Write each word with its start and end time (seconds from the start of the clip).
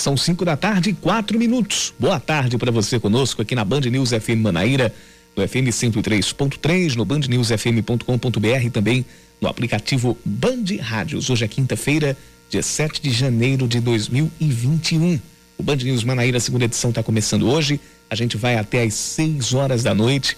São 0.00 0.16
5 0.16 0.46
da 0.46 0.56
tarde 0.56 0.90
e 0.90 0.92
4 0.94 1.38
minutos. 1.38 1.92
Boa 1.98 2.18
tarde 2.18 2.56
para 2.56 2.72
você 2.72 2.98
conosco 2.98 3.42
aqui 3.42 3.54
na 3.54 3.66
Band 3.66 3.80
News 3.80 4.12
FM 4.12 4.40
Manaíra, 4.40 4.94
no 5.36 5.46
FM 5.46 5.68
103.3, 5.68 6.94
no 6.94 7.04
bandnewsfm.com.br 7.04 8.64
e 8.64 8.70
também 8.70 9.04
no 9.38 9.46
aplicativo 9.46 10.16
Band 10.24 10.64
Rádios. 10.80 11.28
Hoje 11.28 11.44
é 11.44 11.48
quinta-feira, 11.48 12.16
dia 12.48 12.62
7 12.62 13.02
de 13.02 13.10
janeiro 13.10 13.68
de 13.68 13.78
2021. 13.78 15.20
O 15.58 15.62
Band 15.62 15.76
News 15.76 16.02
Manaíra, 16.02 16.40
segunda 16.40 16.64
edição, 16.64 16.88
está 16.88 17.02
começando 17.02 17.46
hoje. 17.46 17.78
A 18.08 18.14
gente 18.14 18.38
vai 18.38 18.56
até 18.56 18.82
às 18.82 18.94
6 18.94 19.52
horas 19.52 19.82
da 19.82 19.94
noite 19.94 20.34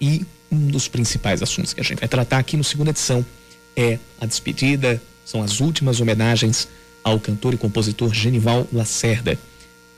e 0.00 0.24
um 0.52 0.68
dos 0.68 0.86
principais 0.86 1.42
assuntos 1.42 1.72
que 1.72 1.80
a 1.80 1.84
gente 1.84 1.98
vai 1.98 2.08
tratar 2.08 2.38
aqui 2.38 2.56
no 2.56 2.62
segunda 2.62 2.90
edição 2.90 3.26
é 3.74 3.98
a 4.20 4.26
despedida, 4.26 5.02
são 5.24 5.42
as 5.42 5.58
últimas 5.58 6.00
homenagens 6.00 6.68
ao 7.02 7.18
cantor 7.18 7.54
e 7.54 7.56
compositor 7.56 8.12
Genival 8.12 8.66
Lacerda, 8.72 9.38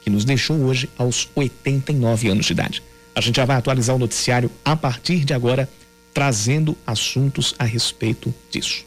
que 0.03 0.11
nos 0.11 0.25
deixou 0.25 0.57
hoje 0.57 0.89
aos 0.97 1.29
89 1.35 2.29
anos 2.29 2.47
de 2.47 2.53
idade. 2.53 2.83
A 3.15 3.21
gente 3.21 3.37
já 3.37 3.45
vai 3.45 3.57
atualizar 3.57 3.95
o 3.95 3.99
noticiário 3.99 4.51
a 4.65 4.75
partir 4.75 5.25
de 5.25 5.35
agora, 5.35 5.69
trazendo 6.15 6.77
assuntos 6.87 7.55
a 7.59 7.65
respeito 7.65 8.35
disso. 8.51 8.85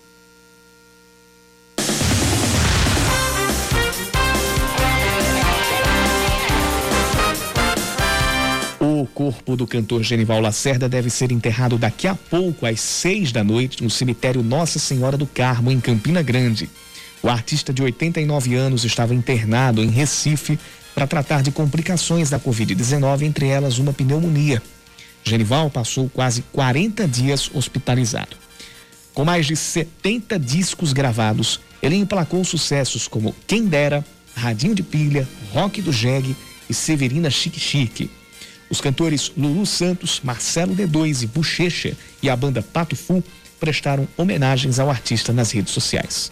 O 8.80 9.06
corpo 9.08 9.56
do 9.56 9.68
cantor 9.68 10.04
Genival 10.04 10.40
Lacerda 10.40 10.90
deve 10.90 11.09
ser 11.09 11.32
enterrado 11.32 11.78
daqui 11.78 12.08
a 12.08 12.16
pouco, 12.16 12.66
às 12.66 12.80
seis 12.80 13.32
da 13.32 13.44
noite, 13.44 13.84
no 13.84 13.90
cemitério 13.90 14.42
Nossa 14.42 14.80
Senhora 14.80 15.18
do 15.18 15.28
Carmo, 15.28 15.72
em 15.72 15.80
Campina 15.80 16.22
Grande. 16.22 16.70
O 17.26 17.30
artista 17.30 17.74
de 17.74 17.82
89 17.82 18.54
anos 18.54 18.84
estava 18.84 19.16
internado 19.16 19.84
em 19.84 19.90
Recife 19.90 20.60
para 20.94 21.08
tratar 21.08 21.42
de 21.42 21.50
complicações 21.50 22.30
da 22.30 22.40
Covid-19, 22.40 23.24
entre 23.24 23.48
elas 23.48 23.80
uma 23.80 23.92
pneumonia. 23.92 24.62
Genival 25.23 25.72
passou 25.72 26.08
quase 26.08 26.44
40 26.52 27.08
dias 27.08 27.50
hospitalizado. 27.52 28.38
Com 29.12 29.26
mais 29.26 29.48
de 29.48 29.56
70 29.56 30.38
discos 30.38 30.94
gravados, 30.94 31.59
ele 31.82 31.95
emplacou 31.95 32.45
sucessos 32.45 33.08
como 33.08 33.36
Quem 33.48 33.66
Dera, 33.66 34.06
Radinho 34.36 34.76
de 34.76 34.84
Pilha, 34.84 35.28
Rock 35.52 35.82
do 35.82 35.92
Jegue 35.92 36.36
e 36.70 36.76
Severina 36.76 37.32
Chique 37.32 37.60
Chique. 37.60 38.12
Os 38.70 38.80
cantores 38.80 39.32
Lulu 39.36 39.66
Santos, 39.66 40.22
Marcelo 40.23 40.76
D2 40.76 41.23
e 41.23 41.26
Bochecha 41.26 41.98
e 42.22 42.30
a 42.30 42.36
banda 42.36 42.62
Pato 42.62 42.95
Fu 42.95 43.23
prestaram 43.60 44.08
homenagens 44.16 44.78
ao 44.78 44.92
artista 44.92 45.34
nas 45.34 45.50
redes 45.50 45.73
sociais. 45.73 46.32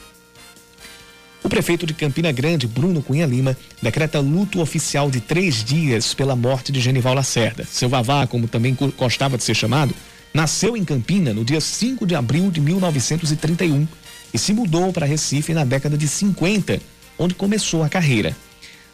O 1.44 1.50
prefeito 1.50 1.86
de 1.86 1.94
Campina 1.94 2.32
Grande, 2.32 2.66
Bruno 2.66 3.02
Cunha 3.02 3.26
Lima, 3.26 3.58
decreta 3.82 4.20
luto 4.22 4.62
oficial 4.62 5.12
de 5.12 5.20
três 5.20 5.62
dias 5.62 6.14
pela 6.14 6.38
morte 6.38 6.72
de 6.72 6.80
Genival 6.80 7.14
Lacerda. 7.14 7.66
Seu 7.70 7.90
Vavá, 7.90 8.26
como 8.26 8.48
também 8.48 8.78
gostava 8.98 9.38
de 9.38 9.44
ser 9.44 9.54
chamado, 9.54 9.94
nasceu 10.34 10.78
em 10.78 10.86
Campina 10.86 11.34
no 11.34 11.44
dia 11.44 11.60
5 11.60 12.08
de 12.08 12.16
abril 12.16 12.50
de 12.50 12.62
1931 12.62 13.86
e 14.34 14.38
se 14.38 14.54
mudou 14.54 14.94
para 14.94 15.06
Recife 15.06 15.54
na 15.54 15.66
década 15.66 15.98
de 15.98 16.08
50, 16.08 16.80
onde 17.20 17.36
começou 17.36 17.84
a 17.84 17.90
carreira. 17.90 18.34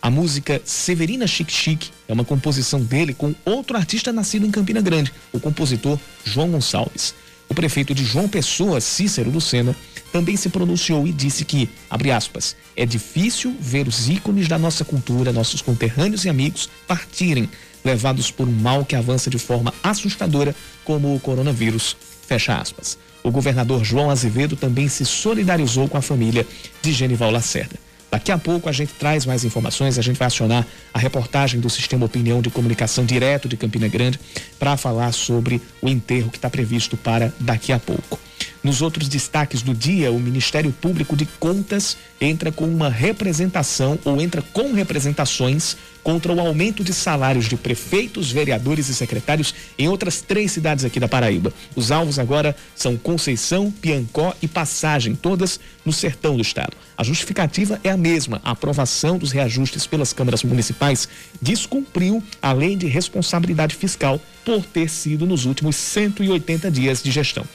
A 0.01 0.09
música 0.09 0.59
Severina 0.65 1.27
Chic 1.27 1.51
Chic 1.51 1.89
é 2.07 2.13
uma 2.13 2.25
composição 2.25 2.81
dele 2.81 3.13
com 3.13 3.35
outro 3.45 3.77
artista 3.77 4.11
nascido 4.11 4.47
em 4.47 4.51
Campina 4.51 4.81
Grande, 4.81 5.13
o 5.31 5.39
compositor 5.39 5.99
João 6.25 6.49
Gonçalves. 6.49 7.13
O 7.49 7.53
prefeito 7.55 7.95
de 7.95 8.05
João 8.05 8.29
Pessoa, 8.29 8.79
Cícero 8.79 9.31
Lucena, 9.31 9.75
também 10.13 10.37
se 10.37 10.49
pronunciou 10.49 11.07
e 11.07 11.11
disse 11.11 11.43
que, 11.43 11.67
abre 11.89 12.11
aspas, 12.11 12.55
é 12.75 12.85
difícil 12.85 13.55
ver 13.59 13.87
os 13.87 14.07
ícones 14.07 14.47
da 14.47 14.57
nossa 14.57 14.85
cultura, 14.85 15.33
nossos 15.33 15.61
conterrâneos 15.61 16.25
e 16.25 16.29
amigos, 16.29 16.69
partirem, 16.87 17.49
levados 17.83 18.29
por 18.29 18.47
um 18.47 18.51
mal 18.51 18.85
que 18.85 18.95
avança 18.95 19.29
de 19.29 19.39
forma 19.39 19.73
assustadora, 19.81 20.55
como 20.85 21.15
o 21.15 21.19
coronavírus. 21.19 21.97
Fecha 22.27 22.55
aspas. 22.55 22.97
O 23.23 23.31
governador 23.31 23.83
João 23.83 24.09
Azevedo 24.09 24.55
também 24.55 24.87
se 24.87 25.05
solidarizou 25.05 25.89
com 25.89 25.97
a 25.97 26.01
família 26.01 26.45
de 26.81 26.93
Genival 26.93 27.31
Lacerda. 27.31 27.88
Daqui 28.11 28.31
a 28.31 28.37
pouco 28.37 28.67
a 28.67 28.71
gente 28.71 28.93
traz 28.93 29.25
mais 29.25 29.43
informações, 29.43 29.97
a 29.99 30.01
gente 30.01 30.17
vai 30.17 30.27
acionar 30.27 30.65
a 30.93 30.99
reportagem 30.99 31.59
do 31.59 31.69
Sistema 31.69 32.05
Opinião 32.05 32.41
de 32.41 32.49
Comunicação 32.49 33.05
Direto 33.05 33.47
de 33.47 33.55
Campina 33.55 33.87
Grande 33.87 34.19
para 34.57 34.75
falar 34.77 35.11
sobre 35.11 35.61
o 35.81 35.87
enterro 35.87 36.29
que 36.31 36.37
está 36.37 36.49
previsto 36.49 36.97
para 36.97 37.31
daqui 37.39 37.71
a 37.71 37.79
pouco. 37.79 38.28
Nos 38.61 38.81
outros 38.81 39.07
destaques 39.07 39.61
do 39.61 39.73
dia, 39.73 40.11
o 40.11 40.19
Ministério 40.19 40.71
Público 40.71 41.15
de 41.15 41.25
Contas 41.25 41.95
entra 42.19 42.51
com 42.51 42.65
uma 42.65 42.89
representação 42.89 43.97
ou 44.03 44.19
entra 44.19 44.41
com 44.41 44.73
representações 44.73 45.77
contra 46.03 46.33
o 46.33 46.39
aumento 46.41 46.83
de 46.83 46.93
salários 46.93 47.47
de 47.47 47.55
prefeitos, 47.55 48.31
vereadores 48.31 48.89
e 48.89 48.95
secretários 48.95 49.53
em 49.77 49.87
outras 49.87 50.21
três 50.21 50.51
cidades 50.51 50.83
aqui 50.83 50.99
da 50.99 51.07
Paraíba. 51.07 51.53
Os 51.73 51.89
alvos 51.89 52.19
agora 52.19 52.53
são 52.75 52.97
Conceição, 52.97 53.71
Piancó 53.71 54.33
e 54.41 54.47
Passagem, 54.47 55.15
todas 55.15 55.57
no 55.85 55.93
sertão 55.93 56.35
do 56.35 56.41
estado. 56.41 56.75
A 56.97 57.03
justificativa 57.03 57.79
é 57.81 57.89
a 57.89 57.97
mesma. 57.97 58.41
A 58.43 58.51
aprovação 58.51 59.17
dos 59.17 59.31
reajustes 59.31 59.87
pelas 59.87 60.11
câmaras 60.11 60.43
municipais 60.43 61.07
descumpriu 61.41 62.21
a 62.41 62.51
lei 62.51 62.75
de 62.75 62.87
responsabilidade 62.87 63.75
fiscal 63.75 64.19
por 64.43 64.65
ter 64.65 64.89
sido 64.89 65.25
nos 65.25 65.45
últimos 65.45 65.77
180 65.77 66.69
dias 66.69 67.01
de 67.01 67.11
gestão. 67.11 67.45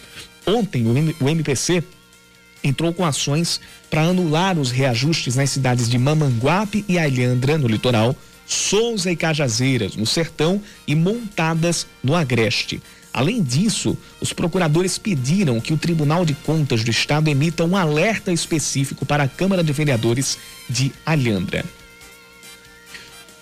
Ontem, 0.47 0.85
o 1.21 1.29
MPC 1.29 1.83
entrou 2.63 2.93
com 2.93 3.05
ações 3.05 3.61
para 3.91 4.03
anular 4.03 4.59
os 4.59 4.71
reajustes 4.71 5.37
nas 5.37 5.51
cidades 5.51 5.89
de 5.89 5.99
Mamanguape 5.99 6.85
e 6.89 6.99
Alhandra, 6.99 7.59
no 7.59 7.69
litoral, 7.69 8.17
Souza 8.47 9.11
e 9.11 9.17
Cajazeiras, 9.17 9.97
no 9.97 10.07
sertão, 10.07 10.61
e 10.87 10.95
Montadas, 10.95 11.87
no 12.03 12.15
Agreste. 12.15 12.83
Além 13.13 13.43
disso, 13.43 13.97
os 14.21 14.33
procuradores 14.33 14.99
pediram 14.99 15.61
que 15.61 15.73
o 15.73 15.79
Tribunal 15.79 16.25
de 16.25 16.35
Contas 16.35 16.83
do 16.83 16.91
Estado 16.91 17.29
emita 17.29 17.65
um 17.65 17.77
alerta 17.77 18.33
específico 18.33 19.07
para 19.07 19.23
a 19.23 19.29
Câmara 19.29 19.63
de 19.63 19.73
Vereadores 19.73 20.37
de 20.69 20.93
Alhandra. 21.07 21.65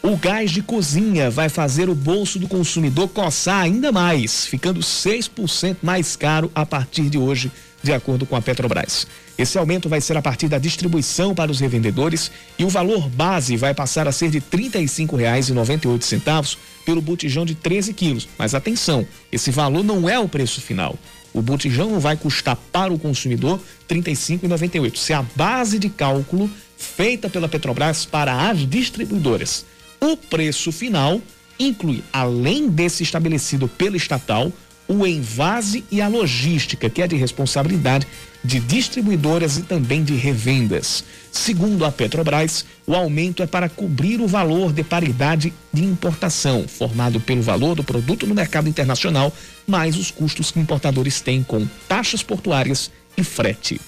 O 0.04 0.16
gás 0.16 0.50
de 0.50 0.60
cozinha 0.60 1.30
vai 1.30 1.48
fazer 1.48 1.88
o 1.88 1.94
bolso 1.94 2.36
do 2.36 2.48
consumidor 2.48 3.06
coçar 3.10 3.62
ainda 3.62 3.92
mais, 3.92 4.44
ficando 4.44 4.80
6% 4.80 5.76
mais 5.80 6.16
caro 6.16 6.50
a 6.56 6.66
partir 6.66 7.08
de 7.08 7.16
hoje, 7.16 7.52
de 7.80 7.92
acordo 7.92 8.26
com 8.26 8.34
a 8.34 8.42
Petrobras. 8.42 9.06
Esse 9.38 9.58
aumento 9.58 9.88
vai 9.88 10.00
ser 10.00 10.16
a 10.16 10.22
partir 10.22 10.48
da 10.48 10.58
distribuição 10.58 11.36
para 11.36 11.52
os 11.52 11.60
revendedores 11.60 12.32
e 12.58 12.64
o 12.64 12.68
valor 12.68 13.08
base 13.08 13.56
vai 13.56 13.74
passar 13.74 14.08
a 14.08 14.12
ser 14.12 14.28
de 14.28 14.38
R$ 14.38 14.44
35,98 14.50 16.56
pelo 16.84 17.00
botijão 17.00 17.46
de 17.46 17.54
13 17.54 17.94
quilos. 17.94 18.28
Mas 18.36 18.56
atenção, 18.56 19.06
esse 19.30 19.52
valor 19.52 19.84
não 19.84 20.08
é 20.08 20.18
o 20.18 20.28
preço 20.28 20.60
final. 20.60 20.98
O 21.32 21.40
botijão 21.40 21.90
não 21.90 22.00
vai 22.00 22.16
custar 22.16 22.56
para 22.72 22.92
o 22.92 22.98
consumidor 22.98 23.60
R$ 23.88 24.02
35,98. 24.02 24.96
Se 24.96 25.12
a 25.12 25.22
base 25.36 25.78
de 25.78 25.88
cálculo 25.88 26.50
feita 26.76 27.30
pela 27.30 27.48
Petrobras 27.48 28.04
para 28.04 28.50
as 28.50 28.68
distribuidoras 28.68 29.70
o 30.02 30.16
preço 30.16 30.72
final 30.72 31.22
inclui, 31.58 32.02
além 32.12 32.68
desse 32.68 33.04
estabelecido 33.04 33.68
pela 33.68 33.96
estatal, 33.96 34.52
o 34.88 35.06
envase 35.06 35.84
e 35.92 36.00
a 36.02 36.08
logística, 36.08 36.90
que 36.90 37.00
é 37.00 37.06
de 37.06 37.14
responsabilidade 37.14 38.04
de 38.44 38.58
distribuidoras 38.58 39.56
e 39.58 39.62
também 39.62 40.02
de 40.02 40.14
revendas. 40.14 41.04
Segundo 41.30 41.84
a 41.84 41.92
Petrobras, 41.92 42.66
o 42.84 42.96
aumento 42.96 43.44
é 43.44 43.46
para 43.46 43.68
cobrir 43.68 44.20
o 44.20 44.26
valor 44.26 44.72
de 44.72 44.82
paridade 44.82 45.54
de 45.72 45.84
importação, 45.84 46.66
formado 46.66 47.20
pelo 47.20 47.40
valor 47.40 47.76
do 47.76 47.84
produto 47.84 48.26
no 48.26 48.34
mercado 48.34 48.68
internacional, 48.68 49.32
mais 49.68 49.96
os 49.96 50.10
custos 50.10 50.50
que 50.50 50.58
importadores 50.58 51.20
têm 51.20 51.44
com 51.44 51.64
taxas 51.88 52.24
portuárias 52.24 52.90
e 53.16 53.22
frete. 53.22 53.80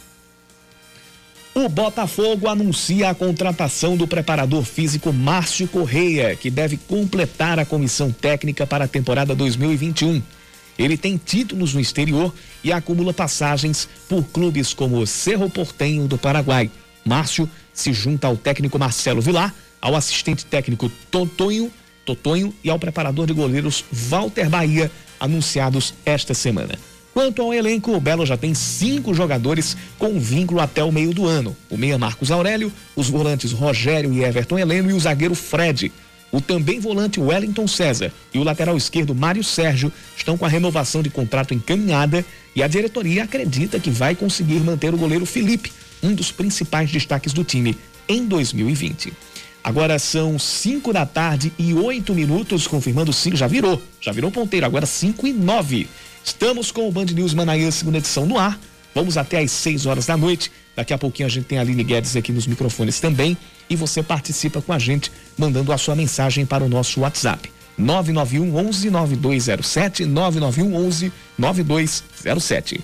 O 1.54 1.69
Botafogo 1.69 2.48
anuncia 2.48 3.10
a 3.10 3.15
contratação 3.15 3.97
do 3.97 4.09
preparador 4.09 4.65
físico 4.65 5.12
Márcio 5.12 5.69
Correia, 5.69 6.34
que 6.34 6.50
deve 6.50 6.76
completar 6.76 7.61
a 7.61 7.64
comissão 7.64 8.11
técnica 8.11 8.67
para 8.67 8.87
a 8.87 8.88
temporada 8.88 9.37
2021. 9.37 10.20
Ele 10.76 10.96
tem 10.96 11.17
títulos 11.17 11.73
no 11.73 11.79
exterior 11.79 12.34
e 12.64 12.73
acumula 12.73 13.14
passagens 13.14 13.88
por 14.08 14.25
clubes 14.25 14.75
como 14.75 14.99
o 14.99 15.06
Cerro 15.06 15.49
Portenho 15.49 16.08
do 16.08 16.19
Paraguai. 16.19 16.69
Márcio 17.05 17.49
se 17.73 17.93
junta 17.93 18.26
ao 18.26 18.37
técnico 18.37 18.76
Marcelo 18.76 19.23
Vilar, 19.23 19.55
ao 19.81 19.94
assistente 19.94 20.44
técnico 20.44 20.90
Totonho, 21.08 21.70
Totonho 22.05 22.52
e 22.64 22.70
ao 22.70 22.81
preparador 22.81 23.29
de 23.29 23.32
goleiros 23.32 23.84
Walter 23.93 24.50
Bahia, 24.50 24.90
anunciados 25.20 25.94
esta 26.05 26.34
semana. 26.34 26.76
Quanto 27.14 27.43
ao 27.43 27.55
elenco, 27.55 27.93
o 27.93 28.00
Belo 28.00 28.26
já 28.26 28.37
tem 28.37 28.52
cinco 28.55 29.14
jogadores 29.14 29.76
com 30.00 30.19
vínculo 30.19 30.61
até 30.61 30.82
o 30.82 30.90
meio 30.90 31.14
do 31.14 31.26
ano. 31.26 31.56
O 31.70 31.76
meia 31.76 31.96
Marcos 31.96 32.32
Aurélio, 32.32 32.72
os 32.96 33.08
volantes 33.08 33.52
Rogério 33.52 34.12
e 34.12 34.25
Everton 34.25 34.58
Heleno 34.58 34.90
e 34.90 34.94
o 34.94 34.99
zagueiro 34.99 35.37
Fred. 35.37 35.93
O 36.32 36.40
também 36.40 36.81
volante 36.81 37.20
Wellington 37.20 37.69
César 37.69 38.12
e 38.34 38.38
o 38.40 38.43
lateral 38.43 38.76
esquerdo 38.76 39.14
Mário 39.14 39.44
Sérgio 39.44 39.93
estão 40.16 40.37
com 40.37 40.44
a 40.44 40.49
renovação 40.49 41.00
de 41.05 41.08
contrato 41.08 41.55
encaminhada 41.55 42.26
e 42.52 42.64
a 42.64 42.66
diretoria 42.66 43.22
acredita 43.22 43.78
que 43.78 43.90
vai 43.90 44.17
conseguir 44.17 44.58
manter 44.58 44.93
o 44.93 44.99
goleiro 44.99 45.25
Felipe, 45.25 45.70
um 46.02 46.12
dos 46.12 46.32
principais 46.32 46.90
destaques 46.90 47.32
do 47.32 47.44
time, 47.44 47.78
em 48.08 48.26
2020. 48.26 49.12
Agora 49.62 49.99
são 50.00 50.37
5 50.37 50.93
da 50.93 51.06
tarde 51.06 51.52
e 51.56 51.72
8 51.72 52.12
minutos, 52.12 52.67
confirmando 52.67 53.12
sim, 53.12 53.37
já 53.37 53.46
virou, 53.46 53.81
já 54.00 54.10
virou 54.10 54.32
ponteiro, 54.32 54.67
agora 54.67 54.84
5 54.84 55.28
e 55.28 55.32
9. 55.32 55.88
Estamos 56.25 56.73
com 56.73 56.88
o 56.88 56.91
Band 56.91 57.05
News 57.05 57.35
Manaíra, 57.35 57.71
segunda 57.71 57.99
edição 57.99 58.25
no 58.25 58.38
ar. 58.38 58.59
Vamos 58.94 59.19
até 59.19 59.41
às 59.43 59.50
6 59.50 59.85
horas 59.85 60.06
da 60.06 60.17
noite. 60.17 60.50
Daqui 60.75 60.94
a 60.94 60.99
pouquinho 60.99 61.26
a 61.26 61.31
gente 61.31 61.44
tem 61.44 61.59
a 61.59 61.61
Aline 61.61 61.85
Guedes 61.85 62.17
aqui 62.17 62.32
nos 62.32 62.47
microfones 62.47 62.99
também. 62.99 63.37
E 63.69 63.76
você 63.76 64.03
participa 64.03 64.62
com 64.62 64.73
a 64.73 64.79
gente, 64.79 65.12
mandando 65.37 65.71
a 65.71 65.76
sua 65.76 65.94
mensagem 65.94 66.47
para 66.47 66.65
o 66.65 66.69
nosso 66.69 67.00
WhatsApp. 67.00 67.53
991 67.76 68.56
11 68.56 68.91
9207 68.91 70.06
991 70.06 70.87
11 70.87 71.12
9207. 71.37 72.81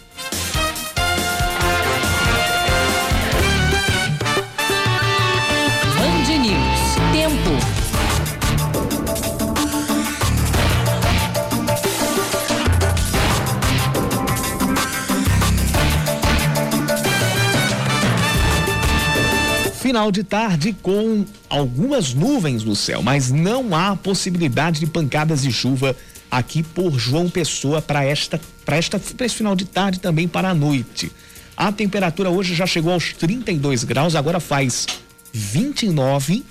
Final 20.00 20.10
de 20.10 20.24
tarde 20.24 20.76
com 20.80 21.26
algumas 21.46 22.14
nuvens 22.14 22.64
no 22.64 22.74
céu, 22.74 23.02
mas 23.02 23.30
não 23.30 23.74
há 23.76 23.94
possibilidade 23.94 24.80
de 24.80 24.86
pancadas 24.86 25.42
de 25.42 25.52
chuva 25.52 25.94
aqui 26.30 26.62
por 26.62 26.98
João 26.98 27.28
Pessoa 27.28 27.82
para 27.82 28.02
esta 28.02 28.40
para 28.64 28.78
esta 28.78 28.98
pra 28.98 29.26
esse 29.26 29.34
final 29.34 29.54
de 29.54 29.66
tarde 29.66 30.00
também 30.00 30.26
para 30.26 30.48
a 30.48 30.54
noite. 30.54 31.12
A 31.54 31.70
temperatura 31.70 32.30
hoje 32.30 32.54
já 32.54 32.66
chegou 32.66 32.94
aos 32.94 33.12
32 33.12 33.84
graus, 33.84 34.14
agora 34.14 34.40
faz 34.40 34.86
29 35.34 36.46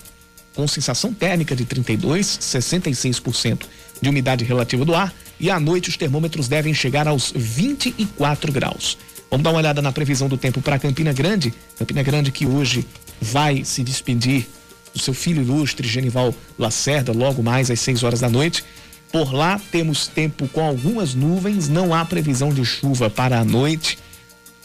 com 0.53 0.67
sensação 0.67 1.11
térmica 1.11 1.55
de 1.55 1.65
32, 1.65 2.27
66% 2.27 3.61
de 3.99 4.09
umidade 4.09 4.45
relativa 4.45 4.85
do 4.85 4.93
ar 4.93 5.11
e 5.39 5.49
à 5.49 5.59
noite 5.59 5.89
os 5.89 5.97
termômetros 5.97 6.47
devem 6.47 6.73
chegar 6.75 7.07
aos 7.07 7.33
24 7.35 8.51
graus. 8.51 8.95
Vamos 9.31 9.43
dar 9.43 9.49
uma 9.49 9.57
olhada 9.57 9.81
na 9.81 9.91
previsão 9.91 10.27
do 10.27 10.37
tempo 10.37 10.61
para 10.61 10.77
Campina 10.77 11.13
Grande. 11.13 11.51
Campina 11.79 12.03
Grande 12.03 12.31
que 12.31 12.45
hoje 12.45 12.85
vai 13.21 13.63
se 13.63 13.83
despedir 13.83 14.47
do 14.93 14.99
seu 14.99 15.13
filho 15.13 15.41
ilustre, 15.41 15.87
Genival 15.87 16.33
Lacerda, 16.57 17.11
logo 17.11 17.43
mais 17.43 17.69
às 17.69 17.79
6 17.79 18.03
horas 18.03 18.19
da 18.19 18.29
noite. 18.29 18.63
Por 19.11 19.33
lá 19.33 19.59
temos 19.71 20.07
tempo 20.07 20.47
com 20.47 20.61
algumas 20.61 21.15
nuvens, 21.15 21.67
não 21.67 21.93
há 21.93 22.05
previsão 22.05 22.53
de 22.53 22.63
chuva 22.63 23.09
para 23.09 23.39
a 23.39 23.45
noite. 23.45 23.97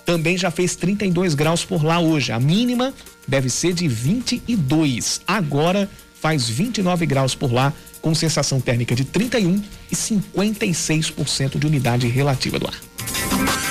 Também 0.04 0.36
já 0.36 0.50
fez 0.50 0.76
32 0.76 1.34
graus 1.34 1.64
por 1.64 1.82
lá 1.82 1.98
hoje. 1.98 2.30
A 2.30 2.38
mínima 2.38 2.92
deve 3.26 3.48
ser 3.48 3.72
de 3.72 3.88
22. 3.88 5.22
Agora 5.26 5.88
faz 6.20 6.48
29 6.48 7.06
graus 7.06 7.34
por 7.34 7.52
lá, 7.52 7.72
com 8.02 8.14
sensação 8.14 8.60
térmica 8.60 8.94
de 8.94 9.04
31 9.04 9.62
e 9.90 9.94
56% 9.94 11.58
de 11.58 11.66
umidade 11.66 12.06
relativa 12.06 12.58
do 12.58 12.66
ar. 12.66 13.63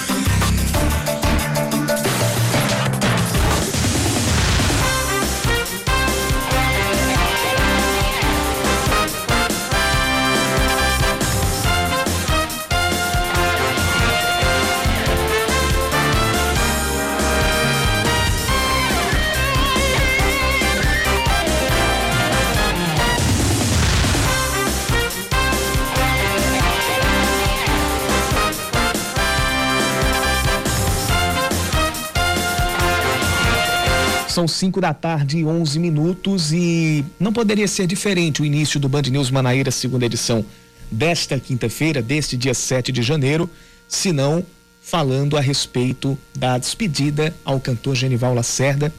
São 34.44 34.48
5 34.50 34.82
da 34.82 34.94
tarde 34.94 35.38
e 35.38 35.46
11 35.46 35.80
minutos 35.80 36.52
e 36.52 37.06
não 37.18 37.32
poderia 37.32 37.66
ser 37.66 37.88
diferente 37.88 38.42
o 38.42 38.46
início 38.46 38.78
do 38.78 38.90
Band 38.90 39.04
News 39.04 39.32
Manaíra, 39.32 39.72
segunda 39.72 40.06
edição 40.06 40.46
desta 40.92 41.40
quinta-feira, 41.40 42.02
deste 42.02 42.36
dia 42.36 42.54
7 42.54 42.92
de 42.92 43.02
janeiro, 43.02 43.50
senão 43.88 44.46
falando 44.82 45.38
a 45.38 45.40
respeito 45.40 46.20
da 46.36 46.58
despedida 46.58 47.34
ao 47.46 47.58
cantor 47.58 47.96
Genival 47.96 48.34
Lacerda. 48.34 48.94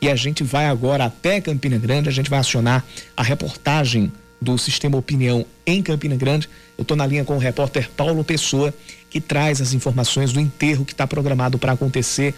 E 0.00 0.08
a 0.08 0.16
gente 0.16 0.42
vai 0.42 0.64
agora 0.64 1.04
até 1.04 1.42
Campina 1.42 1.76
Grande, 1.76 2.08
a 2.08 2.12
gente 2.12 2.30
vai 2.30 2.38
acionar 2.38 2.82
a 3.14 3.22
reportagem 3.22 4.10
do 4.40 4.56
Sistema 4.56 4.96
Opinião 4.96 5.44
em 5.66 5.82
Campina 5.82 6.16
Grande. 6.16 6.48
Eu 6.78 6.82
estou 6.82 6.96
na 6.96 7.06
linha 7.06 7.22
com 7.22 7.34
o 7.34 7.38
repórter 7.38 7.90
Paulo 7.94 8.24
Pessoa, 8.24 8.72
que 9.10 9.20
traz 9.20 9.60
as 9.60 9.74
informações 9.74 10.32
do 10.32 10.40
enterro 10.40 10.86
que 10.86 10.92
está 10.92 11.06
programado 11.06 11.58
para 11.58 11.72
acontecer 11.72 12.34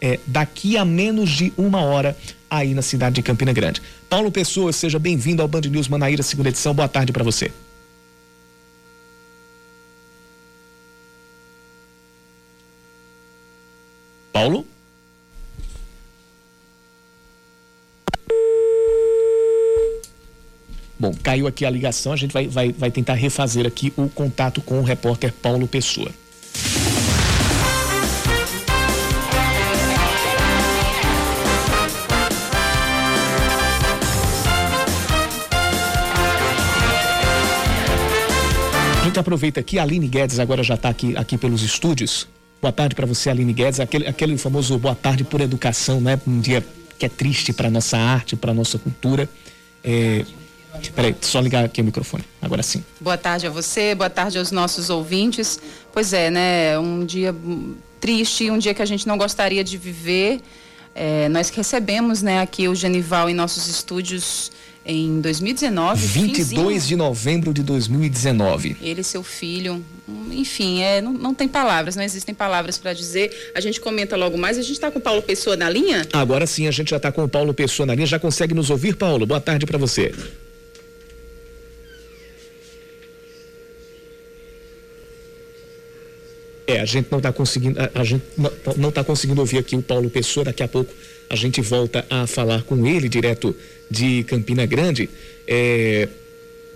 é, 0.00 0.18
daqui 0.26 0.76
a 0.76 0.84
menos 0.84 1.30
de 1.30 1.52
uma 1.56 1.82
hora 1.82 2.16
aí 2.48 2.74
na 2.74 2.82
cidade 2.82 3.16
de 3.16 3.22
Campina 3.22 3.52
Grande. 3.52 3.82
Paulo 4.08 4.32
Pessoa, 4.32 4.72
seja 4.72 4.98
bem-vindo 4.98 5.42
ao 5.42 5.48
Band 5.48 5.62
News 5.62 5.88
Manaíra, 5.88 6.22
segunda 6.22 6.48
edição. 6.48 6.74
Boa 6.74 6.88
tarde 6.88 7.12
para 7.12 7.22
você. 7.22 7.52
Paulo? 14.32 14.66
Bom, 20.98 21.14
caiu 21.22 21.46
aqui 21.46 21.64
a 21.64 21.70
ligação, 21.70 22.12
a 22.12 22.16
gente 22.16 22.32
vai, 22.32 22.46
vai, 22.46 22.72
vai 22.72 22.90
tentar 22.90 23.14
refazer 23.14 23.66
aqui 23.66 23.92
o 23.96 24.08
contato 24.08 24.60
com 24.60 24.80
o 24.80 24.82
repórter 24.82 25.32
Paulo 25.32 25.66
Pessoa. 25.66 26.10
Gente 39.10 39.18
aproveita 39.18 39.58
aqui, 39.58 39.76
a 39.76 39.82
Aline 39.82 40.06
Guedes 40.06 40.38
agora 40.38 40.62
já 40.62 40.74
está 40.74 40.88
aqui, 40.88 41.16
aqui 41.16 41.36
pelos 41.36 41.62
estúdios. 41.62 42.28
Boa 42.62 42.70
tarde 42.70 42.94
para 42.94 43.06
você, 43.06 43.28
Aline 43.28 43.52
Guedes. 43.52 43.80
Aquele, 43.80 44.06
aquele 44.06 44.38
famoso 44.38 44.78
boa 44.78 44.94
tarde 44.94 45.24
por 45.24 45.40
educação, 45.40 46.00
né? 46.00 46.20
Um 46.24 46.40
dia 46.40 46.64
que 46.96 47.06
é 47.06 47.08
triste 47.08 47.52
para 47.52 47.68
nossa 47.68 47.98
arte, 47.98 48.36
para 48.36 48.54
nossa 48.54 48.78
cultura. 48.78 49.28
É... 49.82 50.24
Peraí, 50.94 51.16
só 51.20 51.40
ligar 51.40 51.64
aqui 51.64 51.80
o 51.80 51.84
microfone. 51.84 52.22
Agora 52.40 52.62
sim. 52.62 52.84
Boa 53.00 53.18
tarde 53.18 53.48
a 53.48 53.50
você, 53.50 53.96
boa 53.96 54.08
tarde 54.08 54.38
aos 54.38 54.52
nossos 54.52 54.90
ouvintes. 54.90 55.58
Pois 55.92 56.12
é, 56.12 56.30
né? 56.30 56.78
Um 56.78 57.04
dia 57.04 57.34
triste, 58.00 58.48
um 58.48 58.58
dia 58.58 58.72
que 58.72 58.82
a 58.82 58.86
gente 58.86 59.08
não 59.08 59.18
gostaria 59.18 59.64
de 59.64 59.76
viver. 59.76 60.40
É, 60.94 61.28
nós 61.28 61.50
recebemos, 61.50 62.22
né, 62.22 62.40
aqui 62.40 62.68
o 62.68 62.76
Genival 62.76 63.28
em 63.28 63.34
nossos 63.34 63.66
estúdios 63.66 64.52
em 64.84 65.20
2019. 65.20 66.06
22 66.06 66.48
finzinho. 66.48 66.80
de 66.80 66.96
novembro 66.96 67.52
de 67.52 67.62
2019. 67.62 68.76
Ele 68.80 69.00
e 69.00 69.04
seu 69.04 69.22
filho, 69.22 69.84
enfim, 70.30 70.82
é, 70.82 71.00
não, 71.00 71.12
não 71.12 71.34
tem 71.34 71.48
palavras, 71.48 71.96
não 71.96 72.02
existem 72.02 72.34
palavras 72.34 72.78
para 72.78 72.92
dizer. 72.92 73.52
A 73.54 73.60
gente 73.60 73.80
comenta 73.80 74.16
logo 74.16 74.36
mais. 74.38 74.58
A 74.58 74.62
gente 74.62 74.72
está 74.72 74.90
com 74.90 74.98
o 74.98 75.02
Paulo 75.02 75.22
Pessoa 75.22 75.56
na 75.56 75.68
linha? 75.68 76.06
Agora 76.12 76.46
sim, 76.46 76.66
a 76.66 76.70
gente 76.70 76.90
já 76.90 76.96
está 76.96 77.12
com 77.12 77.24
o 77.24 77.28
Paulo 77.28 77.52
Pessoa 77.54 77.86
na 77.86 77.94
linha. 77.94 78.06
Já 78.06 78.18
consegue 78.18 78.54
nos 78.54 78.70
ouvir, 78.70 78.96
Paulo? 78.96 79.26
Boa 79.26 79.40
tarde 79.40 79.66
para 79.66 79.78
você. 79.78 80.12
É, 86.66 86.80
a 86.80 86.84
gente 86.84 87.08
não 87.10 87.18
está 87.18 87.32
conseguindo, 87.32 87.80
a, 87.80 88.00
a, 88.00 88.04
gente 88.04 88.24
não 88.76 88.90
está 88.90 89.02
conseguindo 89.02 89.40
ouvir 89.40 89.58
aqui 89.58 89.74
o 89.74 89.82
Paulo 89.82 90.08
Pessoa. 90.08 90.44
Daqui 90.44 90.62
a 90.62 90.68
pouco 90.68 90.92
a 91.28 91.34
gente 91.34 91.60
volta 91.60 92.06
a 92.08 92.28
falar 92.28 92.62
com 92.62 92.86
ele 92.86 93.08
direto 93.08 93.54
de 93.90 94.24
Campina 94.24 94.64
Grande. 94.66 95.10
É, 95.46 96.08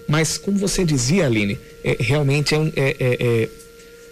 mas 0.09 0.37
como 0.37 0.59
você 0.59 0.85
dizia, 0.85 1.27
Aline, 1.27 1.59
é, 1.83 1.97
realmente 1.99 2.55
é 2.55 2.59
um, 2.59 2.73
é, 2.77 2.97
é, 2.99 3.17
é, 3.21 3.49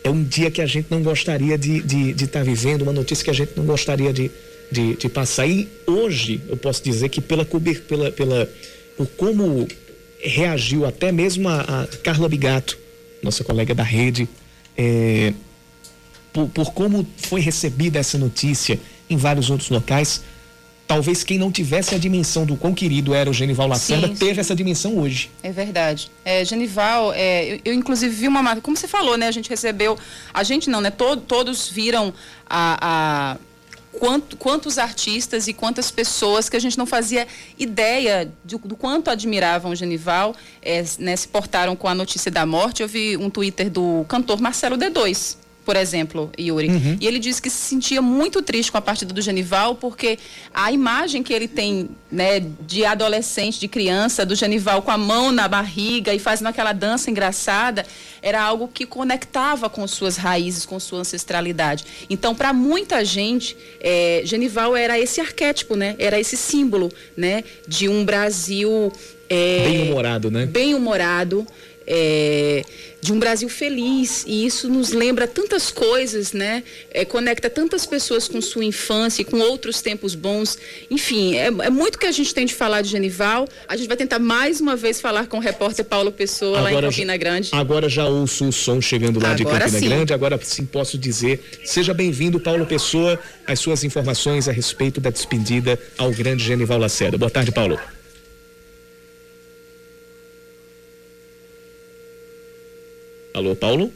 é 0.05 0.11
um 0.11 0.23
dia 0.23 0.51
que 0.51 0.63
a 0.63 0.67
gente 0.67 0.87
não 0.91 1.03
gostaria 1.03 1.59
de 1.59 1.77
estar 1.77 1.87
de, 1.87 2.13
de 2.13 2.27
tá 2.27 2.43
vivendo, 2.43 2.83
uma 2.83 2.93
notícia 2.93 3.25
que 3.25 3.31
a 3.31 3.35
gente 3.35 3.53
não 3.57 3.65
gostaria 3.65 4.13
de, 4.13 4.31
de, 4.71 4.95
de, 4.95 5.09
passar. 5.09 5.47
E 5.47 5.69
hoje 5.87 6.41
eu 6.49 6.57
posso 6.57 6.83
dizer 6.83 7.09
que 7.09 7.21
pela 7.21 7.45
pela, 7.45 8.11
pela 8.11 8.51
por 8.97 9.07
como 9.17 9.69
reagiu 10.21 10.87
até 10.87 11.11
mesmo 11.11 11.49
a, 11.49 11.61
a 11.61 11.87
Carla 12.03 12.29
Bigato, 12.29 12.79
nossa 13.23 13.45
colega 13.45 13.75
da 13.75 13.83
rede, 13.83 14.29
é, 14.77 15.33
por, 16.33 16.49
por 16.49 16.73
como 16.73 17.07
foi 17.17 17.41
recebida 17.41 17.99
essa 17.99 18.17
notícia 18.17 18.79
em 19.11 19.17
vários 19.17 19.51
outros 19.51 19.69
locais, 19.69 20.23
talvez 20.93 21.25
quem 21.25 21.39
não 21.39 21.51
tivesse 21.51 21.95
a 21.95 21.99
dimensão 21.99 22.45
do 22.45 22.55
quão 22.55 22.75
querido 22.75 23.15
era 23.15 23.31
o 23.31 23.33
Genival 23.33 23.67
Lacerda 23.67 24.09
sim, 24.09 24.15
teve 24.15 24.35
sim. 24.35 24.41
essa 24.41 24.55
dimensão 24.55 24.99
hoje. 24.99 25.31
É 25.43 25.51
verdade. 25.51 26.11
É, 26.23 26.45
Genival, 26.45 27.15
é, 27.15 27.55
eu, 27.55 27.61
eu, 27.65 27.73
inclusive 27.73 28.15
vi 28.15 28.29
uma 28.29 28.57
como 28.57 28.77
você 28.77 28.87
falou, 28.87 29.17
né? 29.17 29.27
A 29.27 29.31
gente 29.31 29.49
recebeu, 29.49 29.99
a 30.35 30.43
gente 30.43 30.69
não, 30.69 30.83
né? 30.83 30.91
Todo, 30.91 31.23
todos 31.23 31.67
viram 31.69 32.13
a, 32.49 33.33
a 33.33 33.37
quanto, 33.91 34.37
quantos 34.37 34.77
artistas 34.77 35.49
e 35.49 35.55
quantas 35.55 35.91
pessoas 35.91 36.51
que 36.51 36.57
a 36.59 36.61
gente 36.61 36.77
não 36.77 36.85
fazia 36.85 37.27
ideia 37.59 38.31
do, 38.45 38.59
do 38.59 38.77
quanto 38.77 39.09
admiravam 39.09 39.73
o 39.73 39.75
Genival, 39.75 40.37
é, 40.61 40.85
né, 40.99 41.17
se 41.17 41.27
portaram 41.27 41.75
com 41.75 41.89
a 41.89 41.95
notícia 41.95 42.31
da 42.31 42.45
morte. 42.45 42.83
Eu 42.83 42.89
vi 42.89 43.17
um 43.17 43.31
Twitter 43.31 43.71
do 43.71 44.05
cantor 44.09 44.43
Marcelo 44.43 44.77
D2 44.77 45.41
por 45.65 45.77
exemplo, 45.77 46.31
Yuri. 46.39 46.69
Uhum. 46.69 46.97
E 47.01 47.07
ele 47.07 47.19
disse 47.19 47.41
que 47.41 47.49
se 47.49 47.57
sentia 47.57 48.03
muito 48.03 48.43
triste 48.43 48.73
com 48.73 48.79
a 48.79 48.83
partida 48.83 49.15
do 49.15 49.21
Genival, 49.21 49.77
porque 49.77 50.19
a 50.53 50.73
imagem 50.73 51.23
que 51.23 51.33
ele 51.33 51.47
tem 51.47 51.91
né, 52.11 52.41
de 52.41 52.85
adolescente, 52.85 53.61
de 53.61 53.69
criança, 53.69 54.27
do 54.27 54.35
Genival 54.35 54.83
com 54.83 54.91
a 54.91 54.99
mão 54.99 55.31
na 55.31 55.47
barriga 55.47 56.13
e 56.13 56.19
fazendo 56.19 56.49
aquela 56.49 56.73
dança 56.73 57.11
engraçada, 57.11 57.87
era 58.21 58.43
algo 58.43 58.69
que 58.69 58.85
conectava 58.85 59.71
com 59.71 59.87
suas 59.87 60.17
raízes, 60.17 60.67
com 60.67 60.79
sua 60.81 61.01
ancestralidade. 61.01 61.85
Então, 62.11 62.35
para 62.35 62.53
muita 62.53 63.05
gente, 63.05 63.57
é, 63.81 64.23
Genival 64.25 64.77
era 64.77 64.99
esse 64.99 65.21
arquétipo, 65.21 65.77
né? 65.77 65.95
Era 65.99 66.19
esse 66.19 66.37
símbolo, 66.37 66.91
né? 67.17 67.45
De 67.67 67.89
um 67.89 68.05
Brasil... 68.05 68.93
É, 69.29 69.65
bem 69.65 69.91
humorado, 69.91 70.31
né? 70.31 70.45
Bem 70.45 70.75
humorado. 70.75 71.47
É, 71.87 72.63
de 73.03 73.13
um 73.13 73.19
Brasil 73.19 73.49
feliz 73.49 74.25
e 74.29 74.47
isso 74.47 74.69
nos 74.69 74.93
lembra 74.93 75.27
tantas 75.27 75.73
coisas, 75.73 76.33
né? 76.33 76.63
É, 76.93 77.05
conecta 77.05 77.51
tantas 77.51 77.85
pessoas 77.85 78.29
com 78.29 78.41
sua 78.41 78.65
infância 78.65 79.23
e 79.23 79.25
com 79.25 79.41
outros 79.41 79.83
tempos 79.83 80.15
bons. 80.15 80.57
Enfim, 80.89 81.35
é, 81.35 81.47
é, 81.47 81.71
muito 81.71 81.99
que 81.99 82.07
a 82.07 82.13
gente 82.13 82.33
tem 82.33 82.47
de 82.47 82.55
falar 82.55 82.81
de 82.81 82.91
Genival. 82.91 83.49
A 83.67 83.77
gente 83.77 83.89
vai 83.89 83.97
tentar 83.97 84.21
mais 84.21 84.61
uma 84.61 84.77
vez 84.77 85.01
falar 85.01 85.27
com 85.27 85.39
o 85.39 85.41
repórter 85.41 85.85
Paulo 85.85 86.13
Pessoa 86.13 86.59
agora, 86.59 86.75
lá 86.75 86.81
em 86.81 86.83
Campina 86.83 87.17
Grande. 87.17 87.51
Agora 87.53 87.89
já 87.89 88.07
ouço 88.07 88.47
o 88.47 88.53
som 88.53 88.81
chegando 88.81 89.19
lá 89.19 89.33
agora 89.33 89.37
de 89.37 89.45
Campina 89.45 89.81
sim. 89.81 89.89
Grande. 89.89 90.15
Agora 90.15 90.39
sim 90.41 90.65
posso 90.65 90.97
dizer, 90.97 91.43
seja 91.65 91.93
bem-vindo 91.93 92.39
Paulo 92.39 92.65
Pessoa, 92.67 93.19
as 93.49 93.59
suas 93.59 93.83
informações 93.83 94.49
a 94.49 94.53
respeito 94.53 95.01
da 95.01 95.11
despedida 95.11 95.77
ao 95.99 96.13
grande 96.13 96.45
Genival 96.45 96.79
Lacerda. 96.79 97.19
Boa 97.19 97.31
tarde, 97.31 97.51
Paulo. 97.51 97.81
Alô, 103.35 103.57
Paulo? 103.57 103.91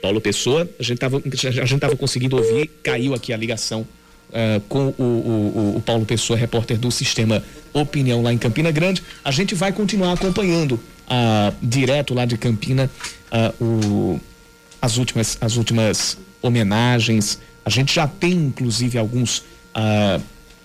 Paulo 0.00 0.20
Pessoa, 0.20 0.68
a 0.78 0.82
gente 0.82 0.94
estava 0.94 1.18
a 1.18 1.66
gente 1.66 1.78
tava 1.78 1.96
conseguindo 1.96 2.36
ouvir, 2.36 2.70
caiu 2.82 3.14
aqui 3.14 3.32
a 3.32 3.36
ligação 3.36 3.86
uh, 4.30 4.60
com 4.68 4.94
o, 4.98 5.02
o, 5.02 5.76
o, 5.76 5.82
Paulo 5.82 6.06
Pessoa, 6.06 6.38
repórter 6.38 6.78
do 6.78 6.90
Sistema 6.90 7.42
Opinião 7.72 8.22
lá 8.22 8.32
em 8.32 8.38
Campina 8.38 8.70
Grande. 8.70 9.02
A 9.22 9.30
gente 9.30 9.54
vai 9.54 9.72
continuar 9.72 10.12
acompanhando 10.12 10.72
uh, 10.72 11.54
direto 11.62 12.14
lá 12.14 12.24
de 12.24 12.38
Campina 12.38 12.90
uh, 13.30 13.64
o, 13.64 14.20
as, 14.80 14.96
últimas, 14.96 15.36
as 15.40 15.56
últimas 15.56 16.16
homenagens. 16.40 17.38
A 17.64 17.70
gente 17.70 17.94
já 17.94 18.06
tem, 18.06 18.32
inclusive, 18.32 18.98
alguns, 18.98 19.42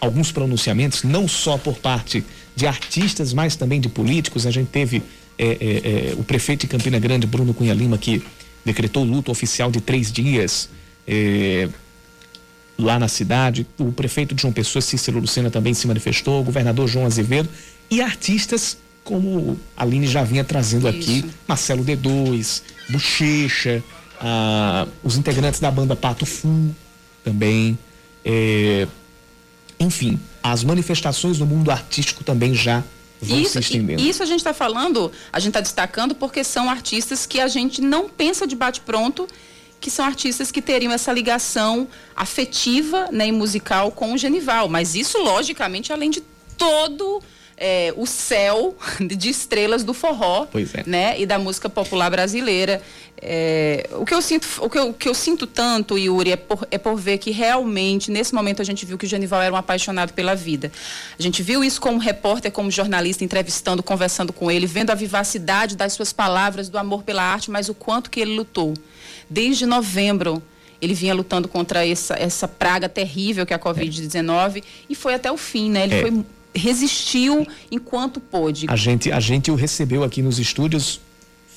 alguns 0.01 0.33
pronunciamentos, 0.33 1.03
não 1.03 1.29
só 1.29 1.57
por 1.57 1.77
parte 1.77 2.25
de 2.57 2.67
artistas, 2.67 3.31
mas 3.31 3.55
também 3.55 3.79
de 3.79 3.87
políticos. 3.87 4.45
A 4.45 4.51
gente 4.51 4.67
teve 4.67 5.01
é, 5.39 5.45
é, 5.45 6.11
é, 6.11 6.13
o 6.17 6.23
prefeito 6.23 6.61
de 6.61 6.67
Campina 6.67 6.99
Grande, 6.99 7.25
Bruno 7.25 7.53
Cunha 7.53 7.73
Lima, 7.73 7.97
que 7.97 8.21
decretou 8.65 9.05
luto 9.05 9.31
oficial 9.31 9.71
de 9.71 9.79
três 9.79 10.11
dias 10.11 10.69
é, 11.07 11.69
lá 12.77 12.99
na 12.99 13.07
cidade. 13.07 13.65
O 13.77 13.93
prefeito 13.93 14.35
de 14.35 14.41
João 14.41 14.53
Pessoa, 14.53 14.81
Cícero 14.81 15.17
Lucena, 15.17 15.49
também 15.49 15.73
se 15.73 15.87
manifestou, 15.87 16.41
o 16.41 16.43
governador 16.43 16.89
João 16.89 17.05
Azevedo 17.05 17.47
e 17.89 18.01
artistas 18.01 18.77
como 19.01 19.57
a 19.75 19.83
Aline 19.83 20.05
já 20.05 20.23
vinha 20.23 20.43
trazendo 20.43 20.87
Isso. 20.89 20.97
aqui, 20.99 21.25
Marcelo 21.47 21.83
D2, 21.83 22.61
Bochecha, 22.89 23.81
ah, 24.19 24.85
os 25.01 25.17
integrantes 25.17 25.59
da 25.59 25.71
banda 25.71 25.95
Pato 25.95 26.25
Fu 26.25 26.75
também. 27.23 27.79
É, 28.23 28.85
enfim, 29.79 30.19
as 30.43 30.63
manifestações 30.63 31.39
no 31.39 31.45
mundo 31.45 31.71
artístico 31.71 32.23
também 32.23 32.53
já 32.53 32.83
isso, 33.21 33.59
isso 33.97 34.23
a 34.23 34.25
gente 34.25 34.39
está 34.39 34.53
falando, 34.53 35.11
a 35.31 35.39
gente 35.39 35.49
está 35.49 35.61
destacando 35.61 36.15
porque 36.15 36.43
são 36.43 36.69
artistas 36.69 37.25
que 37.25 37.39
a 37.39 37.47
gente 37.47 37.81
não 37.81 38.07
pensa 38.07 38.47
de 38.47 38.55
bate-pronto, 38.55 39.27
que 39.79 39.91
são 39.91 40.05
artistas 40.05 40.51
que 40.51 40.61
teriam 40.61 40.91
essa 40.91 41.11
ligação 41.11 41.87
afetiva 42.15 43.09
né, 43.11 43.27
e 43.27 43.31
musical 43.31 43.91
com 43.91 44.13
o 44.13 44.17
Genival. 44.17 44.69
Mas 44.69 44.95
isso, 44.95 45.17
logicamente, 45.17 45.91
além 45.91 46.09
de 46.09 46.21
todo 46.57 47.21
é, 47.59 47.93
o 47.97 48.07
céu 48.07 48.73
de 49.05 49.29
estrelas 49.29 49.83
do 49.83 49.93
forró 49.93 50.47
é. 50.55 50.89
né, 50.89 51.19
e 51.19 51.25
da 51.25 51.37
música 51.37 51.69
popular 51.69 52.09
brasileira. 52.09 52.81
É, 53.21 53.89
o, 53.91 54.05
que 54.05 54.13
eu 54.13 54.21
sinto, 54.21 54.47
o, 54.61 54.69
que 54.69 54.79
eu, 54.79 54.89
o 54.89 54.93
que 54.93 55.09
eu 55.09 55.13
sinto 55.13 55.45
tanto, 55.45 55.97
Yuri, 55.97 56.31
é 56.31 56.35
por, 56.37 56.65
é 56.71 56.77
por 56.77 56.95
ver 56.95 57.17
que 57.17 57.31
realmente, 57.31 58.09
nesse 58.09 58.33
momento, 58.33 58.61
a 58.61 58.65
gente 58.65 58.85
viu 58.85 58.97
que 58.97 59.05
o 59.05 59.09
Genival 59.09 59.41
era 59.41 59.53
um 59.53 59.57
apaixonado 59.57 60.13
pela 60.13 60.33
vida. 60.33 60.71
A 61.19 61.21
gente 61.21 61.43
viu 61.43 61.61
isso 61.61 61.81
como 61.81 61.99
repórter, 61.99 62.49
como 62.49 62.71
jornalista, 62.71 63.25
entrevistando, 63.25 63.83
conversando 63.83 64.31
com 64.31 64.49
ele, 64.49 64.65
vendo 64.65 64.91
a 64.91 64.95
vivacidade 64.95 65.75
das 65.75 65.91
suas 65.91 66.13
palavras, 66.13 66.69
do 66.69 66.77
amor 66.77 67.03
pela 67.03 67.21
arte, 67.21 67.51
mas 67.51 67.67
o 67.67 67.73
quanto 67.73 68.09
que 68.09 68.21
ele 68.21 68.37
lutou. 68.37 68.73
Desde 69.29 69.65
novembro, 69.65 70.41
ele 70.81 70.93
vinha 70.93 71.13
lutando 71.13 71.49
contra 71.49 71.85
essa, 71.85 72.15
essa 72.15 72.47
praga 72.47 72.87
terrível 72.87 73.45
que 73.45 73.51
é 73.51 73.55
a 73.57 73.59
Covid-19 73.59 74.63
e 74.89 74.95
foi 74.95 75.13
até 75.13 75.29
o 75.29 75.35
fim, 75.35 75.69
né? 75.69 75.83
Ele 75.83 75.95
é. 75.95 76.01
foi 76.01 76.25
resistiu 76.55 77.47
enquanto 77.71 78.19
pôde. 78.19 78.65
A 78.69 78.75
gente, 78.75 79.11
a 79.11 79.19
gente 79.19 79.51
o 79.51 79.55
recebeu 79.55 80.03
aqui 80.03 80.21
nos 80.21 80.39
estúdios 80.39 80.99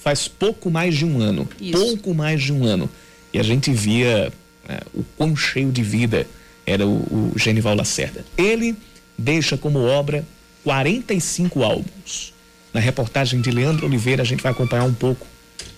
faz 0.03 0.27
pouco 0.27 0.71
mais 0.71 0.95
de 0.95 1.05
um 1.05 1.21
ano. 1.21 1.49
Isso. 1.61 1.73
Pouco 1.73 2.15
mais 2.15 2.43
de 2.43 2.53
um 2.53 2.65
ano. 2.65 2.89
E 3.33 3.39
a 3.39 3.43
gente 3.43 3.73
via 3.73 4.33
né, 4.69 4.81
o 4.93 5.03
quão 5.17 5.35
cheio 5.37 5.71
de 5.71 5.83
vida 5.83 6.27
era 6.67 6.87
o, 6.87 7.33
o 7.35 7.39
Genival 7.39 7.75
Lacerda. 7.75 8.25
Ele 8.37 8.77
deixa 9.17 9.57
como 9.57 9.79
obra 9.79 10.27
45 10.65 11.63
álbuns. 11.63 12.33
Na 12.73 12.81
reportagem 12.81 13.41
de 13.41 13.51
Leandro 13.51 13.87
Oliveira, 13.87 14.23
a 14.23 14.25
gente 14.25 14.43
vai 14.43 14.53
acompanhar 14.53 14.85
um 14.85 14.95
pouco 14.95 15.27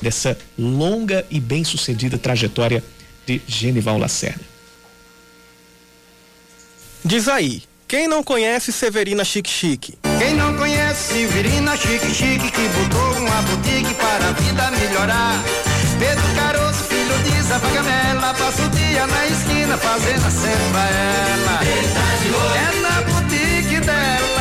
dessa 0.01 0.39
longa 0.59 1.27
e 1.31 1.41
bem-sucedida 1.41 2.17
trajetória 2.17 2.83
de 3.27 3.41
Genival 3.47 3.99
Lacerda. 3.99 4.43
Diz 7.05 7.29
aí, 7.29 7.63
quem 7.87 8.09
não 8.09 8.23
conhece 8.23 8.73
Severina 8.73 9.25
Chique 9.25 9.51
Chique? 9.51 9.99
Quem 10.19 10.35
não 10.35 10.57
conhece 10.57 11.15
Severina 11.15 11.77
Chique 11.77 12.15
Chique 12.15 12.51
que 12.51 12.69
botou 12.69 13.19
uma 13.21 13.43
boutique 13.43 13.95
para 13.95 14.29
a 14.29 14.33
vida 14.33 14.71
melhorar? 14.71 15.43
Pedro 15.99 16.25
Caroço, 16.35 16.85
filho 16.85 17.19
de 17.23 17.43
Zapagamela, 17.43 18.35
passa 18.35 18.63
o 18.63 18.69
dia 18.71 19.07
na 19.07 19.27
esquina 19.27 19.79
fazendo 19.79 20.27
a 20.27 20.31
pra 20.73 20.89
ela. 20.91 21.61
É 22.57 22.81
na 22.81 23.03
boutique 23.03 23.81
dela. 23.81 24.34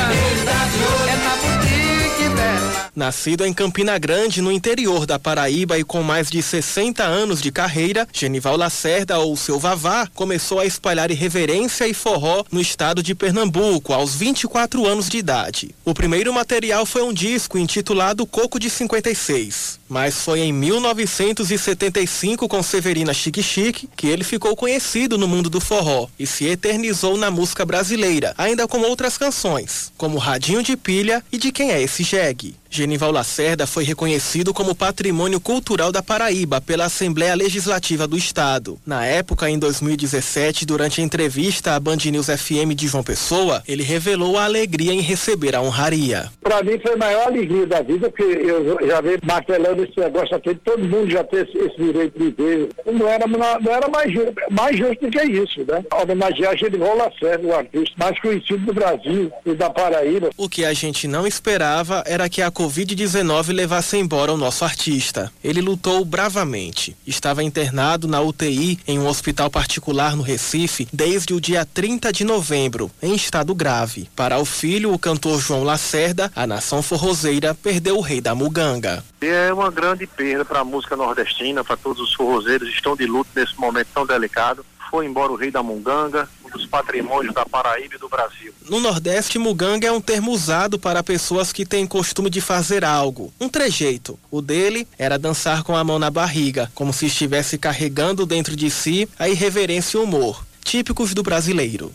Nascido 2.96 3.44
em 3.44 3.52
Campina 3.52 3.98
Grande, 3.98 4.40
no 4.40 4.52
interior 4.52 5.08
da 5.08 5.18
Paraíba 5.18 5.80
e 5.80 5.84
com 5.84 6.04
mais 6.04 6.30
de 6.30 6.44
60 6.44 7.04
anos 7.04 7.42
de 7.42 7.52
carreira, 7.52 8.08
Genival 8.14 8.56
Lacerda, 8.56 9.18
ou 9.18 9.36
seu 9.36 9.58
Vavá, 9.60 10.08
começou 10.14 10.60
a 10.60 10.66
espalhar 10.66 11.10
irreverência 11.10 11.88
e 11.88 11.94
forró 11.94 12.44
no 12.52 12.62
estado 12.62 13.02
de 13.02 13.16
Pernambuco 13.16 13.94
aos 13.94 14.14
24 14.14 14.86
anos 14.86 15.10
de 15.10 15.18
idade. 15.18 15.74
O 15.84 15.94
primeiro 15.94 16.32
material 16.32 16.86
foi 16.86 17.02
um 17.02 17.12
disco 17.12 17.58
intitulado 17.58 18.28
Coco 18.28 18.60
de 18.60 18.70
56, 18.70 19.80
mas 19.94 20.24
foi 20.24 20.40
em 20.40 20.52
1975 20.52 22.48
com 22.48 22.64
Severina 22.64 23.14
Chique 23.14 23.44
Chique 23.44 23.88
que 23.96 24.08
ele 24.08 24.24
ficou 24.24 24.56
conhecido 24.56 25.20
no 25.20 25.28
mundo 25.28 25.52
do 25.52 25.62
forró 25.62 26.08
e 26.18 26.26
se 26.26 26.46
eternizou 26.48 27.16
na 27.16 27.30
música 27.30 27.64
brasileira, 27.64 28.34
ainda 28.36 28.68
com 28.68 28.80
outras 28.80 29.20
canções, 29.20 29.94
como 29.96 30.18
Radinho 30.18 30.64
de 30.64 30.76
Pilha 30.76 31.24
e 31.32 31.38
De 31.38 31.52
Quem 31.52 31.72
é 31.72 31.80
Esse 31.80 32.02
Jegue. 32.02 32.56
Genival 32.74 33.12
Lacerda 33.12 33.68
foi 33.68 33.84
reconhecido 33.84 34.52
como 34.52 34.74
Patrimônio 34.74 35.40
Cultural 35.40 35.92
da 35.92 36.02
Paraíba 36.02 36.60
pela 36.60 36.86
Assembleia 36.86 37.36
Legislativa 37.36 38.08
do 38.08 38.18
Estado. 38.18 38.80
Na 38.84 39.06
época, 39.06 39.48
em 39.48 39.60
2017, 39.60 40.66
durante 40.66 41.00
a 41.00 41.04
entrevista 41.04 41.76
à 41.76 41.80
Band 41.80 41.98
News 42.12 42.26
FM 42.26 42.74
de 42.76 42.88
João 42.88 43.04
Pessoa, 43.04 43.62
ele 43.68 43.84
revelou 43.84 44.40
a 44.40 44.46
alegria 44.46 44.92
em 44.92 45.02
receber 45.02 45.56
a 45.56 45.62
honraria. 45.62 46.32
Para 46.42 46.64
mim 46.64 46.80
foi 46.80 46.94
a 46.94 46.98
maior 46.98 47.28
alegria 47.28 47.68
da 47.68 47.84
vida, 47.84 48.10
porque 48.10 48.24
eu 48.24 48.80
já 48.88 49.00
venho 49.02 49.20
martelando 49.24 49.83
esse 49.84 50.00
negócio 50.00 50.36
aqui, 50.36 50.56
todo 50.56 50.80
mundo 50.80 51.10
já 51.10 51.24
tem 51.24 51.42
esse, 51.42 51.58
esse 51.58 51.78
direito 51.78 52.18
de 52.18 52.32
ver. 52.32 52.70
Não 52.86 53.08
era, 53.08 53.26
não 53.28 53.72
era 53.72 53.88
mais, 53.88 54.12
mais 54.50 54.78
justo 54.78 55.06
do 55.06 55.12
que 55.12 55.24
isso, 55.24 55.60
né? 55.68 55.84
Homenagear 56.02 56.58
Genival 56.58 56.98
Lacerda, 56.98 57.48
o 57.48 57.54
artista 57.54 57.94
mais 57.98 58.20
conhecido 58.20 58.66
do 58.66 58.74
Brasil 58.74 59.32
e 59.46 59.54
da 59.54 59.70
Paraíba. 59.70 60.30
O 60.38 60.50
que 60.50 60.66
a 60.66 60.74
gente 60.74 61.08
não 61.08 61.28
esperava 61.28 62.04
era 62.06 62.30
que 62.30 62.42
a 62.42 62.52
Covid-19 62.52 63.54
levasse 63.54 63.98
embora 63.98 64.34
o 64.34 64.38
nosso 64.38 64.64
artista. 64.64 65.32
Ele 65.44 65.62
lutou 65.62 66.04
bravamente. 66.06 66.96
Estava 67.06 67.44
internado 67.44 68.08
na 68.08 68.22
UTI 68.22 68.80
em 68.88 69.00
um 69.00 69.08
hospital 69.08 69.50
particular 69.50 70.16
no 70.16 70.24
Recife 70.24 70.88
desde 70.92 71.34
o 71.34 71.42
dia 71.42 71.66
30 71.66 72.12
de 72.12 72.24
novembro, 72.24 72.92
em 73.02 73.14
estado 73.14 73.54
grave. 73.54 74.10
Para 74.16 74.40
o 74.40 74.46
filho, 74.46 74.94
o 74.94 75.00
cantor 75.00 75.40
João 75.40 75.64
Lacerda, 75.64 76.32
a 76.36 76.48
nação 76.48 76.82
forrozeira 76.82 77.54
perdeu 77.54 77.98
o 77.98 78.02
rei 78.02 78.22
da 78.22 78.36
muganga. 78.36 79.04
É 79.22 79.54
uma 79.54 79.72
grande 79.74 80.08
perda 80.08 80.46
para 80.46 80.62
a 80.62 80.64
música 80.64 80.96
nordestina, 80.96 81.64
para 81.64 81.76
todos 81.76 82.02
os 82.02 82.14
forrozeiros 82.14 82.70
que 82.70 82.76
estão 82.76 82.96
de 82.96 83.06
luto 83.06 83.30
nesse 83.36 83.60
momento 83.60 83.88
tão 83.94 84.06
delicado. 84.06 84.66
Foi 84.90 85.06
embora 85.06 85.32
o 85.32 85.36
rei 85.36 85.50
da 85.50 85.64
Munganga, 85.64 86.30
um 86.46 86.50
dos 86.50 86.68
patrimônios 86.68 87.34
da 87.34 87.46
Paraíba 87.46 87.96
e 87.96 87.98
do 87.98 88.08
Brasil. 88.08 88.54
No 88.70 88.80
Nordeste, 88.80 89.40
muganga 89.40 89.88
é 89.88 89.92
um 89.92 90.00
termo 90.00 90.32
usado 90.32 90.78
para 90.78 91.02
pessoas 91.02 91.52
que 91.52 91.66
têm 91.66 91.88
costume 91.88 92.30
de 92.30 92.40
fazer 92.40 92.86
algo, 92.86 93.34
um 93.42 93.50
trejeito. 93.50 94.20
O 94.30 94.42
dele 94.42 94.88
era 94.98 95.18
dançar 95.18 95.64
com 95.64 95.76
a 95.76 95.84
mão 95.84 95.98
na 95.98 96.12
barriga, 96.12 96.72
como 96.76 96.94
se 96.94 97.08
estivesse 97.08 97.58
carregando 97.58 98.26
dentro 98.26 98.56
de 98.56 98.70
si 98.70 99.10
a 99.18 99.28
irreverência 99.28 99.98
e 99.98 100.00
o 100.00 100.04
humor, 100.04 100.46
típicos 100.64 101.14
do 101.14 101.24
brasileiro. 101.24 101.92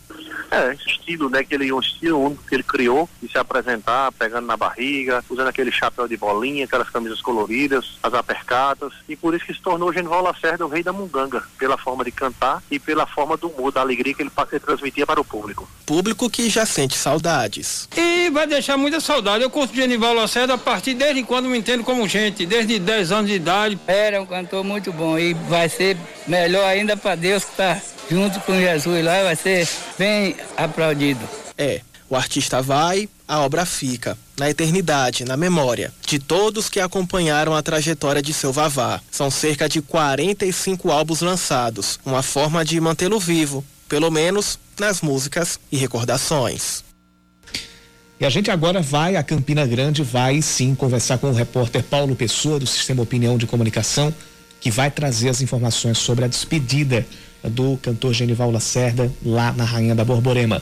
É, 0.51 0.73
esse 0.73 0.87
estilo, 0.87 1.29
né, 1.29 1.43
que 1.43 1.53
ele, 1.53 1.71
um 1.71 1.79
estilo 1.79 2.19
único 2.19 2.43
que 2.43 2.55
ele 2.55 2.63
criou 2.63 3.09
de 3.21 3.31
se 3.31 3.37
apresentar, 3.37 4.11
pegando 4.13 4.47
na 4.47 4.57
barriga, 4.57 5.23
usando 5.29 5.47
aquele 5.47 5.71
chapéu 5.71 6.07
de 6.07 6.17
bolinha, 6.17 6.65
aquelas 6.65 6.89
camisas 6.89 7.21
coloridas, 7.21 7.97
as 8.01 8.13
apercatas, 8.13 8.93
e 9.07 9.15
por 9.15 9.33
isso 9.33 9.45
que 9.45 9.53
se 9.53 9.61
tornou 9.61 9.93
Genival 9.93 10.23
Lacerda 10.23 10.65
o 10.65 10.69
rei 10.69 10.83
da 10.83 10.91
munganga, 10.91 11.43
pela 11.57 11.77
forma 11.77 12.03
de 12.03 12.11
cantar 12.11 12.63
e 12.69 12.79
pela 12.79 13.05
forma 13.05 13.37
do 13.37 13.47
humor, 13.47 13.71
da 13.71 13.81
alegria 13.81 14.13
que 14.13 14.21
ele, 14.21 14.31
ele 14.51 14.59
transmitia 14.59 15.05
para 15.05 15.21
o 15.21 15.25
público. 15.25 15.69
Público 15.85 16.29
que 16.29 16.49
já 16.49 16.65
sente 16.65 16.97
saudades. 16.97 17.87
E 17.95 18.29
vai 18.29 18.47
deixar 18.47 18.77
muita 18.77 18.99
saudade. 18.99 19.43
Eu 19.43 19.49
curto 19.49 19.75
Genival 19.75 20.13
Lacerda 20.13 20.55
a 20.55 20.57
partir 20.57 20.93
desde 20.93 21.23
quando 21.23 21.49
me 21.49 21.57
entendo 21.57 21.83
como 21.83 22.07
gente, 22.07 22.45
desde 22.45 22.79
10 22.79 23.11
anos 23.11 23.29
de 23.29 23.35
idade. 23.35 23.79
Era 23.87 24.21
um 24.21 24.25
cantor 24.25 24.63
muito 24.63 24.91
bom 24.91 25.17
e 25.17 25.33
vai 25.33 25.69
ser 25.69 25.97
melhor 26.27 26.65
ainda 26.65 26.95
para 26.95 27.15
Deus 27.15 27.43
que 27.43 27.51
está 27.51 27.81
junto 28.09 28.39
com 28.41 28.59
Jesus 28.59 29.03
lá, 29.03 29.23
vai 29.23 29.35
ser 29.35 29.67
bem 29.97 30.35
aplaudido. 30.57 31.21
É, 31.57 31.81
o 32.09 32.15
artista 32.15 32.61
vai, 32.61 33.07
a 33.27 33.39
obra 33.39 33.65
fica, 33.65 34.17
na 34.37 34.49
eternidade, 34.49 35.23
na 35.23 35.37
memória, 35.37 35.93
de 36.07 36.17
todos 36.17 36.67
que 36.67 36.79
acompanharam 36.79 37.53
a 37.53 37.61
trajetória 37.61 38.21
de 38.21 38.33
seu 38.33 38.51
Vavá. 38.51 38.99
São 39.11 39.29
cerca 39.29 39.69
de 39.69 39.81
45 39.81 40.89
álbuns 40.91 41.21
lançados, 41.21 41.99
uma 42.03 42.23
forma 42.23 42.65
de 42.65 42.81
mantê-lo 42.81 43.19
vivo, 43.19 43.63
pelo 43.87 44.09
menos 44.09 44.57
nas 44.79 45.01
músicas 45.01 45.59
e 45.71 45.77
recordações. 45.77 46.83
E 48.19 48.25
a 48.25 48.29
gente 48.29 48.51
agora 48.51 48.81
vai 48.81 49.15
a 49.15 49.23
Campina 49.23 49.65
Grande, 49.65 50.03
vai 50.03 50.41
sim 50.41 50.75
conversar 50.75 51.19
com 51.19 51.29
o 51.29 51.33
repórter 51.33 51.83
Paulo 51.83 52.15
Pessoa, 52.15 52.59
do 52.59 52.67
Sistema 52.67 53.03
Opinião 53.03 53.37
de 53.37 53.47
Comunicação, 53.47 54.13
que 54.59 54.69
vai 54.69 54.91
trazer 54.91 55.29
as 55.29 55.41
informações 55.41 55.97
sobre 55.99 56.25
a 56.25 56.27
despedida 56.27 57.05
do 57.43 57.77
cantor 57.77 58.13
Genival 58.13 58.51
Lacerda 58.51 59.11
lá 59.25 59.53
na 59.53 59.63
Rainha 59.63 59.95
da 59.95 60.03
Borborema. 60.03 60.61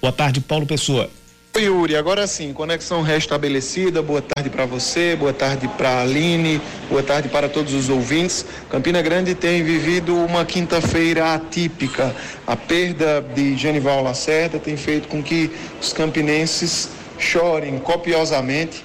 Boa 0.00 0.12
tarde, 0.12 0.40
Paulo 0.40 0.66
Pessoa. 0.66 1.10
Oi, 1.56 1.62
Yuri, 1.62 1.94
agora 1.94 2.26
sim, 2.26 2.52
conexão 2.52 3.00
restabelecida. 3.00 4.02
Boa 4.02 4.20
tarde 4.20 4.50
para 4.50 4.66
você, 4.66 5.14
boa 5.14 5.32
tarde 5.32 5.68
para 5.68 5.88
a 5.88 6.02
Aline, 6.02 6.60
boa 6.88 7.00
tarde 7.00 7.28
para 7.28 7.48
todos 7.48 7.72
os 7.72 7.88
ouvintes. 7.88 8.44
Campina 8.68 9.00
Grande 9.00 9.36
tem 9.36 9.62
vivido 9.62 10.16
uma 10.16 10.44
quinta-feira 10.44 11.32
atípica. 11.32 12.12
A 12.44 12.56
perda 12.56 13.24
de 13.36 13.56
Genival 13.56 14.02
Lacerda 14.02 14.58
tem 14.58 14.76
feito 14.76 15.06
com 15.06 15.22
que 15.22 15.48
os 15.80 15.92
campinenses 15.92 16.88
chorem 17.20 17.78
copiosamente 17.78 18.84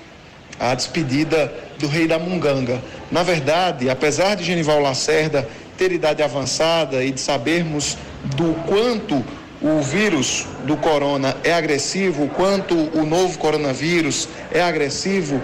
a 0.59 0.75
despedida 0.75 1.51
do 1.79 1.87
rei 1.87 2.05
da 2.05 2.19
Munganga. 2.19 2.83
Na 3.11 3.23
verdade, 3.23 3.89
apesar 3.89 4.35
de 4.35 4.43
Genival 4.43 4.79
Lacerda 4.79 5.49
ter 5.79 5.93
idade 5.93 6.21
avançada 6.21 7.01
e 7.05 7.09
de 7.09 7.21
sabermos 7.21 7.97
do 8.35 8.53
quanto 8.67 9.23
o 9.61 9.81
vírus 9.81 10.45
do 10.65 10.75
corona 10.75 11.37
é 11.41 11.53
agressivo, 11.53 12.25
o 12.25 12.29
quanto 12.29 12.75
o 12.75 13.05
novo 13.05 13.39
coronavírus 13.39 14.27
é 14.51 14.61
agressivo, 14.61 15.41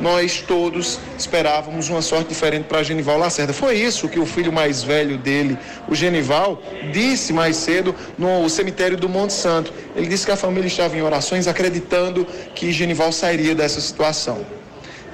nós 0.00 0.44
todos 0.46 0.98
esperávamos 1.16 1.88
uma 1.88 2.02
sorte 2.02 2.28
diferente 2.30 2.64
para 2.64 2.82
Genival 2.82 3.16
Lacerda. 3.16 3.52
Foi 3.52 3.76
isso 3.76 4.08
que 4.08 4.18
o 4.18 4.26
filho 4.26 4.52
mais 4.52 4.82
velho 4.82 5.16
dele, 5.16 5.56
o 5.88 5.94
Genival, 5.94 6.60
disse 6.92 7.32
mais 7.32 7.56
cedo 7.56 7.94
no 8.18 8.48
cemitério 8.48 8.96
do 8.96 9.08
Monte 9.08 9.32
Santo. 9.32 9.72
Ele 9.94 10.08
disse 10.08 10.26
que 10.26 10.32
a 10.32 10.36
família 10.36 10.66
estava 10.66 10.96
em 10.96 11.02
orações 11.02 11.46
acreditando 11.46 12.26
que 12.54 12.72
Genival 12.72 13.12
sairia 13.12 13.54
dessa 13.54 13.80
situação. 13.80 14.55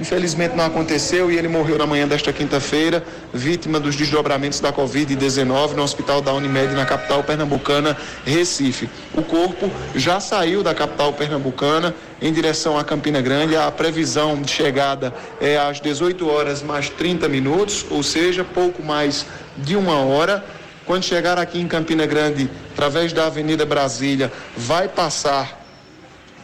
Infelizmente 0.03 0.57
não 0.57 0.65
aconteceu 0.65 1.31
e 1.31 1.39
ele 1.39 1.47
morreu 1.47 1.79
na 1.79 1.87
manhã 1.87 2.09
desta 2.09 2.33
quinta-feira, 2.33 3.05
vítima 3.33 3.79
dos 3.79 3.95
desdobramentos 3.95 4.59
da 4.59 4.73
Covid-19 4.73 5.75
no 5.75 5.83
hospital 5.85 6.21
da 6.21 6.35
Unimed 6.35 6.75
na 6.75 6.85
capital 6.85 7.23
pernambucana, 7.23 7.97
Recife. 8.27 8.91
O 9.15 9.23
corpo 9.23 9.71
já 9.95 10.19
saiu 10.19 10.61
da 10.61 10.75
capital 10.75 11.13
pernambucana 11.13 11.95
em 12.21 12.33
direção 12.33 12.77
a 12.77 12.83
Campina 12.83 13.21
Grande. 13.21 13.57
A 13.57 13.71
previsão 13.71 14.43
de 14.43 14.51
chegada 14.51 15.15
é 15.41 15.57
às 15.57 15.81
18 15.81 16.29
horas 16.29 16.65
mais 16.65 16.89
30 16.89 17.29
minutos, 17.29 17.87
ou 17.89 18.03
seja, 18.03 18.43
pouco 18.43 18.83
mais 18.83 19.25
de 19.57 19.77
uma 19.77 19.99
hora. 19.99 20.45
Quando 20.85 21.05
chegar 21.05 21.39
aqui 21.39 21.61
em 21.61 21.69
Campina 21.69 22.07
Grande, 22.07 22.51
através 22.73 23.13
da 23.13 23.27
Avenida 23.27 23.65
Brasília, 23.65 24.33
vai 24.57 24.89
passar 24.89 25.63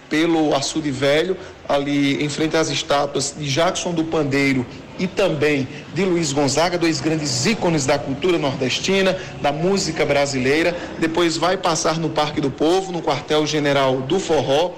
pelo 0.08 0.54
Açude 0.54 0.90
Velho, 0.90 1.36
ali 1.68 2.24
em 2.24 2.28
frente 2.28 2.56
às 2.56 2.70
estátuas 2.70 3.34
de 3.36 3.46
Jackson 3.50 3.92
do 3.92 4.04
Pandeiro 4.04 4.64
e 4.98 5.06
também 5.06 5.68
de 5.94 6.04
Luiz 6.04 6.32
Gonzaga, 6.32 6.78
dois 6.78 7.00
grandes 7.00 7.46
ícones 7.46 7.86
da 7.86 7.98
cultura 7.98 8.38
nordestina, 8.38 9.16
da 9.40 9.52
música 9.52 10.04
brasileira. 10.04 10.76
Depois 10.98 11.36
vai 11.36 11.56
passar 11.56 11.98
no 11.98 12.08
Parque 12.08 12.40
do 12.40 12.50
Povo, 12.50 12.90
no 12.90 13.02
quartel-general 13.02 14.00
do 14.00 14.18
Forró. 14.18 14.72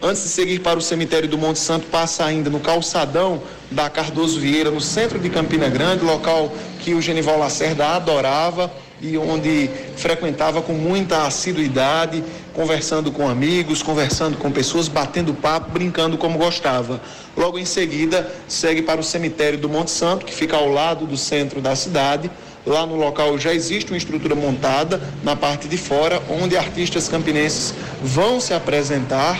Antes 0.00 0.22
de 0.22 0.28
seguir 0.28 0.60
para 0.60 0.78
o 0.78 0.82
cemitério 0.82 1.28
do 1.28 1.38
Monte 1.38 1.58
Santo, 1.58 1.86
passa 1.86 2.24
ainda 2.26 2.50
no 2.50 2.60
calçadão 2.60 3.42
da 3.70 3.88
Cardoso 3.88 4.38
Vieira, 4.38 4.70
no 4.70 4.80
centro 4.80 5.18
de 5.18 5.30
Campina 5.30 5.68
Grande, 5.68 6.04
local 6.04 6.52
que 6.80 6.92
o 6.94 7.00
Genival 7.00 7.38
Lacerda 7.38 7.86
adorava 7.86 8.70
e 9.00 9.16
onde 9.16 9.70
frequentava 9.96 10.62
com 10.62 10.74
muita 10.74 11.26
assiduidade, 11.26 12.22
conversando 12.54 13.10
com 13.10 13.28
amigos, 13.28 13.82
conversando 13.82 14.38
com 14.38 14.50
pessoas, 14.50 14.88
batendo 14.88 15.34
papo, 15.34 15.70
brincando 15.70 16.16
como 16.16 16.38
gostava. 16.38 17.00
Logo 17.36 17.58
em 17.58 17.64
seguida, 17.64 18.32
segue 18.46 18.80
para 18.80 19.00
o 19.00 19.04
cemitério 19.04 19.58
do 19.58 19.68
Monte 19.68 19.90
Santo, 19.90 20.24
que 20.24 20.32
fica 20.32 20.56
ao 20.56 20.68
lado 20.68 21.04
do 21.04 21.16
centro 21.16 21.60
da 21.60 21.74
cidade. 21.74 22.30
Lá 22.64 22.86
no 22.86 22.94
local 22.94 23.36
já 23.38 23.52
existe 23.52 23.90
uma 23.90 23.98
estrutura 23.98 24.34
montada 24.34 25.02
na 25.22 25.36
parte 25.36 25.68
de 25.68 25.76
fora, 25.76 26.22
onde 26.30 26.56
artistas 26.56 27.08
campinenses 27.08 27.74
vão 28.02 28.40
se 28.40 28.54
apresentar, 28.54 29.38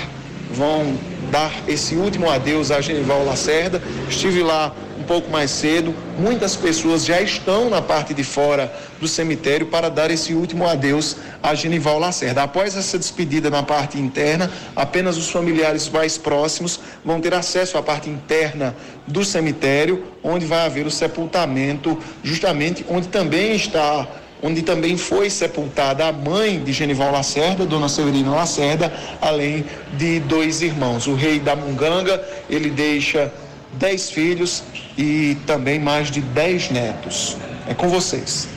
vão 0.51 0.99
dar 1.31 1.53
esse 1.67 1.95
último 1.95 2.29
adeus 2.29 2.71
a 2.71 2.81
Genival 2.81 3.25
Lacerda. 3.25 3.81
Estive 4.09 4.43
lá 4.43 4.75
pouco 5.05 5.31
mais 5.31 5.51
cedo. 5.51 5.95
Muitas 6.19 6.57
pessoas 6.57 7.05
já 7.05 7.21
estão 7.21 7.71
na 7.71 7.81
parte 7.81 8.13
de 8.13 8.25
fora 8.25 8.73
do 9.01 9.07
cemitério 9.07 9.67
para 9.67 9.89
dar 9.89 10.11
esse 10.11 10.35
último 10.35 10.67
adeus 10.67 11.17
a 11.43 11.55
Genival 11.55 11.99
Lacerda. 11.99 12.43
Após 12.43 12.77
essa 12.77 12.99
despedida 12.99 13.51
na 13.51 13.63
parte 13.63 13.99
interna, 13.99 14.51
apenas 14.75 15.17
os 15.17 15.31
familiares 15.31 15.89
mais 15.89 16.19
próximos 16.19 16.81
vão 17.05 17.21
ter 17.21 17.35
acesso 17.35 17.79
à 17.79 17.83
parte 17.83 18.11
interna 18.11 18.75
do 19.07 19.25
cemitério, 19.25 20.05
onde 20.23 20.47
vai 20.47 20.67
haver 20.67 20.87
o 20.87 20.91
sepultamento, 20.91 21.99
justamente 22.23 22.85
onde 22.89 23.09
também 23.09 23.55
está 23.55 24.09
onde 24.45 24.61
também 24.61 24.95
foi 24.99 25.31
sepultada 25.31 26.07
a 26.07 26.13
mãe 26.13 26.63
de 26.63 26.71
Genival 26.71 27.11
Lacerda, 27.11 27.65
Dona 27.65 27.89
Severina 27.89 28.31
Lacerda, 28.31 28.93
além 29.19 29.65
de 29.97 30.21
dois 30.21 30.61
irmãos. 30.61 31.07
O 31.07 31.15
rei 31.15 31.41
da 31.41 31.57
Munganga, 31.57 32.23
ele 32.51 32.69
deixa 32.69 33.33
dez 33.73 34.11
filhos 34.11 34.63
e 34.97 35.37
também 35.47 35.79
mais 35.79 36.11
de 36.11 36.21
dez 36.21 36.71
netos. 36.71 37.37
É 37.67 37.75
com 37.75 37.89
vocês. 37.89 38.49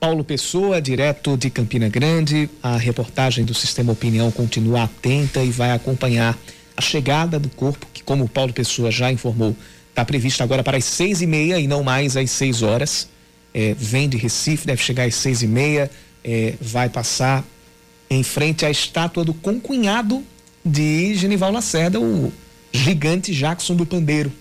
Paulo 0.00 0.22
Pessoa, 0.22 0.80
direto 0.80 1.36
de 1.36 1.50
Campina 1.50 1.88
Grande. 1.88 2.48
A 2.62 2.76
reportagem 2.76 3.44
do 3.44 3.52
Sistema 3.52 3.92
Opinião 3.92 4.30
continua 4.30 4.84
atenta 4.84 5.42
e 5.42 5.50
vai 5.50 5.72
acompanhar 5.72 6.38
a 6.76 6.80
chegada 6.80 7.38
do 7.38 7.48
corpo, 7.48 7.86
que, 7.92 8.02
como 8.04 8.24
o 8.24 8.28
Paulo 8.28 8.52
Pessoa 8.52 8.90
já 8.90 9.10
informou, 9.10 9.56
está 9.90 10.04
prevista 10.04 10.44
agora 10.44 10.62
para 10.62 10.76
as 10.76 10.84
seis 10.84 11.20
e 11.20 11.26
meia 11.26 11.58
e 11.58 11.66
não 11.66 11.82
mais 11.82 12.16
às 12.16 12.30
seis 12.30 12.62
horas. 12.62 13.08
É, 13.52 13.74
vem 13.76 14.08
de 14.08 14.16
Recife, 14.16 14.66
deve 14.66 14.80
chegar 14.80 15.04
às 15.04 15.16
seis 15.16 15.42
e 15.42 15.48
meia, 15.48 15.90
é, 16.22 16.54
vai 16.60 16.88
passar 16.88 17.44
em 18.08 18.22
frente 18.22 18.64
à 18.64 18.70
estátua 18.70 19.24
do 19.24 19.34
concunhado 19.34 20.22
de 20.64 21.14
Genival 21.14 21.50
Lacerda, 21.50 21.98
o 22.00 22.32
gigante 22.72 23.34
Jackson 23.34 23.74
do 23.74 23.84
Pandeiro, 23.84 24.32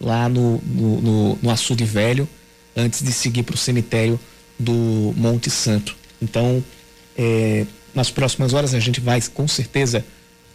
lá 0.00 0.28
no, 0.28 0.60
no, 0.64 1.00
no, 1.00 1.38
no 1.42 1.50
Açude 1.50 1.84
Velho, 1.84 2.28
antes 2.76 3.02
de 3.02 3.12
seguir 3.12 3.42
para 3.42 3.54
o 3.54 3.58
cemitério 3.58 4.18
do 4.58 5.12
Monte 5.16 5.50
Santo. 5.50 5.96
Então, 6.20 6.64
é, 7.16 7.66
nas 7.94 8.10
próximas 8.10 8.52
horas 8.54 8.74
a 8.74 8.80
gente 8.80 9.00
vai 9.00 9.20
com 9.34 9.46
certeza 9.46 10.04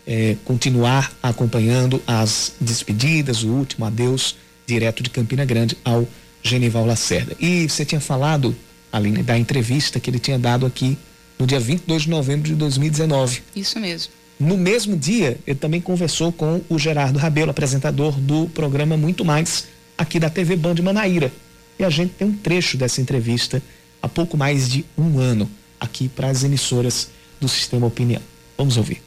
é, 0.07 0.35
continuar 0.45 1.13
acompanhando 1.21 2.01
as 2.05 2.53
despedidas, 2.59 3.43
o 3.43 3.49
último 3.49 3.85
adeus 3.85 4.35
direto 4.65 5.03
de 5.03 5.09
Campina 5.09 5.45
Grande 5.45 5.77
ao 5.83 6.07
Genival 6.41 6.85
Lacerda. 6.85 7.35
E 7.39 7.67
você 7.67 7.85
tinha 7.85 8.01
falado, 8.01 8.55
Aline, 8.91 9.23
da 9.23 9.37
entrevista 9.37 9.99
que 9.99 10.09
ele 10.09 10.19
tinha 10.19 10.39
dado 10.39 10.65
aqui 10.65 10.97
no 11.37 11.45
dia 11.45 11.59
22 11.59 12.03
de 12.03 12.09
novembro 12.09 12.47
de 12.47 12.55
2019. 12.55 13.43
Isso 13.55 13.79
mesmo. 13.79 14.11
No 14.39 14.57
mesmo 14.57 14.97
dia, 14.97 15.37
ele 15.47 15.57
também 15.57 15.79
conversou 15.79 16.31
com 16.31 16.61
o 16.69 16.77
Gerardo 16.77 17.17
Rabelo, 17.17 17.51
apresentador 17.51 18.19
do 18.19 18.47
programa 18.49 18.97
Muito 18.97 19.23
Mais, 19.23 19.67
aqui 19.97 20.19
da 20.19 20.29
TV 20.29 20.55
Band 20.55 20.75
Manaíra. 20.83 21.31
E 21.79 21.83
a 21.83 21.89
gente 21.89 22.13
tem 22.13 22.27
um 22.27 22.33
trecho 22.33 22.77
dessa 22.77 23.01
entrevista 23.01 23.61
há 24.01 24.07
pouco 24.07 24.37
mais 24.37 24.69
de 24.69 24.85
um 24.97 25.19
ano 25.19 25.49
aqui 25.79 26.09
para 26.09 26.27
as 26.27 26.43
emissoras 26.43 27.09
do 27.39 27.47
Sistema 27.47 27.87
Opinião. 27.87 28.21
Vamos 28.57 28.77
ouvir. 28.77 29.01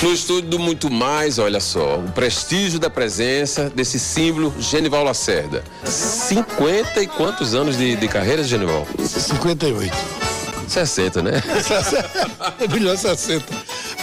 No 0.00 0.12
estúdio 0.12 0.50
do 0.50 0.58
Muito 0.58 0.90
Mais, 0.90 1.38
olha 1.38 1.60
só, 1.60 1.98
o 1.98 2.10
prestígio 2.12 2.78
da 2.78 2.90
presença 2.90 3.70
desse 3.70 4.00
símbolo 4.00 4.52
Genival 4.58 5.04
Lacerda. 5.04 5.62
50 5.84 7.02
e 7.02 7.06
quantos 7.06 7.54
anos 7.54 7.76
de, 7.76 7.94
de 7.94 8.08
carreira, 8.08 8.42
Genival? 8.42 8.86
58. 8.98 10.31
60, 10.72 11.22
né? 11.22 11.42
é 12.58 12.68
melhor 12.68 12.96
60. 12.96 13.44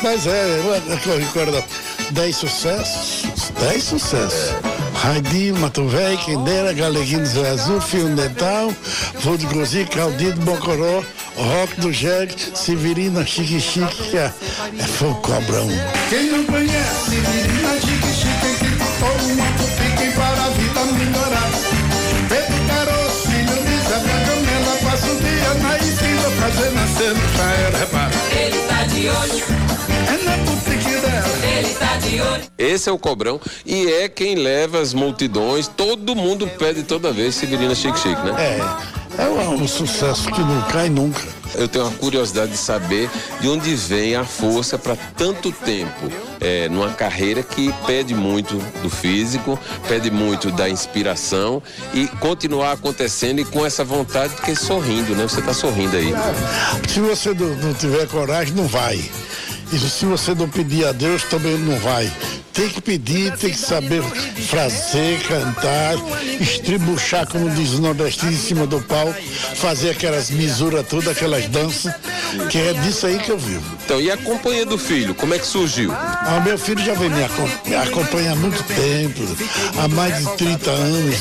Mas 0.03 0.27
é, 0.27 0.60
eu 1.05 1.19
recordo 1.19 1.63
10 2.12 2.36
sucessos, 2.36 3.51
10 3.60 3.84
sucessos. 3.84 4.55
Raidinho, 4.93 5.58
Mato 5.58 5.88
Velho, 5.88 6.17
Quendeira, 6.19 6.73
Galeguinho 6.73 7.21
do 7.21 7.25
Zé 7.25 7.49
Azul, 7.49 7.82
Fio 7.82 8.08
Dental, 8.10 8.73
Voo 9.21 9.38
de 9.38 9.45
Gozi, 9.47 9.86
Caldido, 9.86 10.39
Bocoró, 10.41 11.03
Rock 11.36 11.82
do 11.82 11.91
Jeg, 11.91 12.36
Severina, 12.53 13.25
Chique 13.25 13.60
Chique, 13.60 14.10
que 14.10 14.17
é, 14.17 14.32
é 14.77 14.84
foi 14.84 15.10
o 15.10 15.15
cobrão. 15.15 15.67
Quem 16.10 16.32
não 16.32 16.43
conhece, 16.45 17.10
Severina, 17.10 17.69
Chique 17.79 18.13
Chique, 18.13 18.60
que 18.60 18.69
botou 18.75 19.32
uma 19.32 19.45
pique 19.55 20.12
para 20.15 20.43
a 20.43 20.49
vida 20.49 20.86
melhorar. 20.86 21.68
Esse 32.58 32.89
é 32.89 32.91
o 32.91 32.98
cobrão 32.98 33.39
e 33.65 33.88
é 33.88 34.10
quem 34.10 34.36
leva 34.36 34.80
as 34.80 34.93
multidões. 34.93 35.67
Todo 35.67 36.15
mundo 36.15 36.48
pede 36.48 36.84
toda 36.84 37.12
vez 37.12 37.36
Severina 37.36 37.76
Chique 37.76 38.00
Chique, 38.00 38.22
né? 38.22 38.36
É, 39.17 39.24
é 39.24 39.28
um, 39.28 39.63
um 39.63 39.67
sucesso 39.67 40.32
que 40.32 40.41
não 40.41 40.62
cai 40.63 40.89
nunca. 40.89 41.39
Eu 41.56 41.67
tenho 41.67 41.86
uma 41.86 41.93
curiosidade 41.98 42.52
de 42.52 42.58
saber 42.58 43.10
de 43.41 43.50
onde 43.50 43.74
vem 43.76 44.15
a 44.15 44.24
força 44.24 44.78
para 44.78 44.95
tanto 44.95 45.52
tempo. 45.52 46.12
É, 46.39 46.69
numa 46.69 46.89
carreira 46.91 47.43
que 47.43 47.74
pede 47.86 48.13
muito 48.13 48.56
do 48.82 48.89
físico, 48.89 49.60
pede 49.88 50.10
muito 50.10 50.52
da 50.52 50.69
inspiração 50.69 51.62
e 51.93 52.08
continuar 52.19 52.74
acontecendo 52.74 53.39
e 53.39 53.45
com 53.45 53.65
essa 53.65 53.84
vontade, 53.84 54.34
porque 54.36 54.56
sorrindo, 54.56 55.15
né? 55.15 55.24
Você 55.24 55.39
está 55.39 55.54
sorrindo 55.54 55.98
aí. 55.98 56.13
Se 56.88 57.00
você 57.00 57.34
não, 57.34 57.50
não 57.58 57.74
tiver 57.74 58.08
coragem, 58.08 58.54
não 58.54 58.67
vai. 58.67 59.04
E 59.71 59.77
se 59.77 60.05
você 60.05 60.34
não 60.34 60.49
pedir 60.49 60.86
a 60.86 60.91
Deus, 60.91 61.23
também 61.25 61.55
não 61.58 61.77
vai. 61.79 62.12
Tem 62.60 62.67
que 62.67 62.82
pedir, 62.82 63.32
tem 63.38 63.52
que 63.52 63.58
saber 63.58 64.04
fazer, 64.50 65.17
cantar, 65.24 65.93
estribuchar, 66.41 67.26
como 67.26 67.50
diz 67.52 67.72
o 67.76 67.82
nordestino, 67.82 68.34
em 68.34 68.36
cima 68.38 68.67
do 68.67 68.82
pau, 68.82 69.15
fazer 69.56 69.91
aquelas 69.91 70.30
misuras 70.30 70.86
todas, 70.86 71.08
aquelas 71.08 71.45
danças, 71.48 71.93
que 72.50 72.58
é 72.58 72.74
disso 72.74 73.08
aí 73.08 73.17
que 73.17 73.30
eu 73.32 73.38
vivo. 73.39 73.63
Então, 73.86 74.02
e 74.02 74.12
a 74.12 74.17
companhia 74.17 74.65
do 74.65 74.78
filho, 74.78 75.15
como 75.15 75.34
é 75.34 75.39
que 75.39 75.48
surgiu? 75.48 75.89
Ah, 75.93 76.41
meu 76.43 76.58
filho 76.58 76.84
já 76.84 76.93
vem 76.95 77.10
me 77.10 77.24
acom- 77.24 77.50
acompanha 77.82 78.34
há 78.34 78.36
muito 78.36 78.62
tempo, 78.63 79.22
há 79.82 79.88
mais 79.88 80.17
de 80.17 80.36
30 80.36 80.69
anos. 80.69 81.15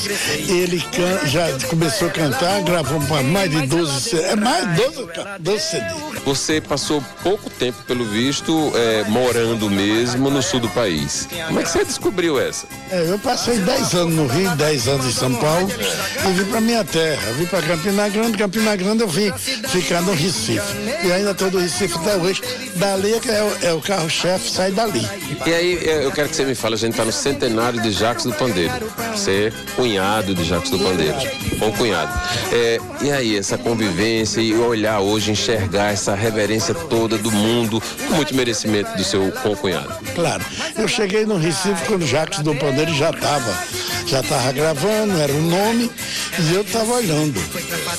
Ele 0.49 0.81
can- 0.81 1.27
já 1.29 1.47
começou 1.69 2.09
a 2.09 2.11
cantar, 2.11 2.61
gravou 2.63 3.01
para 3.03 3.23
mais 3.23 3.49
de 3.49 3.65
12 3.65 4.01
CD. 4.11 4.23
É 4.25 4.35
mais 4.37 4.69
de 4.71 4.83
12, 4.83 5.07
ca- 5.13 5.37
12 5.39 5.63
CD. 5.63 5.87
Você 6.25 6.61
passou 6.61 7.01
pouco 7.23 7.49
tempo, 7.49 7.81
pelo 7.87 8.05
visto, 8.05 8.73
é, 8.75 9.05
morando 9.09 9.71
mesmo 9.71 10.29
no 10.31 10.43
sul 10.43 10.59
do 10.59 10.69
país. 10.71 11.28
Como 11.47 11.61
é 11.61 11.63
que 11.63 11.71
você 11.71 11.85
descobriu 11.85 12.41
essa? 12.41 12.67
É, 12.91 13.11
eu 13.11 13.19
passei 13.19 13.59
10 13.59 13.95
anos 13.95 14.15
no 14.15 14.27
Rio, 14.27 14.51
10 14.57 14.89
anos 14.89 15.07
em 15.07 15.13
São 15.13 15.35
Paulo 15.35 15.69
e 15.71 16.33
vim 16.33 16.45
para 16.47 16.61
minha 16.61 16.85
terra. 16.85 17.33
Vim 17.33 17.47
para 17.47 17.63
Campina 17.63 18.09
Grande, 18.09 18.39
Campina 18.39 18.77
Grande 18.77 19.03
eu 19.03 19.09
vim 19.09 19.33
ficar 19.33 20.01
no 20.03 20.13
Recife. 20.13 20.61
E 21.05 21.13
ainda 21.13 21.33
estou 21.33 21.51
no 21.51 21.59
Recife 21.59 21.95
até 21.97 22.17
hoje. 22.17 22.43
Dali 22.77 23.13
é, 23.13 23.17
é 23.17 23.43
o, 23.43 23.67
é 23.67 23.73
o 23.75 23.81
carro-chefe, 23.81 24.51
sai 24.51 24.73
dali. 24.73 25.07
E 25.47 25.53
aí, 25.53 25.79
é, 25.89 26.05
eu 26.05 26.13
quero 26.13 26.29
que 26.29 26.37
você 26.37 26.45
me 26.45 26.55
fale, 26.55 26.75
a 26.75 26.79
gente 26.79 26.93
está 26.93 27.05
no 27.05 27.13
centenário 27.13 27.81
de 27.81 27.91
Jacques 27.91 28.25
do 28.25 28.33
Pandeiro. 28.33 28.73
Você 29.13 29.53
é 29.53 29.75
cunhado 29.75 30.35
de 30.35 30.45
Jacques 30.45 30.71
do 30.71 30.79
Pandeiro. 30.79 31.17
Bom 31.59 31.73
cunhado. 31.73 32.13
É, 32.53 32.79
e 33.03 33.11
aí, 33.11 33.37
essa 33.37 33.59
convivência 33.59 34.41
e 34.41 34.55
olhar 34.55 35.01
hoje, 35.01 35.31
enxergar 35.31 35.93
essa 35.93 36.15
reverência 36.15 36.75
toda 36.75 37.19
do 37.19 37.31
mundo, 37.31 37.83
com 38.09 38.15
muito 38.15 38.35
merecimento 38.35 38.97
do 38.97 39.05
seu 39.05 39.31
concunhado. 39.43 39.93
Claro. 40.15 40.45
Eu 40.77 40.87
cheguei 40.87 41.08
no 41.27 41.39
Recife 41.39 41.87
quando 41.87 42.03
o 42.03 42.07
Jacques 42.07 42.41
do 42.41 42.55
Pandeiro 42.55 42.93
já 42.95 43.11
estava. 43.11 43.59
Já 44.07 44.21
estava 44.21 44.53
gravando, 44.53 45.19
era 45.21 45.33
o 45.33 45.43
nome, 45.43 45.91
e 46.39 46.55
eu 46.55 46.63
estava 46.63 46.93
olhando. 46.93 47.41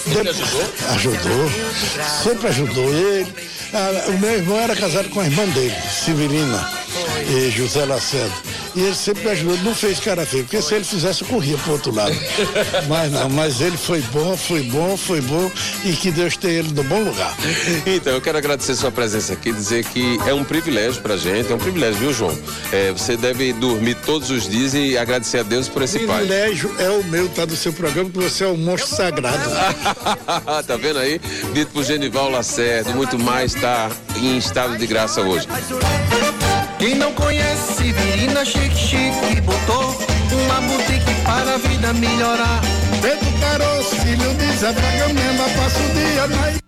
Ele 0.07 0.29
ajudou? 0.29 0.63
Ajudou. 0.89 1.51
Sempre 2.23 2.47
ajudou 2.47 2.93
ele. 2.93 3.33
Ah, 3.73 4.09
o 4.09 4.19
meu 4.19 4.33
irmão 4.33 4.57
era 4.57 4.75
casado 4.75 5.09
com 5.09 5.19
a 5.19 5.25
irmã 5.25 5.45
dele, 5.49 5.75
Severina 5.91 6.71
e 7.27 7.51
José 7.51 7.85
Lacerda. 7.85 8.33
E 8.75 8.81
ele 8.81 8.95
sempre 8.95 9.23
me 9.23 9.31
ajudou, 9.31 9.57
não 9.57 9.73
fez 9.73 9.99
cara 9.99 10.25
feio, 10.25 10.43
porque 10.43 10.61
se 10.61 10.75
ele 10.75 10.83
fizesse, 10.83 11.21
eu 11.23 11.27
corria 11.27 11.57
pro 11.57 11.73
outro 11.73 11.93
lado. 11.93 12.15
mas 12.87 13.11
não, 13.11 13.29
mas 13.29 13.61
ele 13.61 13.77
foi 13.77 14.01
bom, 14.13 14.37
foi 14.37 14.63
bom, 14.63 14.95
foi 14.95 15.21
bom, 15.21 15.51
e 15.83 15.93
que 15.93 16.11
Deus 16.11 16.37
tenha 16.37 16.59
ele 16.59 16.71
no 16.73 16.83
bom 16.83 17.03
lugar. 17.03 17.35
Então, 17.85 18.13
eu 18.13 18.21
quero 18.21 18.37
agradecer 18.37 18.75
sua 18.75 18.91
presença 18.91 19.33
aqui, 19.33 19.51
dizer 19.51 19.83
que 19.85 20.19
é 20.27 20.33
um 20.33 20.43
privilégio 20.43 21.01
pra 21.01 21.17
gente, 21.17 21.51
é 21.51 21.55
um 21.55 21.59
privilégio, 21.59 21.99
viu, 21.99 22.13
João? 22.13 22.37
É, 22.71 22.91
você 22.91 23.17
deve 23.17 23.53
dormir 23.53 23.95
todos 24.05 24.29
os 24.29 24.47
dias 24.47 24.73
e 24.73 24.97
agradecer 24.97 25.39
a 25.39 25.43
Deus 25.43 25.67
por 25.67 25.81
esse 25.81 25.99
pai. 25.99 26.19
privilégio 26.19 26.73
é 26.79 26.89
o 26.89 27.03
meu, 27.05 27.27
tá 27.29 27.45
do 27.45 27.55
seu 27.55 27.73
programa, 27.73 28.09
que 28.09 28.17
você 28.17 28.43
é 28.43 28.47
um 28.47 28.57
monstro 28.57 28.95
sagrado. 28.95 29.49
tá 30.65 30.77
vendo 30.77 30.99
aí? 30.99 31.19
Dito 31.53 31.71
por 31.71 31.83
Genival 31.83 32.29
Lacerda 32.29 32.89
muito 32.99 33.17
mais, 33.17 33.53
tá 33.53 33.89
em 34.17 34.37
estado 34.37 34.77
de 34.77 34.85
graça 34.85 35.21
hoje. 35.21 35.47
Quem 36.79 36.95
não 36.95 37.13
conhece 37.13 37.73
Severina 37.73 38.45
Chique 38.45 38.73
Chique 38.73 39.41
botou 39.41 39.83
uma 40.31 40.61
boutique 40.61 41.23
para 41.25 41.55
a 41.55 41.57
vida 41.57 41.93
melhorar. 41.93 42.61
Pedro 43.01 43.39
Caroço, 43.41 43.95
filho 43.97 44.33
de 44.35 44.57
Zé 44.57 44.71
Bragamela, 44.71 45.49
passa 45.57 45.77
o 45.77 45.93
dia 45.93 46.27
na 46.27 46.59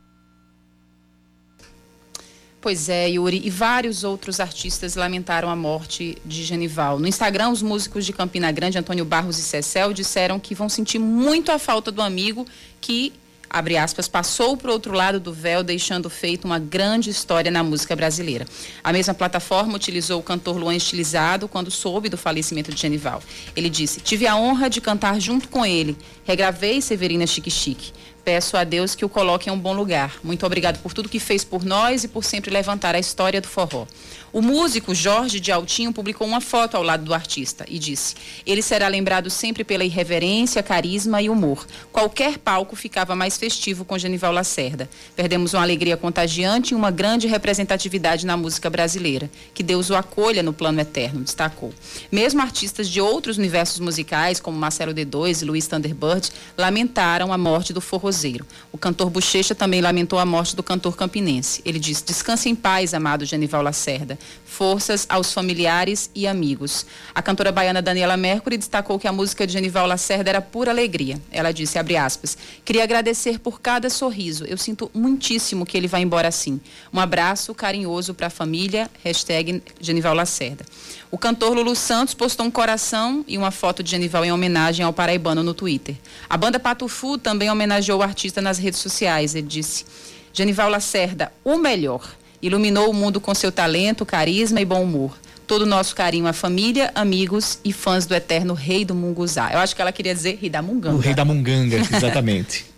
Pois 2.59 2.89
é, 2.89 3.09
Yuri, 3.09 3.41
e 3.43 3.49
vários 3.49 4.03
outros 4.03 4.39
artistas 4.39 4.95
lamentaram 4.95 5.49
a 5.49 5.55
morte 5.55 6.17
de 6.23 6.43
Genival. 6.43 6.99
No 6.99 7.07
Instagram, 7.07 7.49
os 7.49 7.61
músicos 7.61 8.05
de 8.05 8.11
Campina 8.13 8.51
Grande, 8.51 8.77
Antônio 8.77 9.05
Barros 9.05 9.39
e 9.39 9.41
Cecel, 9.41 9.93
disseram 9.93 10.39
que 10.39 10.53
vão 10.53 10.69
sentir 10.69 10.99
muito 10.99 11.51
a 11.51 11.57
falta 11.57 11.89
do 11.89 12.01
amigo 12.01 12.45
que, 12.79 13.13
abre 13.51 13.75
aspas, 13.75 14.07
passou 14.07 14.55
para 14.55 14.69
o 14.69 14.73
outro 14.73 14.93
lado 14.93 15.19
do 15.19 15.33
véu, 15.33 15.61
deixando 15.61 16.09
feito 16.09 16.45
uma 16.45 16.57
grande 16.57 17.09
história 17.09 17.51
na 17.51 17.61
música 17.61 17.95
brasileira. 17.95 18.45
A 18.81 18.93
mesma 18.93 19.13
plataforma 19.13 19.75
utilizou 19.75 20.19
o 20.21 20.23
cantor 20.23 20.55
Luan 20.57 20.75
Estilizado 20.75 21.49
quando 21.49 21.69
soube 21.69 22.07
do 22.07 22.17
falecimento 22.17 22.73
de 22.73 22.79
Genival. 22.79 23.21
Ele 23.55 23.69
disse: 23.69 23.99
Tive 23.99 24.25
a 24.25 24.37
honra 24.37 24.69
de 24.69 24.79
cantar 24.79 25.19
junto 25.19 25.49
com 25.49 25.65
ele. 25.65 25.97
Regravei 26.23 26.81
Severina 26.81 27.27
Chique 27.27 27.51
Chique. 27.51 27.91
Peço 28.23 28.55
a 28.55 28.63
Deus 28.63 28.93
que 28.93 29.03
o 29.03 29.09
coloque 29.09 29.49
em 29.49 29.51
um 29.51 29.57
bom 29.57 29.73
lugar. 29.73 30.13
Muito 30.23 30.45
obrigado 30.45 30.79
por 30.79 30.93
tudo 30.93 31.09
que 31.09 31.19
fez 31.19 31.43
por 31.43 31.65
nós 31.65 32.03
e 32.03 32.07
por 32.07 32.23
sempre 32.23 32.51
levantar 32.51 32.95
a 32.95 32.99
história 32.99 33.41
do 33.41 33.47
forró. 33.47 33.87
O 34.33 34.41
músico 34.41 34.95
Jorge 34.95 35.41
de 35.41 35.51
Altinho 35.51 35.91
publicou 35.91 36.25
uma 36.25 36.39
foto 36.39 36.77
ao 36.77 36.83
lado 36.83 37.03
do 37.03 37.13
artista 37.13 37.65
e 37.67 37.77
disse: 37.77 38.15
Ele 38.45 38.61
será 38.61 38.87
lembrado 38.87 39.29
sempre 39.29 39.61
pela 39.61 39.83
irreverência, 39.83 40.63
carisma 40.63 41.21
e 41.21 41.29
humor. 41.29 41.67
Qualquer 41.91 42.37
palco 42.37 42.73
ficava 42.73 43.13
mais 43.13 43.37
festivo 43.37 43.83
com 43.83 43.97
Genival 43.97 44.31
Lacerda. 44.31 44.89
Perdemos 45.17 45.53
uma 45.53 45.63
alegria 45.63 45.97
contagiante 45.97 46.73
e 46.73 46.75
uma 46.75 46.89
grande 46.89 47.27
representatividade 47.27 48.25
na 48.25 48.37
música 48.37 48.69
brasileira. 48.69 49.29
Que 49.53 49.61
Deus 49.61 49.89
o 49.89 49.95
acolha 49.95 50.41
no 50.41 50.53
plano 50.53 50.79
eterno, 50.79 51.25
destacou. 51.25 51.73
Mesmo 52.09 52.41
artistas 52.41 52.87
de 52.87 53.01
outros 53.01 53.37
universos 53.37 53.79
musicais, 53.79 54.39
como 54.39 54.57
Marcelo 54.57 54.93
D2 54.93 55.41
e 55.41 55.45
Luiz 55.45 55.67
Thunderbird, 55.67 56.31
lamentaram 56.57 57.33
a 57.33 57.37
morte 57.37 57.73
do 57.73 57.81
forrozeiro. 57.81 58.47
O 58.71 58.77
cantor 58.77 59.09
Bochecha 59.09 59.53
também 59.53 59.81
lamentou 59.81 60.19
a 60.19 60.25
morte 60.25 60.55
do 60.55 60.63
cantor 60.63 60.95
campinense. 60.95 61.61
Ele 61.65 61.79
disse: 61.79 62.05
Descanse 62.05 62.47
em 62.47 62.55
paz, 62.55 62.93
amado 62.93 63.25
Genival 63.25 63.61
Lacerda. 63.61 64.20
Forças 64.45 65.05
aos 65.07 65.33
familiares 65.33 66.09
e 66.13 66.27
amigos. 66.27 66.85
A 67.15 67.21
cantora 67.21 67.51
baiana 67.51 67.81
Daniela 67.81 68.17
Mercury 68.17 68.57
destacou 68.57 68.99
que 68.99 69.07
a 69.07 69.11
música 69.11 69.47
de 69.47 69.53
Genival 69.53 69.87
Lacerda 69.87 70.29
era 70.29 70.41
pura 70.41 70.71
alegria. 70.71 71.19
Ela 71.31 71.51
disse, 71.51 71.79
aspas, 71.79 72.37
queria 72.65 72.83
agradecer 72.83 73.39
por 73.39 73.61
cada 73.61 73.89
sorriso. 73.89 74.45
Eu 74.45 74.57
sinto 74.57 74.91
muitíssimo 74.93 75.65
que 75.65 75.77
ele 75.77 75.87
vai 75.87 76.01
embora 76.01 76.27
assim. 76.27 76.59
Um 76.93 76.99
abraço 76.99 77.55
carinhoso 77.55 78.13
para 78.13 78.27
a 78.27 78.29
família, 78.29 78.89
hashtag 79.03 79.63
Genival 79.79 80.13
Lacerda. 80.13 80.65
O 81.09 81.17
cantor 81.17 81.53
Lulu 81.53 81.75
Santos 81.75 82.13
postou 82.13 82.45
um 82.45 82.51
coração 82.51 83.25
e 83.27 83.37
uma 83.37 83.51
foto 83.51 83.81
de 83.81 83.91
Genival 83.91 84.23
em 84.25 84.31
homenagem 84.31 84.85
ao 84.85 84.93
paraibano 84.93 85.43
no 85.43 85.53
Twitter. 85.53 85.95
A 86.29 86.37
banda 86.37 86.59
Patufu 86.59 87.17
também 87.17 87.49
homenageou 87.49 87.99
o 87.99 88.03
artista 88.03 88.41
nas 88.41 88.57
redes 88.57 88.79
sociais. 88.79 89.33
Ele 89.33 89.47
disse, 89.47 89.85
Genival 90.33 90.69
Lacerda, 90.69 91.31
o 91.43 91.57
melhor. 91.57 92.20
Iluminou 92.41 92.89
o 92.89 92.93
mundo 92.93 93.21
com 93.21 93.33
seu 93.35 93.51
talento, 93.51 94.05
carisma 94.05 94.59
e 94.59 94.65
bom 94.65 94.83
humor. 94.83 95.17
Todo 95.45 95.63
o 95.63 95.65
nosso 95.65 95.95
carinho 95.95 96.27
à 96.27 96.33
família, 96.33 96.91
amigos 96.95 97.59
e 97.63 97.73
fãs 97.73 98.05
do 98.05 98.15
eterno 98.15 98.53
Rei 98.53 98.85
do 98.85 98.95
Munguzá. 98.95 99.51
Eu 99.51 99.59
acho 99.59 99.75
que 99.75 99.81
ela 99.81 99.91
queria 99.91 100.15
dizer 100.15 100.37
Rei 100.39 100.49
da 100.49 100.61
Munganga. 100.61 100.95
O 100.95 100.99
rei 100.99 101.13
da 101.13 101.25
Munganga, 101.25 101.77
exatamente. 101.93 102.71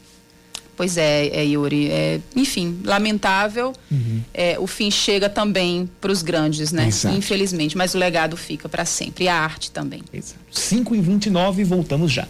Pois 0.75 0.97
é, 0.97 1.27
é 1.27 1.45
Yuri. 1.45 1.91
É, 1.91 2.19
enfim, 2.35 2.79
lamentável. 2.83 3.73
É, 4.33 4.57
o 4.59 4.65
fim 4.65 4.89
chega 4.89 5.29
também 5.29 5.89
para 6.01 6.11
os 6.11 6.21
grandes, 6.23 6.71
né? 6.71 6.87
Exato. 6.87 7.15
Infelizmente. 7.15 7.77
Mas 7.77 7.93
o 7.93 7.97
legado 7.97 8.35
fica 8.35 8.67
para 8.67 8.85
sempre. 8.85 9.25
E 9.25 9.27
a 9.27 9.35
arte 9.35 9.69
também. 9.69 10.01
5 10.51 10.95
e 10.95 11.01
29 11.01 11.63
voltamos 11.63 12.11
já. 12.11 12.27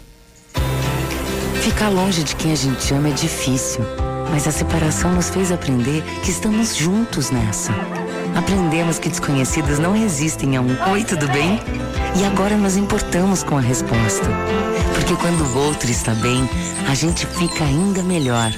Ficar 1.61 1.87
longe 1.87 2.23
de 2.23 2.35
quem 2.35 2.51
a 2.51 2.55
gente 2.55 2.93
ama 2.93 3.07
é 3.07 3.13
difícil, 3.13 3.81
mas 4.33 4.47
a 4.47 4.51
separação 4.51 5.13
nos 5.13 5.29
fez 5.29 5.51
aprender 5.51 6.01
que 6.23 6.31
estamos 6.31 6.75
juntos 6.75 7.29
nessa. 7.29 7.71
Aprendemos 8.35 8.97
que 8.97 9.07
desconhecidos 9.07 9.77
não 9.77 9.93
resistem 9.93 10.57
a 10.57 10.61
um 10.61 10.91
Oi, 10.91 11.03
tudo 11.03 11.27
bem? 11.27 11.59
E 12.19 12.25
agora 12.25 12.57
nos 12.57 12.75
importamos 12.75 13.43
com 13.43 13.59
a 13.59 13.61
resposta. 13.61 14.27
Porque 14.95 15.15
quando 15.17 15.41
o 15.41 15.67
outro 15.67 15.91
está 15.91 16.15
bem, 16.15 16.49
a 16.89 16.95
gente 16.95 17.27
fica 17.27 17.63
ainda 17.63 18.01
melhor. 18.01 18.51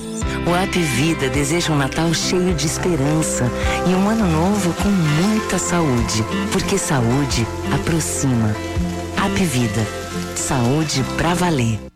O 0.47 0.55
App 0.55 0.79
Vida 0.79 1.29
deseja 1.29 1.73
um 1.73 1.77
Natal 1.77 2.13
cheio 2.13 2.53
de 2.53 2.67
esperança 2.67 3.51
e 3.85 3.93
um 3.93 4.09
ano 4.09 4.27
novo 4.27 4.73
com 4.81 4.87
muita 4.87 5.59
saúde. 5.59 6.23
Porque 6.53 6.77
saúde 6.77 7.45
aproxima. 7.73 8.55
App 9.17 9.43
Vida. 9.43 9.85
Saúde 10.37 11.03
pra 11.17 11.33
valer. 11.33 11.94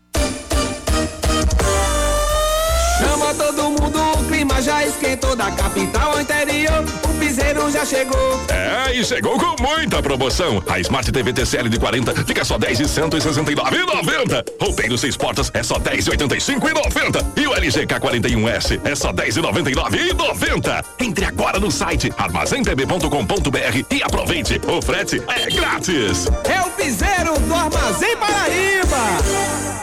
Esquentou 5.00 5.34
da 5.34 5.50
capital 5.52 6.12
ao 6.12 6.22
interior. 6.22 6.84
O 7.06 7.14
piseiro 7.20 7.72
já 7.72 7.86
chegou. 7.86 8.46
É, 8.50 8.94
e 8.94 9.04
chegou 9.04 9.40
com 9.40 9.64
muita 9.64 10.02
promoção. 10.04 10.62
A 10.68 10.80
Smart 10.80 11.10
TV 11.10 11.32
TCL 11.32 11.70
de 11.70 11.80
40 11.80 12.26
fica 12.26 12.44
só 12.44 12.58
10 12.58 12.82
e 12.82 12.84
169,90. 12.84 14.46
Roupeiro 14.60 14.98
6 14.98 15.16
portas 15.16 15.50
é 15.54 15.64
só 15.64 15.80
10 15.80 16.08
e 16.08 16.12
85,90. 16.12 17.26
E 17.38 17.48
o 17.48 17.56
LG 17.56 17.88
K41S 17.88 18.82
é 18.84 18.94
só 18.94 19.14
10 19.14 19.38
e 19.38 19.42
99,90. 19.42 20.84
Entre 21.00 21.26
agora 21.26 21.60
no 21.60 21.72
site 21.72 22.12
armazémtb.com.br 22.18 23.86
e 23.90 24.04
aproveite. 24.04 24.60
O 24.68 24.82
frete 24.82 25.22
é 25.28 25.50
grátis. 25.50 26.28
É 26.44 26.62
o 26.62 26.70
piseiro 26.72 27.40
do 27.40 27.54
Armazém 27.54 28.18
Paraíba. 28.18 29.80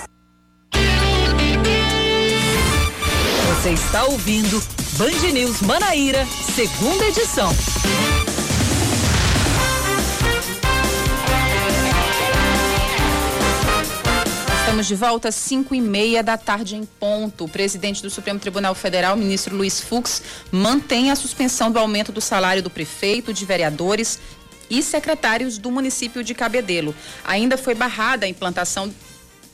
Você 3.63 3.71
está 3.71 4.05
ouvindo 4.05 4.63
Band 4.97 5.31
News 5.31 5.61
Manaíra, 5.61 6.27
segunda 6.55 7.05
edição. 7.05 7.51
Estamos 14.61 14.87
de 14.87 14.95
volta 14.95 15.29
às 15.29 15.35
5 15.35 15.75
e 15.75 15.83
meia 15.83 16.23
da 16.23 16.39
tarde 16.39 16.77
em 16.77 16.87
ponto. 16.87 17.45
O 17.45 17.49
presidente 17.49 18.01
do 18.01 18.09
Supremo 18.09 18.41
Tribunal 18.41 18.75
Federal, 18.75 19.19
ministro 19.19 19.55
Luiz 19.55 19.83
Fux, 19.83 20.23
mantém 20.51 21.11
a 21.11 21.15
suspensão 21.15 21.71
do 21.71 21.79
aumento 21.79 22.11
do 22.11 22.23
salário 22.23 22.63
do 22.63 22.71
prefeito, 22.71 23.35
de 23.35 23.45
vereadores 23.45 24.19
e 24.71 24.83
secretários 24.83 25.59
do 25.59 25.71
município 25.71 26.25
de 26.25 26.35
Cabedelo. 26.35 26.95
Ainda 27.23 27.59
foi 27.59 27.75
barrada 27.75 28.25
a 28.25 28.29
implantação 28.29 28.91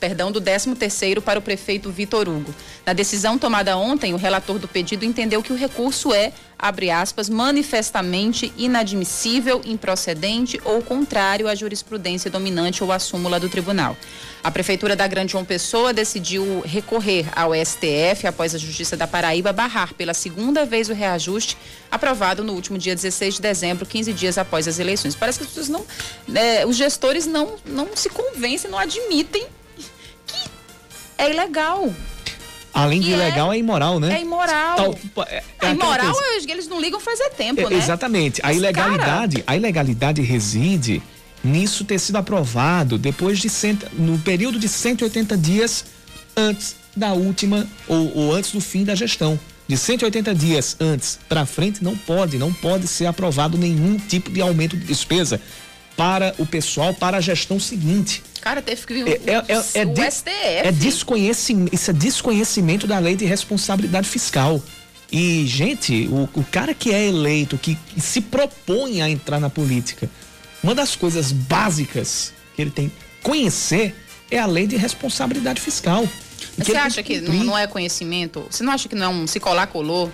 perdão, 0.03 0.33
do 0.33 0.41
13º 0.41 1.21
para 1.21 1.39
o 1.39 1.41
prefeito 1.41 1.89
Vitor 1.89 2.27
Hugo. 2.27 2.53
Na 2.85 2.91
decisão 2.91 3.37
tomada 3.37 3.77
ontem, 3.77 4.13
o 4.13 4.17
relator 4.17 4.59
do 4.59 4.67
pedido 4.67 5.05
entendeu 5.05 5.41
que 5.41 5.53
o 5.53 5.55
recurso 5.55 6.13
é, 6.13 6.33
abre 6.59 6.91
aspas, 6.91 7.29
manifestamente 7.29 8.51
inadmissível, 8.57 9.61
improcedente 9.63 10.59
ou 10.65 10.81
contrário 10.81 11.47
à 11.47 11.55
jurisprudência 11.55 12.29
dominante 12.29 12.83
ou 12.83 12.91
à 12.91 12.99
súmula 12.99 13.39
do 13.39 13.47
tribunal. 13.47 13.95
A 14.43 14.51
Prefeitura 14.51 14.93
da 14.93 15.07
Grande 15.07 15.31
João 15.31 15.45
Pessoa 15.45 15.93
decidiu 15.93 16.61
recorrer 16.65 17.25
ao 17.33 17.51
STF 17.55 18.27
após 18.27 18.53
a 18.53 18.57
Justiça 18.57 18.97
da 18.97 19.07
Paraíba 19.07 19.53
barrar 19.53 19.93
pela 19.93 20.13
segunda 20.13 20.65
vez 20.65 20.89
o 20.89 20.93
reajuste 20.93 21.57
aprovado 21.89 22.43
no 22.43 22.51
último 22.51 22.77
dia 22.77 22.93
16 22.93 23.35
de 23.35 23.41
dezembro, 23.41 23.85
15 23.85 24.11
dias 24.11 24.37
após 24.37 24.67
as 24.67 24.79
eleições. 24.79 25.15
Parece 25.15 25.39
que 25.39 25.45
as 25.45 25.49
pessoas 25.49 25.69
não, 25.69 25.85
eh, 26.35 26.65
os 26.65 26.75
gestores 26.75 27.25
não, 27.25 27.55
não 27.65 27.95
se 27.95 28.09
convencem, 28.09 28.69
não 28.69 28.77
admitem 28.77 29.47
é 31.25 31.31
ilegal. 31.31 31.93
Além 32.73 33.01
de 33.01 33.11
é- 33.11 33.15
ilegal, 33.15 33.53
é 33.53 33.57
imoral, 33.57 33.99
né? 33.99 34.17
É 34.17 34.21
imoral. 34.21 34.75
Tal- 34.75 35.25
é- 35.27 35.35
é 35.35 35.43
aquela 35.57 35.73
imoral, 35.73 36.11
coisa. 36.13 36.51
eles- 36.51 36.67
não 36.67 36.81
ligam 36.81 36.99
faz 36.99 37.19
é 37.19 37.29
tempo, 37.29 37.61
É, 37.61 37.69
né? 37.69 37.75
Exatamente. 37.77 38.41
A 38.43 38.51
ilegalidade, 38.51 39.43
a 39.45 39.55
ilegalidade 39.55 40.21
reside 40.21 41.01
nisso 41.43 41.85
ter 41.85 41.99
sido 41.99 42.15
aprovado 42.15 42.97
depois 42.97 43.37
de 43.37 43.49
cento, 43.49 43.85
no 43.93 44.17
período 44.19 44.57
de 44.57 44.67
180 44.67 45.37
dias 45.37 45.85
antes 46.35 46.75
da 46.95 47.13
última 47.13 47.67
ou, 47.87 48.17
ou 48.17 48.33
antes 48.33 48.51
do 48.51 48.59
fim 48.61 48.83
da 48.83 48.95
gestão. 48.95 49.39
De 49.67 49.77
180 49.77 50.33
dias 50.33 50.75
antes 50.79 51.19
para 51.29 51.45
frente 51.45 51.83
não 51.83 51.95
pode, 51.95 52.37
não 52.37 52.51
pode 52.51 52.87
ser 52.87 53.05
aprovado 53.05 53.57
nenhum 53.57 53.97
tipo 53.97 54.29
de 54.31 54.41
aumento 54.41 54.75
de 54.75 54.85
despesa 54.85 55.39
para 55.95 56.33
o 56.37 56.45
pessoal, 56.45 56.93
para 56.93 57.17
a 57.17 57.21
gestão 57.21 57.59
seguinte. 57.59 58.23
Cara, 58.41 58.61
teve 58.61 58.85
que 58.85 58.93
vir 58.93 59.07
É, 59.07 59.11
é, 59.11 59.43
é, 59.47 59.81
é 59.81 59.85
o 59.85 60.11
STF. 60.11 60.29
é 60.35 60.71
desconhecimento, 60.71 61.73
isso 61.73 61.91
é 61.91 61.93
desconhecimento 61.93 62.87
da 62.87 62.99
lei 62.99 63.15
de 63.15 63.25
responsabilidade 63.25 64.07
fiscal. 64.09 64.61
E, 65.11 65.45
gente, 65.45 66.07
o, 66.11 66.27
o 66.33 66.43
cara 66.43 66.73
que 66.73 66.91
é 66.91 67.05
eleito, 67.07 67.57
que, 67.57 67.75
que 67.75 68.01
se 68.01 68.19
propõe 68.19 69.01
a 69.01 69.09
entrar 69.09 69.39
na 69.39 69.49
política, 69.49 70.09
uma 70.63 70.73
das 70.73 70.95
coisas 70.95 71.31
básicas 71.31 72.33
que 72.55 72.61
ele 72.61 72.71
tem 72.71 72.89
que 72.89 72.95
conhecer 73.21 73.95
é 74.31 74.39
a 74.39 74.45
lei 74.47 74.65
de 74.65 74.75
responsabilidade 74.75 75.61
fiscal. 75.61 76.07
Você 76.57 76.75
acha 76.75 77.03
que 77.03 77.21
não, 77.21 77.33
não 77.43 77.57
é 77.57 77.67
conhecimento? 77.67 78.45
Você 78.49 78.63
não 78.63 78.73
acha 78.73 78.89
que 78.89 78.95
não 78.95 79.05
é 79.05 79.09
um 79.09 79.27
se 79.27 79.39
colar, 79.39 79.67
colou? 79.67 80.11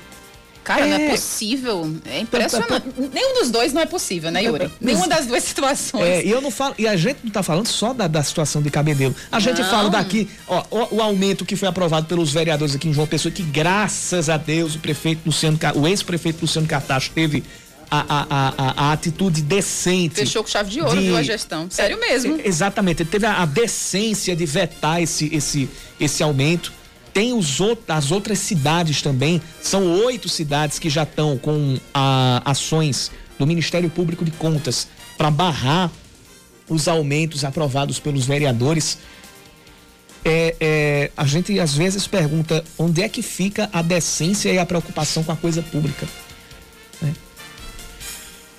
Cara, 0.70 0.86
não 0.86 0.98
é 0.98 1.06
É. 1.08 1.10
possível. 1.10 1.96
É 2.06 2.20
impressionante. 2.20 2.86
Nenhum 3.12 3.34
dos 3.40 3.50
dois 3.50 3.74
não 3.74 3.82
é 3.82 3.86
possível, 3.88 4.30
né, 4.30 4.44
Yuri? 4.44 4.70
Nenhuma 4.80 5.08
das 5.08 5.26
duas 5.26 5.44
situações. 5.46 6.04
É, 6.04 6.24
e 6.24 6.30
eu 6.30 6.40
não 6.42 6.52
falo, 6.52 6.76
e 6.78 6.88
a 6.88 6.96
gente 6.96 7.20
não 7.24 7.32
tá 7.32 7.42
falando 7.42 7.68
só 7.68 7.92
da, 7.92 8.08
da 8.08 8.22
situação 8.22 8.62
de 8.62 8.70
Cabedelo. 8.70 9.16
A 9.32 9.40
gente 9.40 9.62
Não. 9.62 9.70
fala 9.70 9.90
daqui, 9.90 10.30
ó, 10.48 10.64
o, 10.70 10.98
o 10.98 11.02
aumento 11.02 11.44
que 11.44 11.56
foi 11.56 11.68
aprovado 11.68 12.06
pelos 12.06 12.32
vereadores 12.32 12.76
aqui 12.76 12.88
em 12.88 12.94
João 12.94 13.08
Pessoa, 13.08 13.32
que 13.32 13.42
graças 13.42 14.30
a 14.30 14.38
Deus 14.38 14.76
o 14.76 14.80
prefeito 14.80 15.22
Luciano, 15.26 15.58
o 15.76 15.88
ex-prefeito 15.88 16.42
Luciano 16.42 16.68
Cartacho 16.68 17.10
teve 17.16 17.44
a, 17.90 18.06
a, 18.08 18.28
a, 18.30 18.90
a- 18.90 18.94
atitude 18.94 19.42
decente. 19.42 20.14
Fechou 20.16 20.44
com 20.44 20.50
chave 20.50 20.70
de 20.70 20.82
ouro, 20.82 21.02
viu, 21.02 21.18
a 21.18 21.24
gestão. 21.24 21.66
Sério 21.72 22.00
mesmo. 22.00 22.38
É, 22.40 22.48
exatamente, 22.48 23.02
ele 23.02 23.10
teve 23.10 23.26
a, 23.26 23.42
a 23.42 23.46
decência 23.48 24.36
de 24.36 24.46
vetar 24.46 25.02
esse, 25.02 25.34
esse, 25.34 25.68
esse 26.00 26.22
aumento. 26.22 26.72
Tem 27.20 27.34
os 27.34 27.58
as 27.90 28.14
outras 28.14 28.40
cidades 28.40 29.02
também, 29.02 29.42
são 29.62 30.06
oito 30.06 30.30
cidades 30.30 30.80
que 30.80 30.90
já 30.90 31.04
estão 31.04 31.38
com 31.38 31.78
a, 31.94 32.42
ações 32.46 33.12
do 33.38 33.46
Ministério 33.46 33.90
Público 33.90 34.24
de 34.24 34.32
Contas 34.32 34.88
para 35.18 35.30
barrar 35.30 35.92
os 36.70 36.88
aumentos 36.88 37.44
aprovados 37.44 38.00
pelos 38.00 38.26
vereadores. 38.26 39.00
É, 40.24 40.56
é, 40.62 41.12
a 41.18 41.26
gente 41.26 41.60
às 41.60 41.74
vezes 41.74 42.08
pergunta 42.08 42.64
onde 42.78 43.02
é 43.02 43.10
que 43.10 43.22
fica 43.22 43.70
a 43.74 43.82
decência 43.82 44.54
e 44.54 44.58
a 44.58 44.66
preocupação 44.66 45.22
com 45.22 45.34
a 45.34 45.36
coisa 45.36 45.62
pública. 45.62 46.08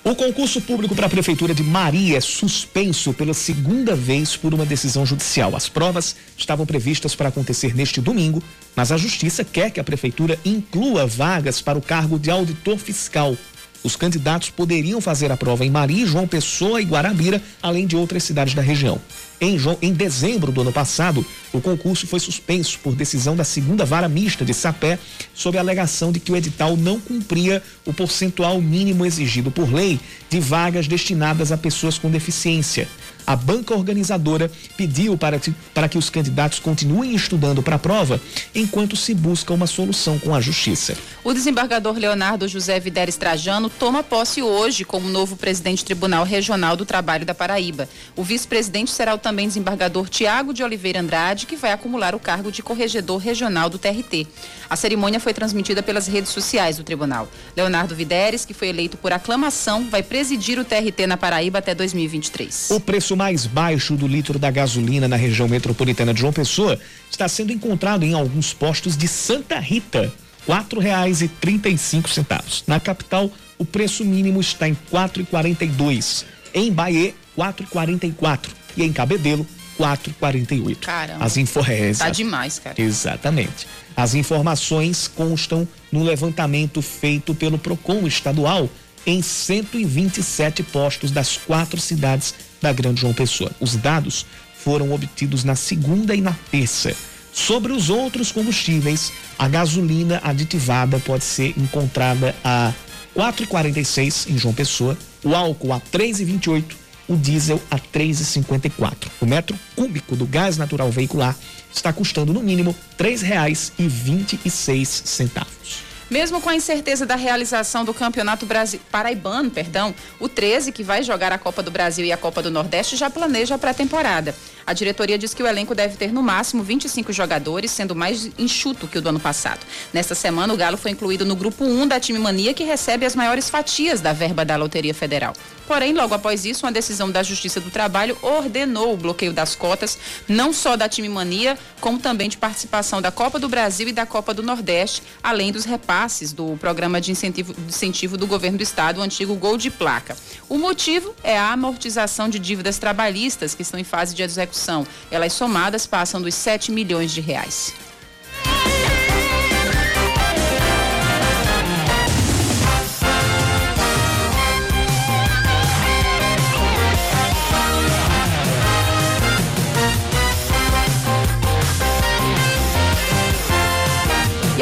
O 0.03 0.15
concurso 0.15 0.59
público 0.61 0.95
para 0.95 1.05
a 1.05 1.09
Prefeitura 1.09 1.53
de 1.53 1.61
Maria 1.61 2.17
é 2.17 2.21
suspenso 2.21 3.13
pela 3.13 3.35
segunda 3.35 3.95
vez 3.95 4.35
por 4.35 4.51
uma 4.51 4.65
decisão 4.65 5.05
judicial. 5.05 5.55
As 5.55 5.69
provas 5.69 6.15
estavam 6.35 6.65
previstas 6.65 7.13
para 7.13 7.29
acontecer 7.29 7.75
neste 7.75 8.01
domingo, 8.01 8.41
mas 8.75 8.91
a 8.91 8.97
Justiça 8.97 9.43
quer 9.43 9.69
que 9.69 9.79
a 9.79 9.83
Prefeitura 9.83 10.39
inclua 10.43 11.05
vagas 11.05 11.61
para 11.61 11.77
o 11.77 11.81
cargo 11.81 12.17
de 12.17 12.31
auditor 12.31 12.79
fiscal. 12.79 13.37
Os 13.83 13.95
candidatos 13.95 14.49
poderiam 14.49 14.99
fazer 14.99 15.31
a 15.31 15.37
prova 15.37 15.63
em 15.63 15.69
Maria, 15.69 16.07
João 16.07 16.27
Pessoa 16.27 16.81
e 16.81 16.85
Guarabira, 16.85 17.39
além 17.61 17.85
de 17.85 17.95
outras 17.95 18.23
cidades 18.23 18.55
da 18.55 18.61
região. 18.61 18.99
Em, 19.43 19.57
em 19.81 19.91
dezembro 19.91 20.51
do 20.51 20.61
ano 20.61 20.71
passado, 20.71 21.25
o 21.51 21.59
concurso 21.59 22.05
foi 22.05 22.19
suspenso 22.19 22.77
por 22.77 22.93
decisão 22.93 23.35
da 23.35 23.43
segunda 23.43 23.83
vara 23.83 24.07
mista 24.07 24.45
de 24.45 24.53
Sapé, 24.53 24.99
sob 25.33 25.57
a 25.57 25.61
alegação 25.61 26.11
de 26.11 26.19
que 26.19 26.31
o 26.31 26.35
edital 26.35 26.77
não 26.77 26.99
cumpria 26.99 27.63
o 27.83 27.91
percentual 27.91 28.61
mínimo 28.61 29.03
exigido 29.03 29.49
por 29.49 29.73
lei 29.73 29.99
de 30.29 30.39
vagas 30.39 30.87
destinadas 30.87 31.51
a 31.51 31.57
pessoas 31.57 31.97
com 31.97 32.11
deficiência. 32.11 32.87
A 33.25 33.35
banca 33.35 33.73
organizadora 33.75 34.51
pediu 34.75 35.17
para, 35.17 35.39
que- 35.39 35.53
para 35.73 35.87
que 35.87 35.97
os 35.97 36.09
candidatos 36.09 36.59
continuem 36.59 37.15
estudando 37.15 37.61
para 37.61 37.75
a 37.75 37.79
prova, 37.79 38.19
enquanto 38.53 38.95
se 38.95 39.13
busca 39.13 39.53
uma 39.53 39.67
solução 39.67 40.17
com 40.19 40.33
a 40.35 40.41
justiça. 40.41 40.95
O 41.23 41.33
desembargador 41.33 41.97
Leonardo 41.97 42.47
José 42.47 42.79
Videres 42.79 43.15
Trajano 43.17 43.69
toma 43.69 44.03
posse 44.03 44.41
hoje 44.41 44.83
como 44.83 45.07
novo 45.09 45.35
presidente 45.35 45.83
do 45.83 45.85
Tribunal 45.87 46.23
Regional 46.23 46.75
do 46.75 46.85
Trabalho 46.85 47.25
da 47.25 47.33
Paraíba. 47.33 47.87
O 48.15 48.23
vice-presidente 48.23 48.91
será 48.91 49.13
o 49.13 49.17
também 49.17 49.47
desembargador 49.47 50.09
Tiago 50.09 50.53
de 50.53 50.63
Oliveira 50.63 50.99
Andrade, 50.99 51.45
que 51.45 51.55
vai 51.55 51.71
acumular 51.71 52.15
o 52.15 52.19
cargo 52.19 52.51
de 52.51 52.63
corregedor 52.63 53.17
regional 53.19 53.69
do 53.69 53.77
TRT. 53.77 54.27
A 54.69 54.75
cerimônia 54.75 55.19
foi 55.19 55.33
transmitida 55.33 55.83
pelas 55.83 56.07
redes 56.07 56.31
sociais 56.31 56.77
do 56.77 56.83
tribunal. 56.83 57.27
Leonardo 57.55 57.93
Videres, 57.95 58.45
que 58.45 58.53
foi 58.53 58.69
eleito 58.69 58.97
por 58.97 59.11
aclamação, 59.13 59.87
vai 59.89 60.01
presidir 60.01 60.57
o 60.59 60.63
TRT 60.65 61.05
na 61.07 61.17
Paraíba 61.17 61.59
até 61.59 61.75
2023. 61.75 62.69
O 62.71 62.79
preço 62.79 63.10
mais 63.15 63.45
baixo 63.45 63.95
do 63.95 64.07
litro 64.07 64.37
da 64.39 64.49
gasolina 64.51 65.07
na 65.07 65.15
região 65.15 65.47
metropolitana 65.47 66.13
de 66.13 66.21
João 66.21 66.33
Pessoa 66.33 66.79
está 67.09 67.27
sendo 67.27 67.51
encontrado 67.51 68.03
em 68.03 68.13
alguns 68.13 68.53
postos 68.53 68.95
de 68.97 69.07
Santa 69.07 69.59
Rita. 69.59 70.11
quatro 70.45 70.79
reais 70.79 71.21
e 71.21 71.27
trinta 71.27 71.69
e 71.69 71.77
cinco 71.77 72.09
centavos. 72.09 72.63
Na 72.65 72.79
capital, 72.79 73.31
o 73.57 73.65
preço 73.65 74.03
mínimo 74.03 74.41
está 74.41 74.67
em 74.67 74.75
quatro 74.89 75.21
e 75.21 75.25
quarenta 75.25 75.63
e 75.63 75.67
dois. 75.67 76.25
Em 76.53 76.71
Bahia, 76.71 77.13
quatro 77.35 77.63
e 77.63 77.67
quarenta 77.67 78.07
e 78.07 78.11
quatro. 78.11 78.51
E 78.75 78.83
em 78.83 78.91
Cabedelo, 78.91 79.45
quatro 79.77 80.09
e 80.09 80.13
quarenta 80.13 80.55
e 80.55 80.61
oito. 80.61 80.85
Caramba. 80.85 81.23
As 81.23 81.37
info... 81.37 81.59
é, 81.67 81.93
Tá 81.93 82.09
demais, 82.09 82.57
cara. 82.59 82.81
Exatamente. 82.81 83.67
As 83.95 84.15
informações 84.15 85.07
constam 85.07 85.67
no 85.91 86.01
levantamento 86.03 86.81
feito 86.81 87.35
pelo 87.35 87.57
Procon 87.57 88.07
estadual 88.07 88.69
em 89.05 89.21
127 89.21 90.63
postos 90.63 91.11
das 91.11 91.37
quatro 91.37 91.79
cidades 91.79 92.33
da 92.61 92.71
Grande 92.71 93.01
João 93.01 93.13
Pessoa. 93.13 93.51
Os 93.59 93.75
dados 93.75 94.25
foram 94.63 94.93
obtidos 94.93 95.43
na 95.43 95.55
segunda 95.55 96.15
e 96.15 96.21
na 96.21 96.35
terça. 96.51 96.95
Sobre 97.33 97.71
os 97.71 97.89
outros 97.89 98.31
combustíveis, 98.31 99.11
a 99.39 99.47
gasolina 99.47 100.21
aditivada 100.23 100.99
pode 100.99 101.23
ser 101.23 101.53
encontrada 101.57 102.35
a 102.43 102.71
4,46 103.15 104.29
em 104.29 104.37
João 104.37 104.53
Pessoa, 104.53 104.97
o 105.23 105.33
álcool 105.35 105.73
a 105.73 105.79
3,28, 105.79 106.75
o 107.07 107.15
diesel 107.15 107.61
a 107.71 107.79
3,54. 107.79 109.07
O 109.19 109.25
metro 109.25 109.57
cúbico 109.75 110.15
do 110.15 110.25
gás 110.25 110.57
natural 110.57 110.91
veicular 110.91 111.35
está 111.73 111.93
custando 111.93 112.33
no 112.33 112.41
mínimo 112.41 112.75
R$ 112.97 113.11
3,26. 113.11 115.90
Mesmo 116.11 116.41
com 116.41 116.49
a 116.49 116.55
incerteza 116.55 117.05
da 117.05 117.15
realização 117.15 117.85
do 117.85 117.93
Campeonato 117.93 118.45
Brasi... 118.45 118.81
Paraibano, 118.91 119.49
perdão, 119.49 119.95
o 120.19 120.27
13, 120.27 120.73
que 120.73 120.83
vai 120.83 121.01
jogar 121.03 121.31
a 121.31 121.37
Copa 121.37 121.63
do 121.63 121.71
Brasil 121.71 122.03
e 122.03 122.11
a 122.11 122.17
Copa 122.17 122.41
do 122.41 122.51
Nordeste, 122.51 122.97
já 122.97 123.09
planeja 123.09 123.55
a 123.55 123.57
pré-temporada. 123.57 124.35
A 124.67 124.73
diretoria 124.73 125.17
diz 125.17 125.33
que 125.33 125.41
o 125.41 125.47
elenco 125.47 125.73
deve 125.73 125.95
ter 125.95 126.11
no 126.11 126.21
máximo 126.21 126.63
25 126.63 127.13
jogadores, 127.13 127.71
sendo 127.71 127.95
mais 127.95 128.29
enxuto 128.37 128.89
que 128.89 128.97
o 128.97 129.01
do 129.01 129.07
ano 129.07 129.21
passado. 129.21 129.65
Nesta 129.93 130.13
semana, 130.13 130.53
o 130.53 130.57
Galo 130.57 130.75
foi 130.75 130.91
incluído 130.91 131.25
no 131.25 131.33
grupo 131.33 131.63
1 131.63 131.87
da 131.87 131.97
Time 131.97 132.19
Mania, 132.19 132.53
que 132.53 132.65
recebe 132.65 133.05
as 133.05 133.15
maiores 133.15 133.49
fatias 133.49 134.01
da 134.01 134.11
verba 134.11 134.43
da 134.43 134.57
Loteria 134.57 134.93
Federal. 134.93 135.33
Porém, 135.65 135.93
logo 135.93 136.13
após 136.13 136.43
isso, 136.43 136.65
uma 136.65 136.71
decisão 136.71 137.09
da 137.09 137.23
Justiça 137.23 137.61
do 137.61 137.71
Trabalho 137.71 138.17
ordenou 138.21 138.93
o 138.93 138.97
bloqueio 138.97 139.31
das 139.31 139.55
cotas, 139.55 139.97
não 140.27 140.51
só 140.51 140.75
da 140.75 140.89
Time 140.89 141.07
Mania, 141.07 141.57
como 141.79 141.97
também 141.97 142.27
de 142.27 142.35
participação 142.35 143.01
da 143.01 143.09
Copa 143.09 143.39
do 143.39 143.47
Brasil 143.47 143.87
e 143.87 143.93
da 143.93 144.05
Copa 144.05 144.33
do 144.33 144.43
Nordeste, 144.43 145.01
além 145.23 145.49
dos 145.49 145.63
repasses 146.01 146.33
do 146.33 146.57
programa 146.57 146.99
de 146.99 147.11
incentivo, 147.11 147.53
de 147.53 147.61
incentivo 147.61 148.17
do 148.17 148.25
governo 148.25 148.57
do 148.57 148.63
estado, 148.63 148.99
o 148.99 149.03
antigo 149.03 149.35
Gol 149.35 149.57
de 149.57 149.69
Placa. 149.69 150.17
O 150.49 150.57
motivo 150.57 151.13
é 151.23 151.37
a 151.37 151.51
amortização 151.51 152.27
de 152.27 152.39
dívidas 152.39 152.79
trabalhistas 152.79 153.53
que 153.53 153.61
estão 153.61 153.79
em 153.79 153.83
fase 153.83 154.15
de 154.15 154.23
execução. 154.23 154.85
Elas 155.11 155.33
somadas 155.33 155.85
passam 155.85 156.19
dos 156.19 156.33
7 156.33 156.71
milhões 156.71 157.11
de 157.11 157.21
reais. 157.21 157.73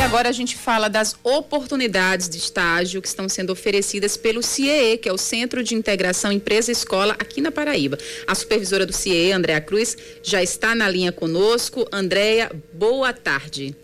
Agora 0.09 0.29
a 0.29 0.31
gente 0.31 0.57
fala 0.57 0.89
das 0.89 1.15
oportunidades 1.23 2.27
de 2.27 2.39
estágio 2.39 2.99
que 2.99 3.07
estão 3.07 3.29
sendo 3.29 3.51
oferecidas 3.51 4.17
pelo 4.17 4.41
CIEE, 4.41 4.97
que 4.97 5.07
é 5.07 5.13
o 5.13 5.19
Centro 5.19 5.61
de 5.61 5.75
Integração 5.75 6.31
Empresa-Escola 6.31 7.13
aqui 7.19 7.39
na 7.41 7.51
Paraíba. 7.51 7.95
A 8.25 8.33
supervisora 8.33 8.87
do 8.87 8.91
CIEE, 8.91 9.31
Andréa 9.31 9.61
Cruz, 9.61 9.95
já 10.23 10.41
está 10.41 10.73
na 10.73 10.89
linha 10.89 11.11
conosco. 11.11 11.87
Andréia, 11.91 12.51
boa 12.73 13.13
tarde. 13.13 13.75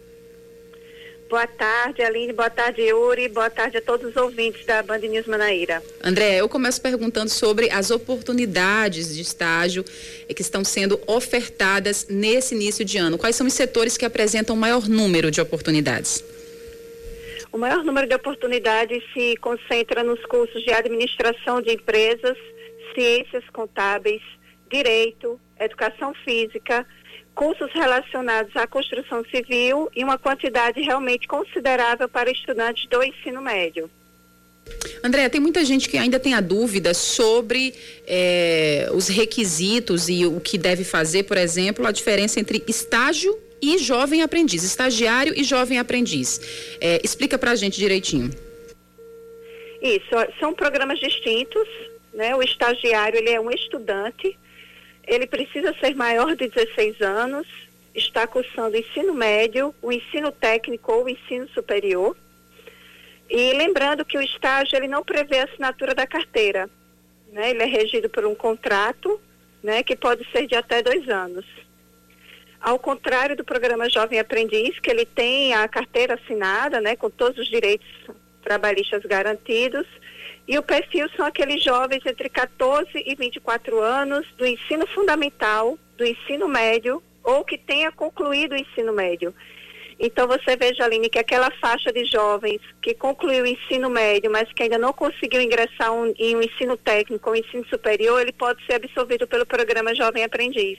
Boa 1.36 1.48
tarde, 1.48 2.02
Aline. 2.02 2.32
Boa 2.32 2.50
tarde, 2.50 2.82
Yuri. 2.82 3.28
Boa 3.28 3.50
tarde 3.50 3.76
a 3.76 3.82
todos 3.82 4.10
os 4.10 4.16
ouvintes 4.16 4.66
da 4.66 4.82
Band 4.82 5.00
News 5.00 5.28
Manaíra. 5.28 5.84
André, 6.02 6.38
eu 6.38 6.48
começo 6.48 6.82
perguntando 6.82 7.30
sobre 7.30 7.70
as 7.70 7.92
oportunidades 7.92 9.14
de 9.14 9.22
estágio 9.22 9.84
que 9.84 10.42
estão 10.42 10.64
sendo 10.64 10.98
ofertadas 11.06 12.08
nesse 12.10 12.56
início 12.56 12.86
de 12.86 12.98
ano. 12.98 13.18
Quais 13.18 13.36
são 13.36 13.46
os 13.48 13.54
setores 13.54 13.98
que 13.98 14.06
apresentam 14.06 14.56
o 14.56 14.58
maior 14.58 14.88
número 14.88 15.30
de 15.30 15.42
oportunidades? 15.42 16.24
O 17.52 17.58
maior 17.58 17.84
número 17.84 18.08
de 18.08 18.16
oportunidades 18.16 19.04
se 19.14 19.36
concentra 19.42 20.04
nos 20.04 20.26
cursos 20.28 20.64
de 20.64 20.72
administração 20.72 21.62
de 21.62 21.74
empresas, 21.74 22.38
ciências 22.94 23.44
contábeis, 23.52 24.22
direito, 24.72 25.38
educação 25.60 26.14
física, 26.24 26.88
cursos 27.36 27.70
relacionados 27.74 28.56
à 28.56 28.66
construção 28.66 29.24
civil 29.26 29.90
e 29.96 30.04
uma 30.04 30.18
quantidade 30.18 30.82
realmente 30.82 31.28
considerável 31.28 32.08
para 32.08 32.32
estudantes 32.32 32.88
do 32.88 33.04
ensino 33.04 33.42
médio. 33.42 33.90
André, 35.04 35.30
tem 35.30 35.40
muita 35.40 35.64
gente 35.64 35.88
que 35.88 35.98
ainda 35.98 36.20
tem 36.20 36.34
a 36.34 36.42
dúvida 36.42 36.94
sobre 36.94 37.76
eh, 38.08 38.90
os 38.94 39.08
requisitos 39.08 40.10
e 40.10 40.26
o 40.26 40.40
que 40.40 40.58
deve 40.58 40.84
fazer, 40.84 41.24
por 41.24 41.38
exemplo, 41.38 41.86
a 41.86 41.92
diferença 41.92 42.40
entre 42.40 42.64
estágio 42.68 43.38
e 43.62 43.78
jovem 43.78 44.24
aprendiz, 44.24 44.64
estagiário 44.64 45.34
e 45.36 45.44
jovem 45.44 45.78
aprendiz. 45.78 46.78
Eh, 46.82 47.02
explica 47.04 47.38
pra 47.38 47.54
gente 47.56 47.78
direitinho. 47.78 48.32
Isso, 49.82 50.10
são 50.40 50.54
programas 50.54 51.00
distintos, 51.00 51.68
né? 52.12 52.36
O 52.36 52.42
estagiário, 52.42 53.20
ele 53.20 53.30
é 53.30 53.40
um 53.40 53.52
estudante, 53.52 54.36
ele 55.08 55.28
precisa 55.28 55.74
ser 55.80 55.96
maior 55.96 56.36
de 56.36 56.48
16 56.48 57.02
anos, 57.02 57.48
está 57.94 58.28
cursando 58.28 58.78
ensino 58.78 59.14
médio, 59.14 59.74
o 59.82 59.92
ensino 59.92 60.32
técnico 60.32 60.92
ou 60.92 61.06
o 61.06 61.10
ensino 61.10 61.48
superior. 61.50 62.16
E 63.30 63.54
lembrando 63.54 64.06
que 64.06 64.18
o 64.18 64.22
estágio 64.22 64.76
ele 64.76 64.88
não 64.88 65.04
prevê 65.04 65.40
a 65.40 65.44
assinatura 65.46 65.96
da 65.96 66.06
carteira, 66.06 66.70
né? 67.32 67.50
Ele 67.50 67.64
é 67.64 67.66
regido 67.66 68.10
por 68.10 68.26
um 68.26 68.36
contrato, 68.36 69.20
né? 69.64 69.82
Que 69.82 69.96
pode 69.96 70.30
ser 70.32 70.46
de 70.46 70.56
até 70.56 70.82
dois 70.82 71.10
anos. 71.10 71.46
Ao 72.62 72.78
contrário 72.78 73.36
do 73.36 73.44
programa 73.44 73.90
Jovem 73.90 74.20
Aprendiz, 74.20 74.80
que 74.80 74.90
ele 74.90 75.06
tem 75.06 75.54
a 75.54 75.68
carteira 75.68 76.16
assinada, 76.16 76.80
né? 76.82 76.96
Com 76.96 77.10
todos 77.10 77.40
os 77.40 77.48
direitos 77.48 77.88
trabalhistas 78.44 79.04
garantidos. 79.04 79.88
E 80.48 80.58
o 80.58 80.64
perfil 80.64 81.10
são 81.16 81.26
aqueles 81.26 81.64
jovens 81.64 82.06
entre 82.06 82.30
14 82.30 82.90
e 82.94 83.16
24 83.16 83.80
anos 83.80 84.28
do 84.38 84.46
ensino 84.46 84.86
fundamental, 84.88 85.78
do 85.98 86.06
ensino 86.06 86.48
médio 86.48 87.02
ou 87.24 87.44
que 87.44 87.58
tenha 87.58 87.92
concluído 87.92 88.54
o 88.54 88.58
ensino 88.58 88.94
médio. 88.94 89.34
Então 90.00 90.28
você 90.28 90.56
veja, 90.56 90.84
Aline, 90.84 91.10
que 91.10 91.18
aquela 91.18 91.50
faixa 91.52 91.92
de 91.92 92.06
jovens 92.06 92.60
que 92.82 92.94
concluiu 92.94 93.44
o 93.44 93.48
ensino 93.48 93.90
médio, 93.90 94.30
mas 94.30 94.52
que 94.54 94.64
ainda 94.64 94.78
não 94.78 94.92
conseguiu 94.92 95.42
ingressar 95.42 95.92
um, 95.94 96.14
em 96.18 96.36
um 96.36 96.42
ensino 96.42 96.76
técnico 96.76 97.30
ou 97.30 97.36
ensino 97.36 97.66
superior, 97.68 98.22
ele 98.22 98.34
pode 98.34 98.64
ser 98.66 98.74
absorvido 98.74 99.26
pelo 99.26 99.46
programa 99.46 99.96
Jovem 99.96 100.24
Aprendiz. 100.24 100.78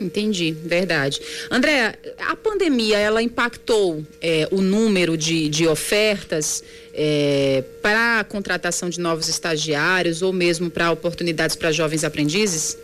Entendi, 0.00 0.52
verdade. 0.52 1.20
André, 1.50 1.98
a 2.18 2.36
pandemia 2.36 2.98
ela 2.98 3.22
impactou 3.22 4.04
eh, 4.20 4.48
o 4.50 4.60
número 4.60 5.16
de, 5.16 5.48
de 5.48 5.66
ofertas 5.68 6.64
eh, 6.94 7.64
para 7.82 8.20
a 8.20 8.24
contratação 8.24 8.88
de 8.88 9.00
novos 9.00 9.28
estagiários 9.28 10.22
ou 10.22 10.32
mesmo 10.32 10.70
para 10.70 10.90
oportunidades 10.90 11.56
para 11.56 11.72
jovens 11.72 12.04
aprendizes? 12.04 12.78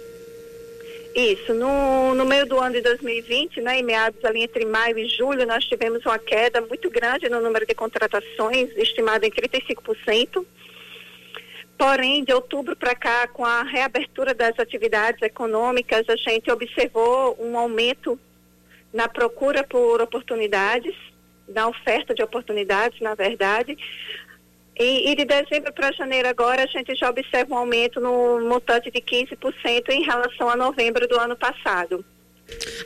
Isso, 1.15 1.55
no, 1.55 2.15
no 2.15 2.25
meio 2.25 2.47
do 2.47 2.59
ano 2.59 2.75
de 2.75 2.83
2020, 2.83 3.61
né, 3.61 3.79
em 3.79 3.83
meados 3.83 4.25
ali 4.25 4.43
entre 4.43 4.65
maio 4.65 4.99
e 4.99 5.09
julho, 5.09 5.47
nós 5.47 5.65
tivemos 5.65 6.05
uma 6.07 6.19
queda 6.19 6.61
muito 6.61 6.89
grande 6.89 7.29
no 7.29 7.41
número 7.41 7.67
de 7.67 7.75
contratações, 7.75 8.71
estimada 8.77 9.27
em 9.27 9.31
35%. 9.31 10.45
Porém, 11.77 12.23
de 12.23 12.33
outubro 12.33 12.77
para 12.77 12.95
cá, 12.95 13.27
com 13.27 13.45
a 13.45 13.63
reabertura 13.63 14.35
das 14.35 14.59
atividades 14.59 15.21
econômicas, 15.23 16.09
a 16.09 16.17
gente 16.17 16.51
observou 16.51 17.37
um 17.41 17.57
aumento 17.59 18.19
na 18.93 19.09
procura 19.09 19.65
por 19.65 20.01
oportunidades, 20.01 20.95
na 21.55 21.69
oferta 21.69 22.15
de 22.15 22.23
oportunidades, 22.23 23.01
na 23.01 23.15
verdade. 23.15 23.77
E, 24.79 25.11
e 25.11 25.15
de 25.15 25.25
dezembro 25.25 25.73
para 25.73 25.93
janeiro 25.93 26.29
agora, 26.29 26.65
a 26.65 26.67
gente 26.67 26.95
já 26.95 27.11
observa 27.11 27.55
um 27.55 27.59
aumento 27.59 28.01
no 28.01 28.41
montante 28.41 28.91
de 28.91 29.01
15% 29.01 29.91
em 29.91 30.03
relação 30.03 30.49
a 30.49 30.57
novembro 30.57 31.07
do 31.07 31.19
ano 31.19 31.37
passado. 31.37 32.05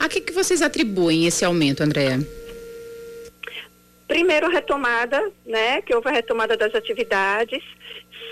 A 0.01 0.09
que, 0.09 0.21
que 0.21 0.33
vocês 0.33 0.61
atribuem 0.61 1.27
esse 1.27 1.45
aumento, 1.45 1.83
Andréa? 1.83 2.19
Primeiro, 4.07 4.51
retomada, 4.51 5.33
né, 5.47 5.81
que 5.83 5.95
houve 5.95 6.09
a 6.09 6.12
retomada 6.12 6.57
das 6.57 6.75
atividades. 6.75 7.62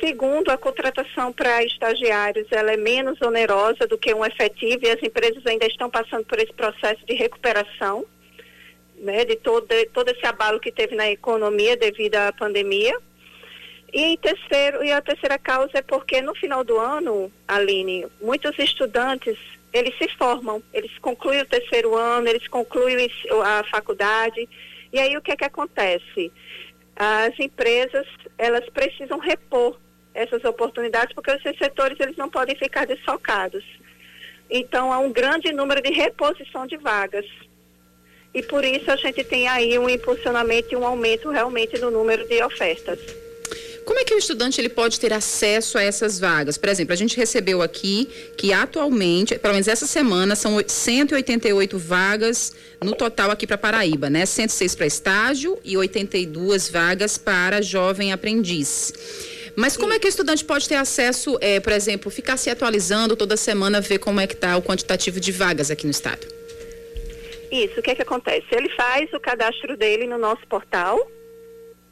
Segundo, 0.00 0.50
a 0.50 0.58
contratação 0.58 1.32
para 1.32 1.64
estagiários 1.64 2.46
ela 2.50 2.72
é 2.72 2.76
menos 2.76 3.20
onerosa 3.22 3.86
do 3.86 3.96
que 3.96 4.12
um 4.12 4.24
efetivo 4.24 4.84
e 4.84 4.90
as 4.90 5.02
empresas 5.02 5.46
ainda 5.46 5.66
estão 5.66 5.88
passando 5.88 6.24
por 6.24 6.38
esse 6.38 6.52
processo 6.52 7.06
de 7.06 7.14
recuperação, 7.14 8.04
né, 9.02 9.24
de 9.24 9.36
todo, 9.36 9.66
todo 9.92 10.08
esse 10.08 10.24
abalo 10.24 10.60
que 10.60 10.70
teve 10.70 10.94
na 10.94 11.10
economia 11.10 11.76
devido 11.76 12.14
à 12.14 12.32
pandemia. 12.32 12.96
E, 13.92 14.16
terceiro, 14.16 14.82
e 14.82 14.90
a 14.90 15.02
terceira 15.02 15.36
causa 15.38 15.72
é 15.74 15.82
porque 15.82 16.22
no 16.22 16.34
final 16.34 16.64
do 16.64 16.78
ano, 16.78 17.30
Aline, 17.46 18.06
muitos 18.22 18.58
estudantes 18.58 19.36
eles 19.72 19.96
se 19.98 20.08
formam, 20.16 20.62
eles 20.72 20.96
concluem 20.98 21.42
o 21.42 21.46
terceiro 21.46 21.94
ano, 21.94 22.28
eles 22.28 22.46
concluem 22.46 23.10
a 23.44 23.64
faculdade. 23.70 24.48
E 24.92 24.98
aí 24.98 25.16
o 25.16 25.20
que 25.20 25.32
é 25.32 25.36
que 25.36 25.44
acontece? 25.44 26.32
As 26.94 27.38
empresas, 27.38 28.06
elas 28.38 28.68
precisam 28.70 29.18
repor 29.18 29.78
essas 30.14 30.44
oportunidades 30.44 31.14
porque 31.14 31.32
os 31.32 31.42
setores 31.58 31.98
eles 31.98 32.16
não 32.16 32.28
podem 32.28 32.54
ficar 32.54 32.86
desfocados. 32.86 33.64
Então 34.48 34.92
há 34.92 34.98
um 34.98 35.10
grande 35.10 35.52
número 35.52 35.82
de 35.82 35.90
reposição 35.90 36.66
de 36.66 36.76
vagas. 36.76 37.26
E 38.34 38.42
por 38.42 38.64
isso 38.64 38.90
a 38.90 38.96
gente 38.96 39.22
tem 39.24 39.46
aí 39.48 39.78
um 39.78 39.88
impulsionamento 39.88 40.72
e 40.72 40.76
um 40.76 40.86
aumento 40.86 41.30
realmente 41.30 41.78
no 41.78 41.90
número 41.90 42.26
de 42.26 42.42
ofertas. 42.42 42.98
Como 43.84 43.98
é 43.98 44.04
que 44.04 44.14
o 44.14 44.18
estudante 44.18 44.60
ele 44.60 44.68
pode 44.68 44.98
ter 44.98 45.12
acesso 45.12 45.76
a 45.76 45.82
essas 45.82 46.18
vagas? 46.18 46.56
Por 46.56 46.68
exemplo, 46.68 46.92
a 46.92 46.96
gente 46.96 47.16
recebeu 47.16 47.60
aqui 47.60 48.08
que 48.36 48.52
atualmente, 48.52 49.36
pelo 49.38 49.54
menos 49.54 49.66
essa 49.66 49.86
semana, 49.86 50.36
são 50.36 50.62
188 50.64 51.78
vagas 51.78 52.52
no 52.82 52.94
total 52.94 53.30
aqui 53.30 53.46
para 53.46 53.58
Paraíba, 53.58 54.08
né? 54.08 54.24
106 54.24 54.74
para 54.76 54.86
estágio 54.86 55.58
e 55.64 55.76
82 55.76 56.68
vagas 56.68 57.18
para 57.18 57.60
jovem 57.60 58.12
aprendiz. 58.12 58.92
Mas 59.56 59.76
como 59.76 59.92
é 59.92 59.98
que 59.98 60.06
o 60.06 60.08
estudante 60.08 60.44
pode 60.44 60.68
ter 60.68 60.76
acesso, 60.76 61.36
é, 61.40 61.60
por 61.60 61.72
exemplo, 61.72 62.10
ficar 62.10 62.36
se 62.36 62.48
atualizando 62.48 63.16
toda 63.16 63.36
semana, 63.36 63.80
ver 63.80 63.98
como 63.98 64.20
é 64.20 64.26
que 64.26 64.34
está 64.34 64.56
o 64.56 64.62
quantitativo 64.62 65.20
de 65.20 65.32
vagas 65.32 65.70
aqui 65.70 65.84
no 65.84 65.90
estado? 65.90 66.26
Isso, 67.52 67.80
o 67.80 67.82
que 67.82 67.90
é 67.90 67.94
que 67.94 68.00
acontece? 68.00 68.46
Ele 68.50 68.70
faz 68.70 69.12
o 69.12 69.20
cadastro 69.20 69.76
dele 69.76 70.06
no 70.06 70.16
nosso 70.16 70.46
portal, 70.46 70.98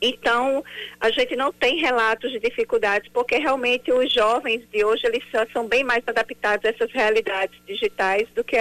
Então, 0.00 0.62
a 1.00 1.10
gente 1.10 1.34
não 1.34 1.52
tem 1.52 1.80
relatos 1.80 2.30
de 2.30 2.38
dificuldades, 2.38 3.10
porque 3.12 3.36
realmente 3.36 3.90
os 3.90 4.12
jovens 4.12 4.62
de 4.70 4.84
hoje, 4.84 5.06
eles 5.06 5.24
são 5.52 5.66
bem 5.66 5.82
mais 5.82 6.02
adaptados 6.06 6.64
a 6.64 6.68
essas 6.68 6.92
realidades 6.92 7.58
digitais 7.66 8.28
do 8.34 8.44
que, 8.44 8.56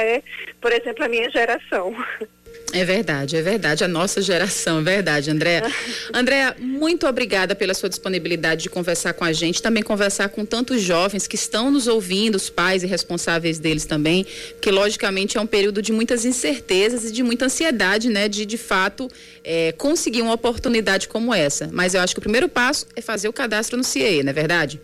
por 0.59 0.71
exemplo, 0.71 1.03
a 1.03 1.07
minha 1.07 1.29
geração. 1.29 1.93
É 2.73 2.83
verdade, 2.83 3.37
é 3.37 3.41
verdade. 3.41 3.83
A 3.83 3.87
nossa 3.87 4.21
geração, 4.21 4.79
é 4.79 4.83
verdade, 4.83 5.31
Andréa. 5.31 5.63
Andréa, 6.13 6.55
muito 6.59 7.07
obrigada 7.07 7.55
pela 7.55 7.73
sua 7.73 7.87
disponibilidade 7.87 8.63
de 8.63 8.69
conversar 8.69 9.13
com 9.13 9.23
a 9.23 9.31
gente, 9.31 9.61
também 9.61 9.81
conversar 9.81 10.29
com 10.29 10.45
tantos 10.45 10.81
jovens 10.81 11.27
que 11.27 11.35
estão 11.35 11.71
nos 11.71 11.87
ouvindo, 11.87 12.35
os 12.35 12.49
pais 12.49 12.83
e 12.83 12.87
responsáveis 12.87 13.57
deles 13.57 13.85
também, 13.85 14.25
que 14.61 14.69
logicamente 14.69 15.37
é 15.37 15.41
um 15.41 15.47
período 15.47 15.81
de 15.81 15.93
muitas 15.93 16.25
incertezas 16.25 17.05
e 17.05 17.11
de 17.11 17.23
muita 17.23 17.45
ansiedade, 17.45 18.09
né, 18.09 18.27
de 18.27 18.45
de 18.45 18.57
fato 18.57 19.09
é, 19.43 19.71
conseguir 19.71 20.21
uma 20.21 20.33
oportunidade 20.33 21.07
como 21.07 21.33
essa. 21.33 21.69
Mas 21.71 21.93
eu 21.93 22.01
acho 22.01 22.13
que 22.13 22.19
o 22.19 22.21
primeiro 22.21 22.49
passo 22.49 22.85
é 22.95 23.01
fazer 23.01 23.29
o 23.29 23.33
cadastro 23.33 23.77
no 23.77 23.83
CIE, 23.83 24.23
não 24.23 24.29
é 24.29 24.33
verdade? 24.33 24.81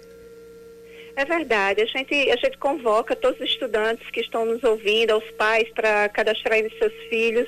É 1.16 1.26
verdade. 1.26 1.82
A 1.82 1.86
gente, 1.86 2.14
a 2.32 2.36
gente 2.36 2.58
convoca 2.58 3.16
todos 3.16 3.40
os 3.40 3.50
estudantes 3.50 4.10
que 4.10 4.22
estão 4.22 4.46
nos 4.46 4.64
ouvindo, 4.64 5.12
aos 5.12 5.30
pais, 5.32 5.70
para 5.70 6.10
cadastrarem 6.10 6.70
seus 6.78 6.94
filhos. 7.10 7.48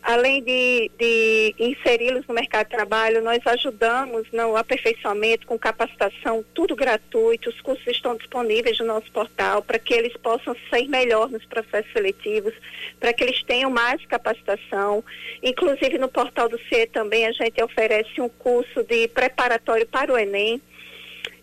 Além 0.00 0.42
de, 0.42 0.90
de 0.96 1.54
inseri-los 1.58 2.26
no 2.26 2.34
mercado 2.34 2.66
de 2.66 2.76
trabalho, 2.76 3.20
nós 3.20 3.44
ajudamos 3.44 4.26
no 4.32 4.56
aperfeiçoamento, 4.56 5.46
com 5.46 5.58
capacitação, 5.58 6.44
tudo 6.54 6.76
gratuito. 6.76 7.50
Os 7.50 7.60
cursos 7.60 7.86
estão 7.88 8.16
disponíveis 8.16 8.78
no 8.78 8.86
nosso 8.86 9.10
portal 9.12 9.60
para 9.60 9.78
que 9.78 9.92
eles 9.92 10.16
possam 10.16 10.56
ser 10.70 10.88
melhor 10.88 11.28
nos 11.28 11.44
processos 11.44 11.92
seletivos, 11.92 12.54
para 12.98 13.12
que 13.12 13.24
eles 13.24 13.42
tenham 13.42 13.70
mais 13.70 14.04
capacitação. 14.06 15.04
Inclusive, 15.42 15.98
no 15.98 16.08
portal 16.08 16.48
do 16.48 16.58
CIE 16.68 16.86
também 16.86 17.26
a 17.26 17.32
gente 17.32 17.62
oferece 17.62 18.20
um 18.20 18.28
curso 18.28 18.82
de 18.84 19.08
preparatório 19.08 19.86
para 19.86 20.12
o 20.12 20.16
Enem 20.16 20.62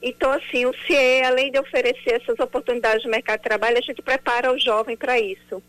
então, 0.07 0.31
assim, 0.31 0.67
o 0.67 0.73
CIE, 0.85 1.23
além 1.23 1.51
de 1.51 1.57
oferecer 1.57 2.21
essas 2.21 2.37
oportunidades 2.37 3.01
de 3.01 3.09
mercado 3.09 3.39
de 3.39 3.43
trabalho, 3.43 3.79
a 3.79 3.81
gente 3.81 4.03
prepara 4.03 4.53
o 4.53 4.59
jovem 4.59 4.95
para 4.95 5.19
isso. 5.19 5.63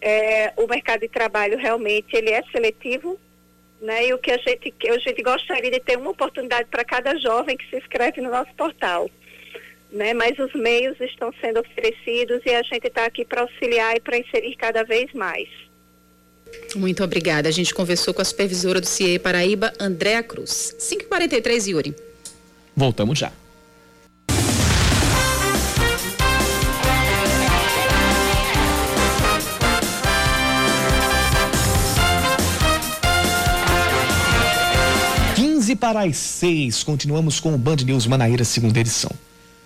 É, 0.00 0.54
o 0.56 0.66
mercado 0.66 1.00
de 1.00 1.08
trabalho 1.08 1.58
realmente 1.58 2.16
ele 2.16 2.30
é 2.30 2.42
seletivo, 2.50 3.20
né? 3.78 4.06
E 4.06 4.14
o 4.14 4.18
que 4.18 4.30
a 4.30 4.38
gente, 4.38 4.72
a 4.88 4.98
gente 4.98 5.22
gostaria 5.22 5.70
de 5.70 5.78
ter 5.78 5.98
uma 5.98 6.10
oportunidade 6.10 6.70
para 6.70 6.82
cada 6.82 7.14
jovem 7.18 7.54
que 7.54 7.68
se 7.68 7.76
inscreve 7.76 8.22
no 8.22 8.30
nosso 8.30 8.50
portal. 8.54 9.10
Né? 9.92 10.14
Mas 10.14 10.38
os 10.38 10.54
meios 10.54 10.98
estão 10.98 11.30
sendo 11.38 11.60
oferecidos 11.60 12.40
e 12.46 12.54
a 12.54 12.62
gente 12.62 12.86
está 12.86 13.04
aqui 13.04 13.26
para 13.26 13.42
auxiliar 13.42 13.94
e 13.94 14.00
para 14.00 14.16
inserir 14.16 14.56
cada 14.56 14.84
vez 14.84 15.12
mais. 15.12 15.48
Muito 16.74 17.04
obrigada. 17.04 17.46
A 17.46 17.52
gente 17.52 17.74
conversou 17.74 18.14
com 18.14 18.22
a 18.22 18.24
supervisora 18.24 18.80
do 18.80 18.86
CIE 18.86 19.18
Paraíba, 19.18 19.70
Andréa 19.78 20.22
Cruz. 20.22 20.74
5h43, 20.78 21.72
Yuri. 21.72 21.94
Voltamos 22.74 23.18
já. 23.18 23.30
Para 35.76 36.04
as 36.04 36.16
seis, 36.16 36.82
continuamos 36.82 37.40
com 37.40 37.54
o 37.54 37.58
Band 37.58 37.76
News 37.76 38.06
Manaíra, 38.06 38.44
segunda 38.44 38.80
edição. 38.80 39.10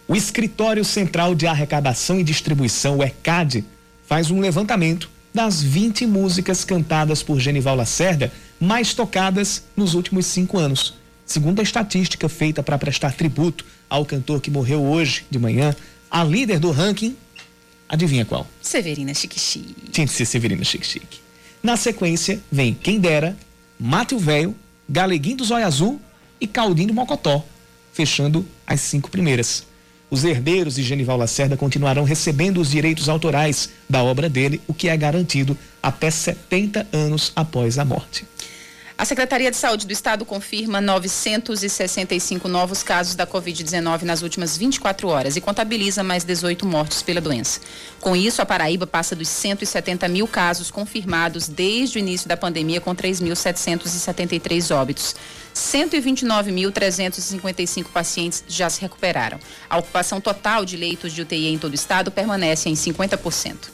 O 0.07 0.15
Escritório 0.15 0.85
Central 0.85 1.35
de 1.35 1.47
Arrecadação 1.47 2.21
e 2.21 2.25
Distribuição, 2.25 2.99
o 2.99 3.03
ECAD, 3.03 3.65
faz 4.07 4.31
um 4.31 4.41
levantamento 4.41 5.11
das 5.33 5.63
20 5.63 6.07
músicas 6.07 6.65
cantadas 6.65 7.23
por 7.23 7.41
Genival 7.41 7.77
Lacerda 7.77 8.33
mais 8.61 8.95
tocadas 8.95 9.65
nos 9.77 9.95
últimos 9.95 10.27
cinco 10.27 10.59
anos. 10.59 10.95
Segundo 11.27 11.61
a 11.61 11.63
estatística 11.63 12.29
feita 12.29 12.63
para 12.63 12.79
prestar 12.79 13.15
tributo 13.15 13.65
ao 13.89 14.05
cantor 14.05 14.41
que 14.41 14.51
morreu 14.51 14.83
hoje 14.83 15.25
de 15.31 15.39
manhã, 15.39 15.75
a 16.11 16.23
líder 16.23 16.59
do 16.59 16.71
ranking, 16.71 17.17
adivinha 17.89 18.25
qual? 18.25 18.47
Severina 18.61 19.15
Chique 19.15 19.41
Chique. 19.41 19.91
Tinha 19.91 20.07
que 20.07 20.13
ser 20.13 20.27
Severina 20.27 20.65
Chique 20.65 20.87
Chique. 20.87 21.19
Na 21.63 21.77
sequência, 21.77 22.41
vem 22.53 22.75
Quem 22.75 23.01
Dera, 23.01 23.37
Mate 23.81 24.15
o 24.15 24.19
Véio, 24.19 24.55
Galeguinho 24.89 25.39
do 25.39 25.45
Zóio 25.45 25.67
Azul 25.67 26.01
e 26.41 26.47
Caldinho 26.47 26.89
do 26.89 26.95
Mocotó, 26.95 27.45
fechando 27.93 28.47
as 28.67 28.81
cinco 28.81 29.11
primeiras. 29.11 29.67
Os 30.11 30.23
herdeiros 30.25 30.75
de 30.77 30.83
Genival 30.83 31.17
Lacerda 31.17 31.57
continuarão 31.57 32.05
recebendo 32.05 32.61
os 32.61 32.71
direitos 32.71 33.09
autorais 33.09 33.71
da 33.89 34.03
obra 34.03 34.29
dele, 34.29 34.61
o 34.69 34.75
que 34.75 34.89
é 34.89 34.97
garantido 34.97 35.57
até 35.83 36.11
70 36.11 36.87
anos 36.93 37.33
após 37.35 37.79
a 37.79 37.85
morte. 37.85 38.25
A 39.05 39.07
Secretaria 39.07 39.51
de 39.51 39.57
Saúde 39.59 39.87
do 39.87 39.93
Estado 39.93 40.25
confirma 40.25 40.81
965 40.81 42.49
novos 42.49 42.83
casos 42.83 43.15
da 43.15 43.27
Covid-19 43.27 44.01
nas 44.01 44.23
últimas 44.23 44.57
24 44.57 45.09
horas 45.09 45.37
e 45.37 45.43
contabiliza 45.43 46.03
mais 46.03 46.25
18 46.25 46.65
mortos 46.65 47.03
pela 47.03 47.21
doença. 47.21 47.61
Com 48.01 48.17
isso, 48.17 48.41
a 48.41 48.47
Paraíba 48.47 48.87
passa 48.87 49.15
dos 49.15 49.29
170 49.29 50.09
mil 50.09 50.27
casos 50.27 50.71
confirmados 50.71 51.49
desde 51.49 51.99
o 51.99 52.01
início 52.01 52.27
da 52.27 52.35
pandemia, 52.35 52.81
com 52.81 52.97
3.773 52.97 54.75
óbitos. 54.75 55.15
129.355 55.55 57.85
pacientes 57.93 58.43
já 58.49 58.71
se 58.71 58.81
recuperaram. 58.81 59.39
A 59.69 59.77
ocupação 59.77 60.19
total 60.19 60.65
de 60.65 60.79
leitos 60.79 61.13
de 61.13 61.21
UTI 61.21 61.49
em 61.49 61.59
todo 61.59 61.73
o 61.73 61.75
estado 61.75 62.11
permanece 62.11 62.71
em 62.71 62.75
50%. 62.75 63.74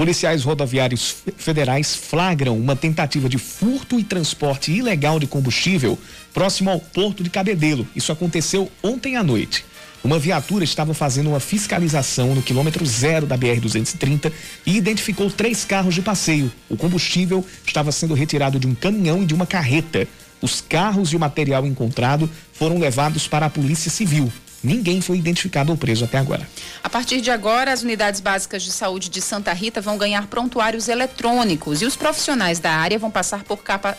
Policiais 0.00 0.44
rodoviários 0.44 1.16
federais 1.36 1.94
flagram 1.94 2.56
uma 2.56 2.74
tentativa 2.74 3.28
de 3.28 3.36
furto 3.36 4.00
e 4.00 4.02
transporte 4.02 4.72
ilegal 4.72 5.20
de 5.20 5.26
combustível 5.26 5.98
próximo 6.32 6.70
ao 6.70 6.80
porto 6.80 7.22
de 7.22 7.28
Cabedelo. 7.28 7.86
Isso 7.94 8.10
aconteceu 8.10 8.72
ontem 8.82 9.16
à 9.16 9.22
noite. 9.22 9.62
Uma 10.02 10.18
viatura 10.18 10.64
estava 10.64 10.94
fazendo 10.94 11.28
uma 11.28 11.38
fiscalização 11.38 12.34
no 12.34 12.40
quilômetro 12.40 12.86
zero 12.86 13.26
da 13.26 13.36
BR-230 13.36 14.32
e 14.64 14.74
identificou 14.74 15.30
três 15.30 15.66
carros 15.66 15.94
de 15.94 16.00
passeio. 16.00 16.50
O 16.70 16.78
combustível 16.78 17.44
estava 17.66 17.92
sendo 17.92 18.14
retirado 18.14 18.58
de 18.58 18.66
um 18.66 18.74
caminhão 18.74 19.22
e 19.22 19.26
de 19.26 19.34
uma 19.34 19.44
carreta. 19.44 20.08
Os 20.40 20.62
carros 20.62 21.12
e 21.12 21.16
o 21.16 21.20
material 21.20 21.66
encontrado 21.66 22.30
foram 22.54 22.78
levados 22.78 23.28
para 23.28 23.44
a 23.44 23.50
Polícia 23.50 23.90
Civil. 23.90 24.32
Ninguém 24.62 25.00
foi 25.00 25.16
identificado 25.16 25.72
ou 25.72 25.78
preso 25.78 26.04
até 26.04 26.18
agora. 26.18 26.46
A 26.84 26.90
partir 26.90 27.20
de 27.20 27.30
agora, 27.30 27.72
as 27.72 27.82
unidades 27.82 28.20
básicas 28.20 28.62
de 28.62 28.70
saúde 28.70 29.08
de 29.08 29.20
Santa 29.20 29.52
Rita 29.52 29.80
vão 29.80 29.96
ganhar 29.96 30.26
prontuários 30.26 30.88
eletrônicos 30.88 31.80
e 31.80 31.86
os 31.86 31.96
profissionais 31.96 32.58
da 32.58 32.70
área 32.70 32.98
vão 32.98 33.10
passar 33.10 33.42
por 33.42 33.62
capa, 33.62 33.96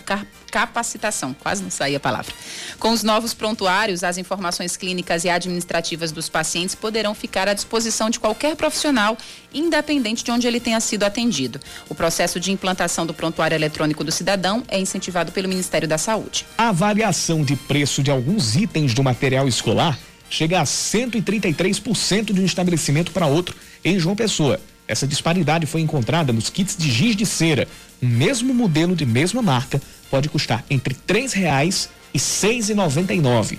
capacitação. 0.52 1.34
Quase 1.34 1.64
não 1.64 1.72
saía 1.72 1.98
a 1.98 2.00
palavra. 2.00 2.34
Com 2.78 2.92
os 2.92 3.02
novos 3.02 3.34
prontuários, 3.34 4.04
as 4.04 4.18
informações 4.18 4.78
clínicas 4.78 5.24
e 5.24 5.30
administrativas 5.30 6.12
dos 6.12 6.30
pacientes 6.30 6.76
poderão 6.76 7.16
ficar 7.16 7.48
à 7.48 7.54
disposição 7.54 8.10
de 8.10 8.20
qualquer 8.20 8.56
profissional, 8.56 9.18
independente 9.52 10.24
de 10.24 10.30
onde 10.30 10.46
ele 10.46 10.60
tenha 10.60 10.80
sido 10.80 11.04
atendido. 11.04 11.60
O 11.90 11.96
processo 11.96 12.40
de 12.40 12.52
implantação 12.52 13.06
do 13.06 13.14
prontuário 13.14 13.56
eletrônico 13.56 14.04
do 14.04 14.12
cidadão 14.12 14.64
é 14.68 14.80
incentivado 14.80 15.32
pelo 15.32 15.50
Ministério 15.50 15.88
da 15.88 15.98
Saúde. 15.98 16.46
A 16.58 16.72
variação 16.72 17.44
de 17.44 17.56
preço 17.56 18.04
de 18.04 18.12
alguns 18.12 18.56
itens 18.56 18.94
do 18.94 19.04
material 19.04 19.48
escolar 19.48 19.98
chega 20.32 20.62
a 20.62 20.64
133% 20.64 22.34
de 22.34 22.42
um 22.42 22.46
estabelecimento 22.46 23.12
para 23.12 23.28
outro 23.28 23.56
em 23.84 24.00
João 24.00 24.16
Pessoa. 24.16 24.60
Essa 24.88 25.06
disparidade 25.06 25.66
foi 25.66 25.82
encontrada 25.82 26.34
nos 26.34 26.50
kits 26.50 26.76
de 26.76 26.90
giz 26.90 27.16
de 27.16 27.26
cera. 27.26 27.68
O 28.02 28.06
mesmo 28.06 28.54
modelo 28.54 28.96
de 28.96 29.06
mesma 29.06 29.42
marca 29.42 29.80
pode 30.10 30.30
custar 30.30 30.66
entre 30.70 30.96
R$ 31.08 31.28
reais 31.34 31.90
e 32.14 32.18
R$ 32.18 32.24
6,99. 32.24 33.58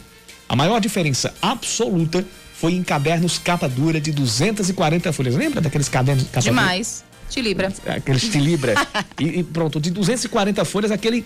A 0.49 0.57
maior 0.57 0.81
diferença 0.81 1.33
absoluta 1.41 2.25
foi 2.55 2.73
em 2.73 2.83
cadernos 2.83 3.39
capa 3.39 3.69
dura 3.69 4.01
de 4.01 4.11
240 4.13 5.13
folhas. 5.13 5.35
Lembra 5.35 5.61
daqueles 5.61 5.89
cadernos 5.89 6.25
capa 6.25 6.41
Demais. 6.41 7.05
Te 7.29 7.41
libra. 7.41 7.73
Aqueles 7.87 8.29
te 8.29 8.39
libra. 8.39 8.75
e, 9.19 9.41
e, 9.41 9.43
pronto, 9.43 9.81
de 9.81 9.91
240 9.91 10.65
folhas, 10.65 10.91
aquele 10.91 11.25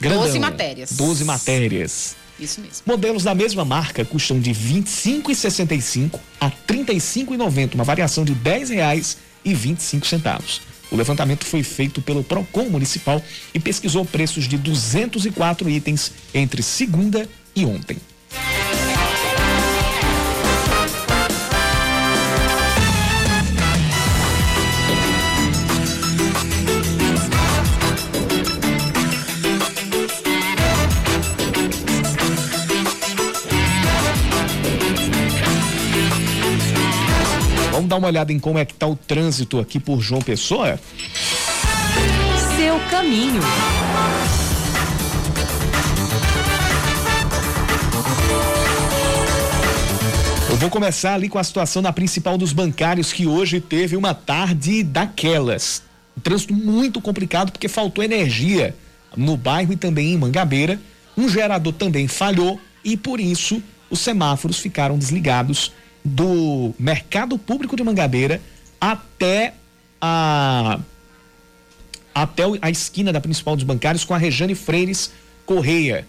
grandão. 0.00 0.22
12 0.22 0.38
matérias. 0.38 0.92
12 0.92 1.24
matérias. 1.24 2.16
Isso 2.40 2.60
mesmo. 2.60 2.82
Modelos 2.86 3.24
da 3.24 3.34
mesma 3.34 3.64
marca 3.64 4.04
custam 4.04 4.40
de 4.40 4.52
R$ 4.52 4.82
25,65 4.82 6.18
a 6.40 6.46
R$ 6.46 6.54
35,90, 6.66 7.74
uma 7.74 7.84
variação 7.84 8.24
de 8.24 8.32
R$ 8.32 8.38
10,25 8.42 10.04
centavos. 10.06 10.60
O 10.90 10.96
levantamento 10.96 11.44
foi 11.44 11.62
feito 11.62 12.02
pelo 12.02 12.24
Procon 12.24 12.64
Municipal 12.64 13.22
e 13.54 13.60
pesquisou 13.60 14.04
preços 14.04 14.48
de 14.48 14.56
204 14.56 15.68
itens 15.70 16.12
entre 16.34 16.62
segunda 16.62 17.28
e 17.54 17.64
ontem. 17.64 17.98
Dar 37.90 37.96
uma 37.96 38.06
olhada 38.06 38.32
em 38.32 38.38
como 38.38 38.56
é 38.56 38.64
que 38.64 38.72
está 38.72 38.86
o 38.86 38.94
trânsito 38.94 39.58
aqui 39.58 39.80
por 39.80 40.00
João 40.00 40.22
Pessoa? 40.22 40.78
Seu 42.56 42.78
caminho. 42.88 43.42
Eu 50.48 50.56
vou 50.56 50.70
começar 50.70 51.14
ali 51.14 51.28
com 51.28 51.38
a 51.38 51.42
situação 51.42 51.82
na 51.82 51.92
principal 51.92 52.38
dos 52.38 52.52
bancários, 52.52 53.12
que 53.12 53.26
hoje 53.26 53.60
teve 53.60 53.96
uma 53.96 54.14
tarde 54.14 54.84
daquelas. 54.84 55.82
Um 56.16 56.20
trânsito 56.20 56.54
muito 56.54 57.00
complicado 57.00 57.50
porque 57.50 57.66
faltou 57.66 58.04
energia 58.04 58.76
no 59.16 59.36
bairro 59.36 59.72
e 59.72 59.76
também 59.76 60.12
em 60.12 60.16
Mangabeira. 60.16 60.80
Um 61.16 61.28
gerador 61.28 61.72
também 61.72 62.06
falhou 62.06 62.60
e 62.84 62.96
por 62.96 63.18
isso 63.18 63.60
os 63.90 63.98
semáforos 63.98 64.60
ficaram 64.60 64.96
desligados 64.96 65.72
do 66.04 66.74
mercado 66.78 67.38
público 67.38 67.76
de 67.76 67.82
Mangabeira 67.82 68.40
até 68.80 69.54
a 70.00 70.80
até 72.14 72.42
a 72.60 72.70
esquina 72.70 73.12
da 73.12 73.20
principal 73.20 73.54
dos 73.54 73.64
bancários 73.64 74.04
com 74.04 74.12
a 74.12 74.18
Rejane 74.18 74.54
Freires 74.54 75.12
Correia. 75.46 76.06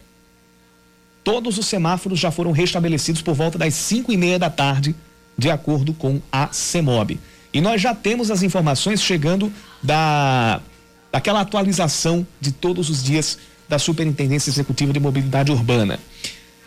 Todos 1.24 1.58
os 1.58 1.68
semáforos 1.68 2.20
já 2.20 2.32
foram 2.32 2.52
restabelecidos 2.52 3.22
por 3.22 3.36
volta 3.36 3.58
das 3.58 3.76
cinco 3.76 4.12
e 4.12 4.18
meia 4.18 4.40
da 4.40 4.50
tarde, 4.50 4.96
de 5.38 5.50
acordo 5.50 5.94
com 5.94 6.20
a 6.32 6.52
CEMOB. 6.52 7.20
E 7.54 7.62
nós 7.62 7.80
já 7.82 7.94
temos 7.94 8.32
as 8.32 8.42
informações 8.42 9.02
chegando 9.02 9.52
da 9.82 10.62
daquela 11.12 11.42
atualização 11.42 12.26
de 12.40 12.54
todos 12.54 12.90
os 12.90 13.04
dias 13.04 13.38
da 13.68 13.78
Superintendência 13.78 14.50
Executiva 14.50 14.94
de 14.94 15.00
Mobilidade 15.00 15.52
Urbana. 15.52 16.00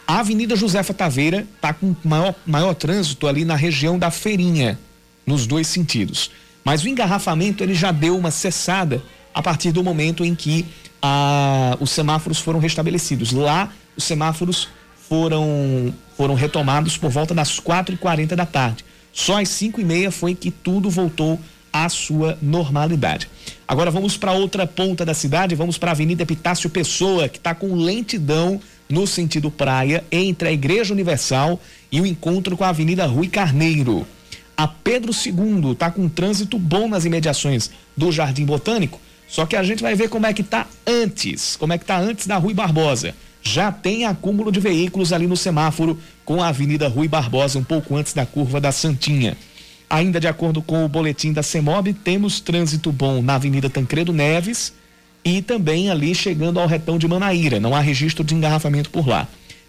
A 0.07 0.21
Avenida 0.21 0.55
Josefa 0.55 0.93
Taveira 0.93 1.47
está 1.57 1.73
com 1.73 1.97
maior, 2.05 2.35
maior 2.45 2.75
trânsito 2.75 3.27
ali 3.27 3.45
na 3.45 3.57
região 3.57 3.99
da 3.99 4.11
Feirinha, 4.11 4.79
nos 5.27 5.47
dois 5.47 5.67
sentidos. 5.67 6.31
Mas 6.63 6.85
o 6.85 6.89
engarrafamento 6.89 7.63
ele 7.63 7.75
já 7.75 7.91
deu 7.91 8.17
uma 8.17 8.31
cessada 8.31 9.03
a 9.33 9.43
partir 9.43 9.73
do 9.73 9.83
momento 9.83 10.25
em 10.25 10.35
que 10.35 10.67
ah, 11.01 11.77
os 11.81 11.91
semáforos 11.91 12.39
foram 12.39 12.59
restabelecidos. 12.59 13.33
Lá, 13.33 13.73
os 13.97 14.05
semáforos 14.05 14.69
foram, 15.09 15.93
foram 16.17 16.35
retomados 16.35 16.97
por 16.97 17.11
volta 17.11 17.35
das 17.35 17.59
4h40 17.59 18.35
da 18.35 18.47
tarde. 18.47 18.85
Só 19.13 19.41
às 19.41 19.49
5 19.49 19.81
e 19.81 19.85
meia 19.85 20.11
foi 20.11 20.35
que 20.35 20.51
tudo 20.51 20.91
voltou 20.91 21.41
à 21.73 21.89
sua 21.89 22.39
normalidade. 22.41 23.29
Agora 23.67 23.91
vamos 23.91 24.17
para 24.17 24.33
outra 24.33 24.67
ponta 24.67 25.05
da 25.05 25.15
cidade, 25.15 25.55
vamos 25.55 25.79
para 25.79 25.91
a 25.91 25.93
Avenida 25.93 26.23
Epitácio 26.23 26.71
Pessoa, 26.71 27.29
que 27.29 27.39
está 27.39 27.55
com 27.55 27.75
lentidão 27.75 28.61
no 28.89 29.07
sentido 29.07 29.51
praia, 29.51 30.05
entre 30.11 30.49
a 30.49 30.53
Igreja 30.53 30.93
Universal 30.93 31.61
e 31.91 32.01
o 32.01 32.07
encontro 32.07 32.57
com 32.57 32.65
a 32.65 32.69
Avenida 32.69 33.07
Rui 33.07 33.29
Carneiro. 33.29 34.07
A 34.57 34.69
Pedro 34.69 35.13
II 35.13 35.73
está 35.73 35.91
com 35.91 36.03
um 36.03 36.09
trânsito 36.09 36.59
bom 36.59 36.89
nas 36.89 37.05
imediações 37.05 37.71
do 37.97 38.13
Jardim 38.13 38.45
Botânico, 38.45 39.01
só 39.27 39.47
que 39.47 39.57
a 39.57 39.63
gente 39.63 39.83
vai 39.83 39.95
ver 39.95 40.09
como 40.09 40.27
é 40.27 40.33
que 40.33 40.43
está 40.43 40.67
antes, 40.87 41.57
como 41.57 41.73
é 41.73 41.79
que 41.79 41.85
está 41.85 41.99
antes 41.99 42.27
da 42.27 42.37
Rui 42.37 42.55
Barbosa. 42.55 43.15
Já 43.43 43.71
tem 43.71 44.07
acúmulo 44.07 44.51
de 44.51 44.61
veículos 44.61 45.13
ali 45.13 45.27
no 45.27 45.37
semáforo 45.37 45.99
com 46.25 46.43
a 46.43 46.49
Avenida 46.49 46.89
Rui 46.89 47.09
Barbosa, 47.09 47.59
um 47.59 47.65
pouco 47.65 47.97
antes 47.97 48.15
da 48.15 48.25
curva 48.25 48.61
da 48.61 48.73
Santinha. 48.73 49.37
Ainda 49.89 50.19
de 50.19 50.27
acordo 50.27 50.63
com 50.63 50.85
o 50.85 50.89
boletim 50.89 51.33
da 51.33 51.43
CEMOB, 51.43 51.93
temos 51.93 52.41
trânsito 52.41 52.91
bom 52.91 53.21
na 53.21 53.35
Avenida 53.35 53.69
Tancredo 53.69 54.13
Neves, 54.13 54.73
e 55.25 55.41
também 55.41 55.91
ali 55.91 56.15
chegando 56.15 56.61
ao 56.61 56.67
retão 56.67 56.99
de 56.99 57.09
Manaíra. 57.09 57.59
Não 57.59 57.75
há 57.75 57.81
registro 57.81 58.23
de 58.23 58.35
engarrafamento 58.35 58.91
por 58.91 59.09
lá. 59.09 59.27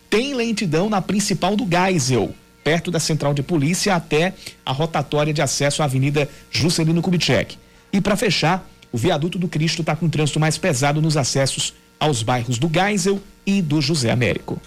Tem 0.10 0.34
lentidão 0.34 0.90
na 0.90 1.02
principal 1.02 1.56
do 1.56 1.68
Geisel, 1.68 2.36
perto 2.64 2.92
da 2.92 3.00
central 3.00 3.34
de 3.34 3.42
polícia 3.42 3.96
até 3.96 4.34
a 4.66 4.72
rotatória 4.72 5.34
de 5.34 5.42
acesso 5.42 5.82
à 5.82 5.86
Avenida 5.86 6.30
Juscelino 6.52 7.02
Kubitschek. 7.02 7.58
E 7.94 8.02
para 8.02 8.16
fechar, 8.16 8.68
o 8.92 8.98
viaduto 8.98 9.38
do 9.38 9.48
Cristo 9.48 9.82
está 9.82 9.96
com 9.96 10.10
trânsito 10.10 10.40
mais 10.40 10.58
pesado 10.58 11.02
nos 11.02 11.16
acessos 11.16 11.74
aos 12.00 12.24
bairros 12.24 12.58
do 12.58 12.70
Geisel 12.72 13.22
e 13.46 13.62
do 13.62 13.82
José 13.82 14.12
Américo. 14.12 14.60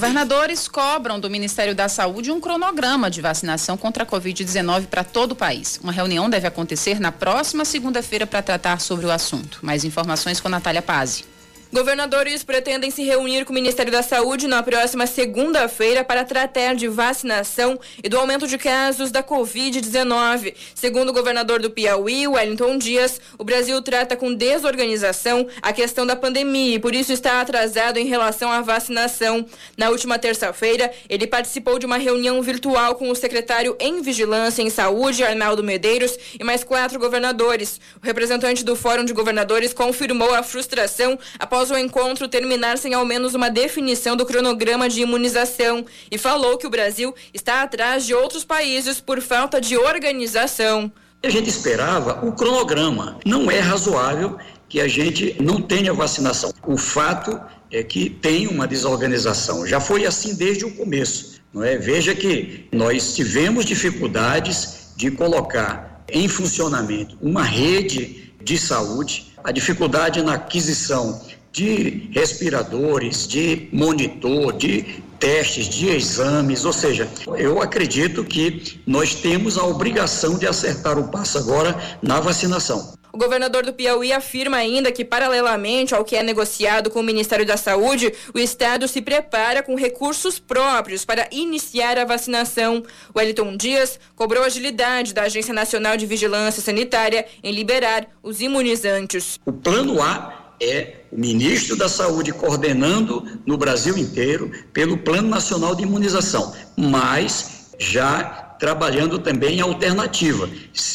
Governadores 0.00 0.66
cobram 0.66 1.20
do 1.20 1.28
Ministério 1.28 1.74
da 1.74 1.86
Saúde 1.86 2.32
um 2.32 2.40
cronograma 2.40 3.10
de 3.10 3.20
vacinação 3.20 3.76
contra 3.76 4.02
a 4.02 4.06
Covid-19 4.06 4.86
para 4.86 5.04
todo 5.04 5.32
o 5.32 5.36
país. 5.36 5.78
Uma 5.82 5.92
reunião 5.92 6.30
deve 6.30 6.46
acontecer 6.46 6.98
na 6.98 7.12
próxima 7.12 7.66
segunda-feira 7.66 8.26
para 8.26 8.40
tratar 8.40 8.80
sobre 8.80 9.04
o 9.04 9.10
assunto. 9.10 9.58
Mais 9.60 9.84
informações 9.84 10.40
com 10.40 10.48
Natália 10.48 10.80
Pazzi. 10.80 11.26
Governadores 11.72 12.42
pretendem 12.42 12.90
se 12.90 13.04
reunir 13.04 13.44
com 13.44 13.52
o 13.52 13.54
Ministério 13.54 13.92
da 13.92 14.02
Saúde 14.02 14.48
na 14.48 14.60
próxima 14.60 15.06
segunda-feira 15.06 16.02
para 16.02 16.24
tratar 16.24 16.74
de 16.74 16.88
vacinação 16.88 17.78
e 18.02 18.08
do 18.08 18.18
aumento 18.18 18.48
de 18.48 18.58
casos 18.58 19.12
da 19.12 19.22
Covid-19. 19.22 20.52
Segundo 20.74 21.10
o 21.10 21.12
governador 21.12 21.62
do 21.62 21.70
Piauí, 21.70 22.26
Wellington 22.26 22.76
Dias, 22.76 23.20
o 23.38 23.44
Brasil 23.44 23.80
trata 23.82 24.16
com 24.16 24.34
desorganização 24.34 25.46
a 25.62 25.72
questão 25.72 26.04
da 26.04 26.16
pandemia 26.16 26.74
e 26.74 26.78
por 26.80 26.92
isso 26.92 27.12
está 27.12 27.40
atrasado 27.40 27.98
em 27.98 28.06
relação 28.06 28.50
à 28.50 28.60
vacinação. 28.60 29.46
Na 29.76 29.90
última 29.90 30.18
terça-feira, 30.18 30.90
ele 31.08 31.24
participou 31.24 31.78
de 31.78 31.86
uma 31.86 31.98
reunião 31.98 32.42
virtual 32.42 32.96
com 32.96 33.10
o 33.10 33.14
secretário 33.14 33.76
em 33.78 34.02
Vigilância 34.02 34.60
em 34.60 34.70
Saúde, 34.70 35.22
Arnaldo 35.22 35.62
Medeiros, 35.62 36.18
e 36.36 36.42
mais 36.42 36.64
quatro 36.64 36.98
governadores. 36.98 37.80
O 38.02 38.04
representante 38.04 38.64
do 38.64 38.74
Fórum 38.74 39.04
de 39.04 39.12
Governadores 39.12 39.72
confirmou 39.72 40.34
a 40.34 40.42
frustração 40.42 41.16
após 41.38 41.59
após 41.60 41.70
o 41.70 41.76
encontro 41.76 42.26
terminar 42.26 42.78
sem 42.78 42.94
ao 42.94 43.04
menos 43.04 43.34
uma 43.34 43.50
definição 43.50 44.16
do 44.16 44.24
cronograma 44.24 44.88
de 44.88 45.02
imunização 45.02 45.84
e 46.10 46.16
falou 46.16 46.56
que 46.56 46.66
o 46.66 46.70
Brasil 46.70 47.14
está 47.34 47.62
atrás 47.62 48.06
de 48.06 48.14
outros 48.14 48.44
países 48.44 48.98
por 48.98 49.20
falta 49.20 49.60
de 49.60 49.76
organização. 49.76 50.90
A 51.22 51.28
gente 51.28 51.50
esperava 51.50 52.26
o 52.26 52.32
cronograma. 52.32 53.18
Não 53.26 53.50
é 53.50 53.60
razoável 53.60 54.38
que 54.70 54.80
a 54.80 54.88
gente 54.88 55.36
não 55.38 55.60
tenha 55.60 55.92
vacinação. 55.92 56.50
O 56.66 56.78
fato 56.78 57.38
é 57.70 57.82
que 57.82 58.08
tem 58.08 58.46
uma 58.46 58.66
desorganização. 58.66 59.66
Já 59.66 59.80
foi 59.80 60.06
assim 60.06 60.34
desde 60.34 60.64
o 60.64 60.74
começo. 60.74 61.42
Não 61.52 61.62
é? 61.62 61.76
Veja 61.76 62.14
que 62.14 62.68
nós 62.72 63.14
tivemos 63.14 63.66
dificuldades 63.66 64.94
de 64.96 65.10
colocar 65.10 66.04
em 66.08 66.26
funcionamento 66.26 67.18
uma 67.20 67.42
rede 67.42 68.32
de 68.42 68.56
saúde, 68.56 69.34
a 69.44 69.52
dificuldade 69.52 70.22
na 70.22 70.34
aquisição 70.34 71.20
de 71.52 72.08
respiradores, 72.12 73.26
de 73.26 73.68
monitor, 73.72 74.52
de 74.52 75.02
testes, 75.18 75.68
de 75.68 75.88
exames, 75.88 76.64
ou 76.64 76.72
seja, 76.72 77.08
eu 77.36 77.60
acredito 77.60 78.24
que 78.24 78.80
nós 78.86 79.14
temos 79.14 79.58
a 79.58 79.64
obrigação 79.64 80.38
de 80.38 80.46
acertar 80.46 80.98
o 80.98 81.08
passo 81.08 81.36
agora 81.36 81.78
na 82.02 82.18
vacinação. 82.20 82.94
O 83.12 83.18
governador 83.18 83.64
do 83.64 83.72
Piauí 83.72 84.12
afirma 84.12 84.56
ainda 84.56 84.92
que, 84.92 85.04
paralelamente 85.04 85.94
ao 85.94 86.04
que 86.04 86.14
é 86.14 86.22
negociado 86.22 86.90
com 86.90 87.00
o 87.00 87.02
Ministério 87.02 87.44
da 87.44 87.56
Saúde, 87.56 88.14
o 88.32 88.38
Estado 88.38 88.86
se 88.86 89.02
prepara 89.02 89.64
com 89.64 89.74
recursos 89.74 90.38
próprios 90.38 91.04
para 91.04 91.28
iniciar 91.32 91.98
a 91.98 92.04
vacinação. 92.04 92.84
Wellington 93.14 93.56
Dias 93.56 93.98
cobrou 94.14 94.44
agilidade 94.44 95.12
da 95.12 95.22
Agência 95.22 95.52
Nacional 95.52 95.96
de 95.96 96.06
Vigilância 96.06 96.62
Sanitária 96.62 97.26
em 97.42 97.52
liberar 97.52 98.06
os 98.22 98.40
imunizantes. 98.40 99.40
O 99.44 99.52
plano 99.52 100.00
A 100.00 100.39
é 100.60 101.04
o 101.10 101.18
ministro 101.18 101.76
da 101.76 101.88
Saúde 101.88 102.32
coordenando 102.32 103.24
no 103.46 103.56
Brasil 103.56 103.96
inteiro 103.96 104.50
pelo 104.72 104.98
Plano 104.98 105.28
Nacional 105.28 105.74
de 105.74 105.82
Imunização, 105.82 106.54
mas 106.76 107.70
já 107.78 108.22
trabalhando 108.58 109.18
também 109.18 109.56
em 109.56 109.60
alternativa. 109.60 110.48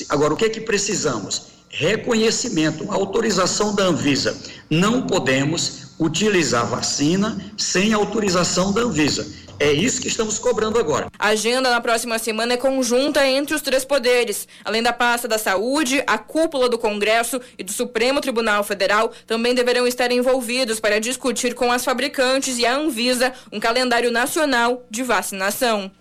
Agora, 0.10 0.34
o 0.34 0.38
que 0.38 0.46
é 0.46 0.50
que 0.50 0.62
precisamos? 0.62 1.48
Reconhecimento, 1.70 2.90
autorização 2.92 3.74
da 3.74 3.86
Anvisa. 3.86 4.38
Não 4.70 5.02
podemos 5.02 5.86
utilizar 6.00 6.68
vacina 6.68 7.38
sem 7.58 7.92
autorização 7.92 8.72
da 8.72 8.82
Anvisa. 8.82 9.28
É 9.60 9.72
isso 9.72 10.02
que 10.02 10.08
estamos 10.08 10.38
cobrando 10.38 10.78
agora. 10.78 11.08
A 11.18 11.30
agenda 11.30 11.70
na 11.70 11.80
próxima 11.80 12.20
semana 12.20 12.54
é 12.54 12.58
conjunta 12.58 13.26
entre 13.26 13.56
os 13.56 13.62
três 13.62 13.86
poderes. 13.86 14.48
Além 14.64 14.84
da 14.84 14.92
pasta 14.92 15.28
da 15.28 15.38
saúde, 15.38 16.04
a 16.06 16.18
cúpula 16.18 16.68
do 16.68 16.78
Congresso 16.78 17.40
e 17.58 17.64
do 17.64 17.72
Supremo 17.72 18.20
Tribunal 18.20 18.64
Federal 18.64 19.12
também 19.26 19.56
deverão 19.56 19.88
estar 19.88 20.12
envolvidos 20.12 20.80
para 20.80 21.00
discutir 21.00 21.54
com 21.54 21.72
as 21.72 21.86
fabricantes 21.86 22.58
e 22.58 22.66
a 22.66 22.76
Anvisa 22.76 23.34
um 23.52 23.60
calendário 23.60 24.12
nacional 24.12 24.86
de 24.90 25.04
vacinação. 25.04 25.92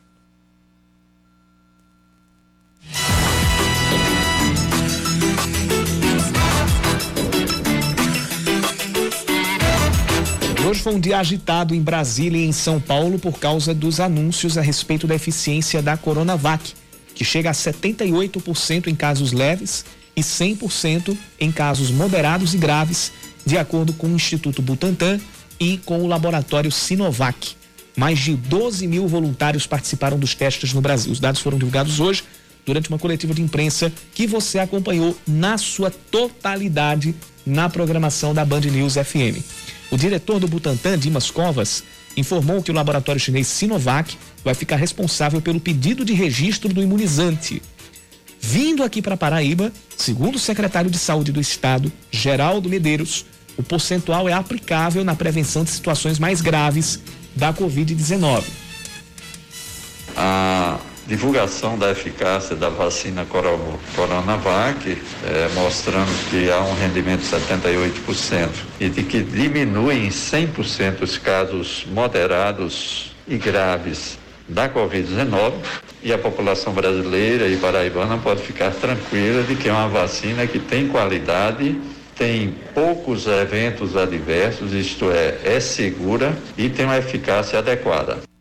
Hoje 10.66 10.80
foi 10.80 10.94
um 10.94 11.00
dia 11.00 11.18
agitado 11.18 11.74
em 11.74 11.82
Brasília 11.82 12.40
e 12.40 12.46
em 12.46 12.52
São 12.52 12.80
Paulo 12.80 13.18
por 13.18 13.38
causa 13.38 13.74
dos 13.74 14.00
anúncios 14.00 14.56
a 14.56 14.62
respeito 14.62 15.06
da 15.06 15.14
eficiência 15.14 15.82
da 15.82 15.94
Coronavac, 15.94 16.72
que 17.14 17.22
chega 17.22 17.50
a 17.50 17.52
78% 17.52 18.86
em 18.86 18.94
casos 18.94 19.32
leves 19.32 19.84
e 20.16 20.22
100% 20.22 21.14
em 21.38 21.52
casos 21.52 21.90
moderados 21.90 22.54
e 22.54 22.56
graves, 22.56 23.12
de 23.44 23.58
acordo 23.58 23.92
com 23.92 24.06
o 24.06 24.14
Instituto 24.14 24.62
Butantan 24.62 25.20
e 25.60 25.76
com 25.84 26.02
o 26.02 26.06
laboratório 26.06 26.72
Sinovac. 26.72 27.56
Mais 27.94 28.18
de 28.18 28.34
12 28.34 28.86
mil 28.86 29.06
voluntários 29.06 29.66
participaram 29.66 30.18
dos 30.18 30.34
testes 30.34 30.72
no 30.72 30.80
Brasil. 30.80 31.12
Os 31.12 31.20
dados 31.20 31.42
foram 31.42 31.58
divulgados 31.58 32.00
hoje 32.00 32.24
durante 32.64 32.88
uma 32.88 32.98
coletiva 32.98 33.34
de 33.34 33.42
imprensa 33.42 33.92
que 34.14 34.26
você 34.26 34.58
acompanhou 34.58 35.14
na 35.26 35.58
sua 35.58 35.90
totalidade 35.90 37.14
na 37.44 37.68
programação 37.68 38.32
da 38.32 38.46
Band 38.46 38.62
News 38.62 38.94
FM. 38.94 39.44
O 39.94 39.96
diretor 39.96 40.40
do 40.40 40.48
Butantan, 40.48 40.98
Dimas 40.98 41.30
Covas, 41.30 41.84
informou 42.16 42.60
que 42.60 42.72
o 42.72 42.74
laboratório 42.74 43.20
chinês 43.20 43.46
Sinovac 43.46 44.18
vai 44.42 44.52
ficar 44.52 44.74
responsável 44.74 45.40
pelo 45.40 45.60
pedido 45.60 46.04
de 46.04 46.12
registro 46.12 46.74
do 46.74 46.82
imunizante. 46.82 47.62
Vindo 48.40 48.82
aqui 48.82 49.00
para 49.00 49.16
Paraíba, 49.16 49.72
segundo 49.96 50.34
o 50.34 50.38
secretário 50.40 50.90
de 50.90 50.98
Saúde 50.98 51.30
do 51.30 51.40
Estado, 51.40 51.92
Geraldo 52.10 52.68
Medeiros, 52.68 53.24
o 53.56 53.62
percentual 53.62 54.28
é 54.28 54.32
aplicável 54.32 55.04
na 55.04 55.14
prevenção 55.14 55.62
de 55.62 55.70
situações 55.70 56.18
mais 56.18 56.40
graves 56.40 56.98
da 57.36 57.54
Covid-19. 57.54 58.42
A 60.16 60.80
divulgação 61.06 61.78
da 61.78 61.90
eficácia 61.90 62.56
da 62.56 62.68
vacina 62.68 63.26
Coronavac, 63.94 65.02
é, 65.26 65.48
mostrando 65.54 66.30
que 66.30 66.50
há 66.50 66.60
um 66.60 66.74
rendimento 66.74 67.20
de 67.20 67.26
78% 67.26 68.48
e 68.80 68.88
de 68.88 69.02
que 69.02 69.22
diminui 69.22 70.06
em 70.06 70.08
100% 70.08 71.02
os 71.02 71.18
casos 71.18 71.86
moderados 71.90 73.12
e 73.28 73.36
graves 73.36 74.18
da 74.48 74.68
Covid-19 74.68 75.52
e 76.02 76.12
a 76.12 76.18
população 76.18 76.72
brasileira 76.72 77.48
e 77.48 77.56
paraibana 77.56 78.18
pode 78.18 78.42
ficar 78.42 78.70
tranquila 78.72 79.42
de 79.42 79.56
que 79.56 79.68
é 79.68 79.72
uma 79.72 79.88
vacina 79.88 80.46
que 80.46 80.58
tem 80.58 80.88
qualidade, 80.88 81.80
tem 82.14 82.54
poucos 82.74 83.26
eventos 83.26 83.96
adversos, 83.96 84.72
isto 84.72 85.10
é, 85.10 85.38
é 85.44 85.60
segura 85.60 86.36
e 86.56 86.68
tem 86.68 86.84
uma 86.84 86.98
eficácia 86.98 87.58
adequada. 87.58 88.33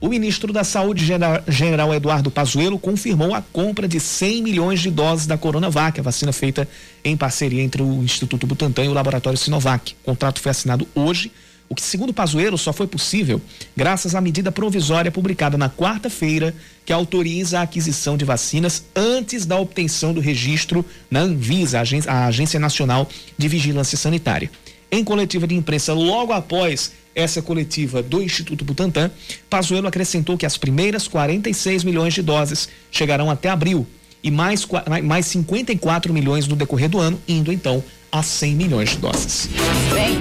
O 0.00 0.08
ministro 0.08 0.52
da 0.52 0.62
Saúde, 0.62 1.04
general 1.48 1.92
Eduardo 1.92 2.30
Pazuello, 2.30 2.78
confirmou 2.78 3.34
a 3.34 3.42
compra 3.42 3.88
de 3.88 3.98
100 3.98 4.42
milhões 4.44 4.78
de 4.78 4.92
doses 4.92 5.26
da 5.26 5.36
Coronavac, 5.36 5.98
a 5.98 6.02
vacina 6.04 6.32
feita 6.32 6.68
em 7.04 7.16
parceria 7.16 7.62
entre 7.62 7.82
o 7.82 8.04
Instituto 8.04 8.46
Butantan 8.46 8.84
e 8.84 8.88
o 8.88 8.92
laboratório 8.92 9.36
Sinovac. 9.36 9.96
O 10.02 10.04
contrato 10.04 10.40
foi 10.40 10.50
assinado 10.50 10.86
hoje, 10.94 11.32
o 11.68 11.74
que, 11.74 11.82
segundo 11.82 12.14
Pazuello, 12.14 12.56
só 12.56 12.72
foi 12.72 12.86
possível 12.86 13.42
graças 13.76 14.14
à 14.14 14.20
medida 14.20 14.52
provisória 14.52 15.10
publicada 15.10 15.58
na 15.58 15.68
quarta-feira, 15.68 16.54
que 16.86 16.92
autoriza 16.92 17.58
a 17.58 17.62
aquisição 17.62 18.16
de 18.16 18.24
vacinas 18.24 18.84
antes 18.94 19.44
da 19.44 19.58
obtenção 19.58 20.14
do 20.14 20.20
registro 20.20 20.86
na 21.10 21.22
Anvisa, 21.22 21.82
a 22.06 22.26
Agência 22.26 22.60
Nacional 22.60 23.08
de 23.36 23.48
Vigilância 23.48 23.98
Sanitária. 23.98 24.48
Em 24.90 25.02
coletiva 25.02 25.46
de 25.46 25.56
imprensa, 25.56 25.92
logo 25.92 26.32
após 26.32 26.92
essa 27.18 27.42
coletiva 27.42 28.00
do 28.00 28.22
Instituto 28.22 28.64
Butantan, 28.64 29.10
Pazuello 29.50 29.88
acrescentou 29.88 30.38
que 30.38 30.46
as 30.46 30.56
primeiras 30.56 31.08
46 31.08 31.82
milhões 31.82 32.14
de 32.14 32.22
doses 32.22 32.68
chegarão 32.92 33.28
até 33.28 33.48
abril 33.48 33.84
e 34.22 34.30
mais, 34.30 34.66
mais 35.02 35.26
54 35.26 36.12
milhões 36.14 36.46
no 36.46 36.54
decorrer 36.54 36.88
do 36.88 36.98
ano, 37.00 37.20
indo 37.26 37.52
então 37.52 37.82
a 38.10 38.22
100 38.22 38.54
milhões 38.54 38.90
de 38.90 38.98
doses. 38.98 39.48
Bem. 39.92 40.20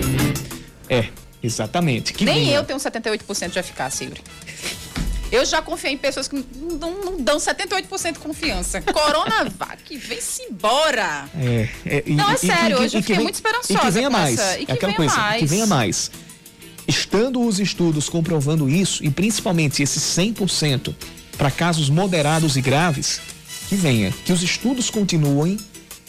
É, 0.89 1.09
exatamente. 1.41 2.13
Que 2.13 2.25
Nem 2.25 2.49
eu 2.49 2.63
tenho 2.63 2.79
78% 2.79 3.49
de 3.51 3.59
eficácia, 3.59 4.05
Yuri. 4.05 4.21
Eu 5.31 5.45
já 5.45 5.61
confiei 5.61 5.93
em 5.93 5.97
pessoas 5.97 6.27
que 6.27 6.35
não, 6.55 6.77
dão- 6.77 7.01
não 7.03 7.21
dão 7.21 7.37
78% 7.37 8.13
de 8.13 8.19
confiança. 8.19 8.81
Coronavac, 8.81 9.83
vem-se 9.97 10.43
embora. 10.43 11.25
É, 11.37 11.67
é, 11.85 12.03
e- 12.07 12.13
Não, 12.15 12.29
é 12.29 12.31
e- 12.31 12.35
e- 12.35 12.37
sério, 12.39 12.77
e- 12.77 12.79
hoje 12.79 12.85
eu 12.85 12.89
que 12.89 12.97
fiquei 13.01 13.15
vem- 13.17 13.23
muito 13.23 13.35
esperançosa 13.35 13.73
E 13.73 13.77
que 13.77 13.91
venha 13.91 14.09
mais. 14.09 14.39
essa- 14.39 14.59
e 14.59 14.65
que 14.65 14.71
é 14.71 14.75
aquela 14.75 14.93
venha 14.93 14.97
coisa, 14.97 15.15
mais. 15.21 15.39
que 15.41 15.45
venha 15.47 15.67
mais. 15.67 16.11
Estando 16.87 17.41
os 17.41 17.59
estudos 17.59 18.07
comprovando 18.07 18.69
isso, 18.69 19.03
e 19.03 19.09
principalmente 19.09 19.83
esse 19.83 19.99
100% 19.99 20.93
para 21.37 21.51
casos 21.51 21.89
moderados 21.89 22.55
e 22.55 22.61
graves, 22.61 23.19
que 23.67 23.75
venha. 23.75 24.13
Que 24.25 24.31
os 24.31 24.41
estudos 24.41 24.89
continuem, 24.89 25.57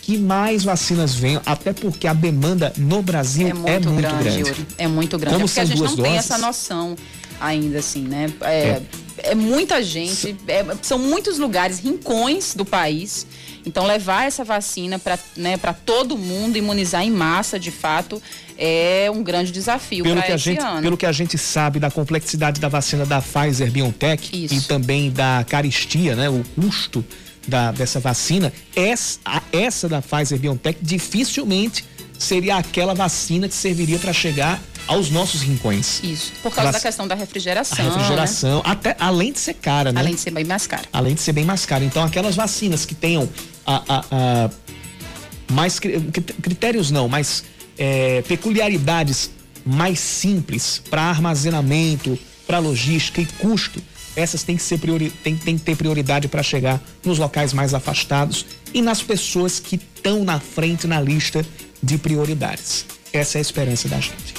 que 0.01 0.17
mais 0.17 0.65
vacinas 0.65 1.15
venham, 1.15 1.43
até 1.45 1.73
porque 1.73 2.07
a 2.07 2.15
demanda 2.15 2.73
no 2.77 3.03
Brasil 3.03 3.49
É 3.49 3.53
muito, 3.53 3.91
grande, 3.91 4.25
grande. 4.25 4.39
Yuri. 4.39 4.67
É 4.79 4.87
muito 4.89 5.19
grande. 5.19 5.35
Como 5.35 5.45
é 5.45 5.49
porque 5.49 5.61
a 5.61 5.65
gente 5.65 5.83
não 5.83 5.97
tem 5.97 6.05
doses? 6.05 6.19
essa 6.19 6.39
noção 6.39 6.97
ainda, 7.41 7.79
assim, 7.81 8.03
né? 8.03 8.33
É, 8.43 8.81
é 9.19 9.35
muita 9.35 9.83
gente, 9.83 10.35
é- 10.47 10.65
são 10.81 10.99
muitos 10.99 11.39
lugares, 11.39 11.81
rincões 11.81 12.55
do 12.55 12.65
país. 12.65 13.27
Então, 13.69 13.85
levar 13.85 14.27
essa 14.27 14.43
vacina 14.43 14.99
para 14.99 15.19
né, 15.37 15.59
pra 15.59 15.75
todo 15.75 16.17
mundo, 16.17 16.57
imunizar 16.57 17.03
em 17.03 17.11
massa, 17.11 17.59
de 17.59 17.71
fato, 17.71 18.21
é 18.57 19.11
um 19.15 19.23
grande 19.23 19.53
desafio 19.53 20.05
pelo 20.05 20.23
que, 20.23 20.33
a 20.33 20.37
gente, 20.39 20.61
ano. 20.61 20.83
pelo 20.83 20.97
que 20.97 21.05
a 21.05 21.13
gente 21.13 21.37
sabe 21.37 21.79
da 21.79 21.91
complexidade 21.91 22.61
da 22.61 22.69
vacina 22.69 23.05
da 23.05 23.21
Pfizer 23.21 23.71
BioNTech 23.71 24.49
e 24.51 24.61
também 24.63 25.11
da 25.11 25.45
caristia, 25.47 26.17
né, 26.17 26.31
o 26.31 26.43
custo 26.55 27.05
da, 27.47 27.73
dessa 27.73 28.01
vacina, 28.01 28.53
essa, 28.75 29.21
essa 29.53 29.87
da 29.87 30.01
Pfizer 30.01 30.39
BioNTech 30.39 30.79
dificilmente 30.83 31.85
seria 32.19 32.57
aquela 32.57 32.95
vacina 32.95 33.49
que 33.49 33.55
serviria 33.55 33.99
para 33.99 34.13
chegar 34.13 34.61
aos 34.89 35.11
nossos 35.11 35.43
rincões. 35.43 36.03
Isso, 36.03 36.33
por 36.43 36.53
causa 36.53 36.73
da 36.73 36.81
questão 36.81 37.07
da 37.07 37.15
A 37.15 37.19
refrigeração. 37.19 37.85
refrigeração, 37.85 38.57
né? 38.57 38.63
até 38.65 38.97
além 38.99 39.33
de 39.33 39.39
ser 39.39 39.55
cara, 39.55 39.93
né? 39.93 40.01
Além 40.01 40.15
de 40.15 40.21
ser 40.21 40.31
bem 40.31 40.45
mais 40.45 40.67
cara. 40.67 40.83
além 40.93 41.15
de 41.15 41.21
ser 41.21 41.33
bem 41.33 41.45
mais 41.45 41.65
caro. 41.65 41.85
Então, 41.85 42.03
aquelas 42.03 42.35
vacinas 42.35 42.85
que 42.85 42.95
tenham 42.95 43.29
a, 43.71 43.83
a- 43.99 44.05
a- 44.11 44.51
mais 45.53 45.79
cri- 45.79 46.01
critérios 46.43 46.91
não, 46.91 47.09
mas 47.09 47.45
é, 47.79 48.23
peculiaridades 48.23 49.31
mais 49.65 49.99
simples 50.01 50.83
para 50.91 51.03
armazenamento, 51.03 52.19
para 52.47 52.59
logística 52.59 53.21
e 53.21 53.27
custo, 53.27 53.83
essas 54.17 54.43
têm 54.43 54.57
que 54.57 54.63
ser 54.63 54.79
priori, 54.79 55.11
tem 55.11 55.37
que 55.37 55.59
ter 55.59 55.77
prioridade 55.77 56.27
para 56.29 56.43
chegar 56.43 56.81
nos 57.05 57.19
locais 57.19 57.53
mais 57.53 57.75
afastados 57.75 58.47
e 58.75 58.81
nas 58.83 59.03
pessoas 59.03 59.61
que 59.61 59.77
estão 59.77 60.25
na 60.25 60.41
frente 60.41 60.87
na 60.87 61.01
lista 61.01 61.45
de 61.83 61.99
prioridades. 61.99 62.85
Essa 63.13 63.39
é 63.39 63.41
a 63.41 63.43
esperança 63.43 63.89
da 63.89 64.01
gente. 64.01 64.35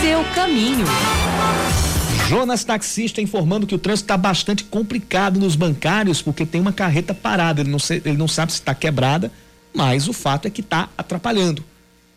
Seu 0.00 0.22
caminho. 0.34 0.84
Jonas 2.34 2.64
taxista 2.64 3.20
informando 3.20 3.66
que 3.66 3.74
o 3.74 3.78
trânsito 3.78 4.04
está 4.04 4.16
bastante 4.16 4.64
complicado 4.64 5.38
nos 5.38 5.54
bancários 5.54 6.20
porque 6.20 6.44
tem 6.44 6.60
uma 6.60 6.72
carreta 6.72 7.14
parada. 7.14 7.60
Ele 7.60 7.70
não, 7.70 7.78
ele 8.04 8.16
não 8.16 8.26
sabe 8.26 8.52
se 8.52 8.58
está 8.58 8.74
quebrada, 8.74 9.30
mas 9.72 10.08
o 10.08 10.12
fato 10.12 10.46
é 10.46 10.50
que 10.50 10.60
está 10.60 10.88
atrapalhando 10.98 11.64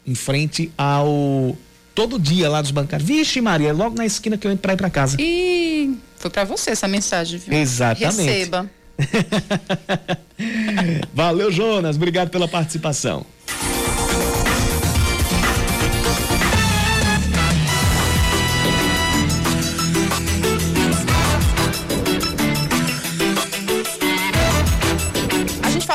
em 0.06 0.16
frente 0.16 0.72
ao 0.78 1.56
todo 1.94 2.20
dia 2.20 2.50
lá 2.50 2.62
dos 2.62 2.72
bancários. 2.72 3.08
Vixe, 3.08 3.42
Maria, 3.42 3.70
é 3.70 3.74
logo 3.74 3.96
na 3.96 4.06
esquina 4.06 4.38
que 4.38 4.48
eu 4.48 4.52
entro 4.52 4.62
para 4.62 4.74
ir 4.74 4.78
para 4.78 4.90
casa. 4.90 5.18
E 5.20 5.96
foi 6.18 6.32
para 6.32 6.46
você 6.46 6.72
essa 6.72 6.88
mensagem, 6.88 7.40
viu? 7.40 7.58
Exatamente. 7.58 8.22
Receba. 8.22 8.70
Valeu, 11.14 11.52
Jonas. 11.52 11.96
Obrigado 11.96 12.30
pela 12.30 12.48
participação. 12.48 13.26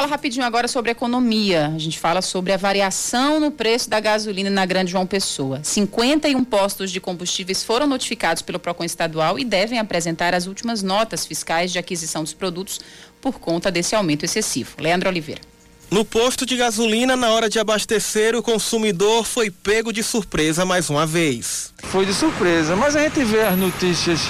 Fala 0.02 0.10
rapidinho 0.10 0.44
agora 0.44 0.66
sobre 0.66 0.90
economia. 0.90 1.68
A 1.68 1.78
gente 1.78 1.96
fala 1.96 2.20
sobre 2.20 2.52
a 2.52 2.56
variação 2.56 3.38
no 3.38 3.52
preço 3.52 3.88
da 3.88 4.00
gasolina 4.00 4.50
na 4.50 4.66
Grande 4.66 4.90
João 4.90 5.06
Pessoa. 5.06 5.60
51 5.62 6.42
postos 6.42 6.90
de 6.90 7.00
combustíveis 7.00 7.62
foram 7.62 7.86
notificados 7.86 8.42
pelo 8.42 8.58
Procon 8.58 8.82
Estadual 8.82 9.38
e 9.38 9.44
devem 9.44 9.78
apresentar 9.78 10.34
as 10.34 10.46
últimas 10.48 10.82
notas 10.82 11.24
fiscais 11.24 11.70
de 11.70 11.78
aquisição 11.78 12.24
dos 12.24 12.32
produtos 12.32 12.80
por 13.20 13.38
conta 13.38 13.70
desse 13.70 13.94
aumento 13.94 14.24
excessivo. 14.24 14.70
Leandro 14.80 15.08
Oliveira. 15.08 15.40
No 15.88 16.04
posto 16.04 16.44
de 16.44 16.56
gasolina, 16.56 17.14
na 17.14 17.30
hora 17.30 17.48
de 17.48 17.60
abastecer, 17.60 18.34
o 18.34 18.42
consumidor 18.42 19.24
foi 19.24 19.50
pego 19.50 19.92
de 19.92 20.02
surpresa 20.02 20.64
mais 20.64 20.90
uma 20.90 21.06
vez. 21.06 21.72
Foi 21.84 22.04
de 22.04 22.12
surpresa, 22.12 22.74
mas 22.74 22.96
a 22.96 23.02
gente 23.04 23.22
vê 23.22 23.42
as 23.42 23.56
notícias, 23.56 24.20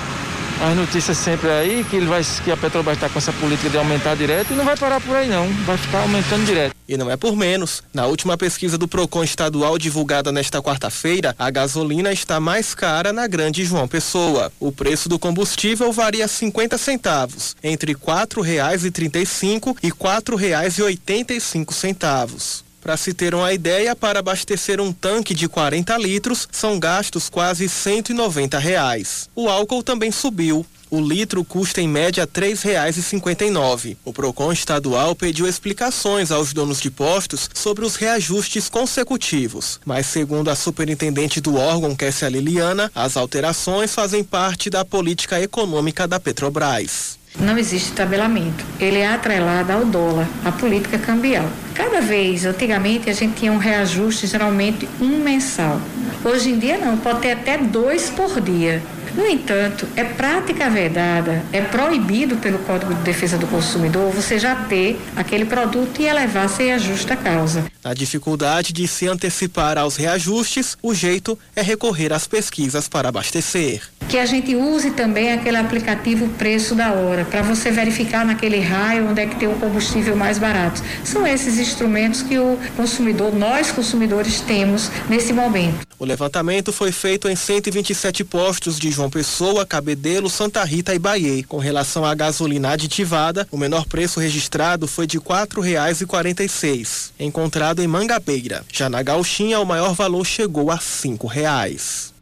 as 0.63 0.77
notícias 0.77 1.19
sempre 1.19 1.51
aí 1.51 1.85
que 1.85 1.97
ele 1.97 2.07
vai, 2.07 2.23
que 2.45 2.51
a 2.51 2.57
Petrobras 2.57 2.97
está 2.97 3.09
com 3.09 3.19
essa 3.19 3.33
política 3.33 3.69
de 3.69 3.77
aumentar 3.77 4.15
direto 4.15 4.53
e 4.53 4.57
não 4.57 4.65
vai 4.65 4.77
parar 4.77 5.01
por 5.01 5.17
aí 5.17 5.29
não, 5.29 5.49
vai 5.65 5.77
ficar 5.77 6.03
aumentando 6.03 6.45
direto. 6.45 6.73
E 6.89 6.97
não 6.97 7.11
é 7.11 7.17
por 7.17 7.37
menos. 7.37 7.83
Na 7.93 8.07
última 8.07 8.37
pesquisa 8.37 8.79
do 8.79 8.87
Procon 8.87 9.25
estadual 9.25 9.77
divulgada 9.77 10.31
nesta 10.31 10.63
quarta-feira, 10.63 11.35
a 11.39 11.51
gasolina 11.51 12.13
está 12.13 12.39
mais 12.39 12.75
cara 12.75 13.13
na 13.13 13.27
Grande 13.27 13.65
João 13.65 13.89
Pessoa. 13.89 14.53
O 14.61 14.71
preço 14.71 15.09
do 15.09 15.19
combustível 15.19 15.91
varia 15.93 16.29
50 16.29 16.79
centavos, 16.79 17.57
entre 17.63 17.93
R$ 17.93 17.99
4,35 17.99 19.77
e 19.83 19.89
R$ 19.89 19.95
4,85 19.95 22.63
Para 22.83 22.97
se 22.97 23.15
ter 23.15 23.33
uma 23.33 23.53
ideia, 23.53 23.95
para 23.95 24.19
abastecer 24.19 24.81
um 24.81 24.93
tanque 24.93 25.35
de 25.35 25.49
40 25.49 25.97
litros, 25.99 26.49
são 26.51 26.81
gastos 26.81 27.31
quase 27.31 27.69
190 27.69 28.59
reais. 28.59 29.31
O 29.37 29.49
álcool 29.49 29.85
também 29.85 30.11
subiu. 30.11 30.67
O 30.91 31.01
litro 31.01 31.43
custa 31.43 31.81
em 31.81 31.89
média 31.89 32.25
R$ 32.25 32.29
3,59. 32.29 33.97
O 34.05 34.13
Procon 34.13 34.53
estadual 34.53 35.15
pediu 35.15 35.49
explicações 35.49 36.31
aos 36.31 36.53
donos 36.53 36.81
de 36.81 36.91
postos 36.91 37.49
sobre 37.55 37.85
os 37.85 37.97
reajustes 37.97 38.69
consecutivos, 38.69 39.81
mas 39.87 40.05
segundo 40.05 40.51
a 40.51 40.55
superintendente 40.55 41.41
do 41.41 41.57
órgão, 41.57 41.97
Kessia 41.97 42.29
Liliana, 42.29 42.93
as 42.95 43.17
alterações 43.17 43.95
fazem 43.95 44.23
parte 44.23 44.69
da 44.69 44.85
política 44.85 45.41
econômica 45.41 46.07
da 46.07 46.21
Petrobras. 46.21 47.22
Não 47.41 47.57
existe 47.57 47.93
tabelamento. 47.93 48.65
Ele 48.79 48.99
é 48.99 49.09
atrelado 49.09 49.73
ao 49.73 49.85
dólar, 49.85 50.29
à 50.45 50.53
política 50.53 50.99
cambial. 50.99 51.49
Cada 51.75 52.01
vez, 52.01 52.45
antigamente, 52.45 53.09
a 53.09 53.13
gente 53.13 53.35
tinha 53.35 53.53
um 53.53 53.59
reajuste, 53.59 54.27
geralmente 54.27 54.89
um 55.01 55.19
mensal. 55.19 55.81
Hoje 56.25 56.51
em 56.51 56.59
dia, 56.59 56.77
não, 56.77 56.97
pode 56.99 57.21
ter 57.21 57.33
até 57.33 57.57
dois 57.57 58.11
por 58.11 58.41
dia. 58.41 58.83
No 59.15 59.27
entanto, 59.27 59.87
é 59.95 60.05
prática 60.05 60.71
vedada, 60.71 61.45
é 61.53 61.61
proibido 61.61 62.37
pelo 62.37 62.59
Código 62.61 62.95
de 62.95 63.03
Defesa 63.03 63.37
do 63.37 63.47
Consumidor 63.47 64.11
você 64.11 64.39
já 64.39 64.55
ter 64.55 64.99
aquele 65.15 65.45
produto 65.45 66.01
e 66.01 66.07
elevar 66.07 66.49
sem 66.49 66.73
a 66.73 66.79
justa 66.79 67.15
causa. 67.15 67.67
Na 67.85 67.93
dificuldade 67.93 68.73
de 68.73 68.89
se 68.89 69.07
antecipar 69.07 69.77
aos 69.77 69.97
reajustes, 69.97 70.79
o 70.83 70.95
jeito 70.95 71.39
é 71.55 71.61
recorrer 71.61 72.13
às 72.13 72.27
pesquisas 72.27 72.89
para 72.89 73.11
abastecer. 73.11 73.83
Que 74.09 74.19
a 74.19 74.25
gente 74.25 74.55
use 74.55 74.93
também 74.93 75.33
aquele 75.33 75.57
aplicativo 75.57 76.29
Preço 76.39 76.75
da 76.75 76.93
Hora, 76.93 77.25
para 77.25 77.43
você 77.43 77.71
verificar 77.71 78.25
naquele 78.25 78.61
raio 78.61 79.09
onde 79.11 79.21
é 79.21 79.27
que 79.27 79.37
tem 79.37 79.49
o 79.49 79.55
combustível 79.55 80.17
mais 80.17 80.39
barato. 80.39 80.83
São 81.05 81.27
esses 81.27 81.59
instrumentos 81.59 82.23
que 82.23 82.39
o 82.39 82.59
consumidor, 82.77 83.35
nós 83.35 83.71
consumidores, 83.71 84.41
temos 84.41 84.91
nesse 85.09 85.33
momento. 85.33 85.87
O 85.99 86.05
levantamento 86.05 86.73
foi 86.73 86.93
feito 86.93 87.29
em 87.29 87.37
127 87.37 88.25
postos 88.25 88.79
de 88.79 88.89
João 89.03 89.11
Pessoa, 89.11 89.67
Cabedelo, 89.67 90.31
Santa 90.31 90.63
Rita 90.63 90.95
e 90.95 90.99
Bahia. 90.99 91.43
Com 91.49 91.59
relação 91.59 92.05
à 92.05 92.15
gasolina 92.15 92.71
aditivada, 92.71 93.49
o 93.51 93.57
menor 93.57 93.85
preço 93.85 94.21
registrado 94.21 94.87
foi 94.87 95.09
de 95.09 95.19
R$ 95.19 95.25
4,46, 95.25 97.11
encontrado 97.19 97.83
em 97.83 97.87
Mangabeira. 97.89 98.65
Já 98.73 98.89
na 98.89 99.03
Gauchinha, 99.03 99.59
o 99.59 99.67
maior 99.67 99.93
valor 99.95 100.25
chegou 100.25 100.71
a 100.71 100.79
5 100.79 101.27
reais. 101.27 102.15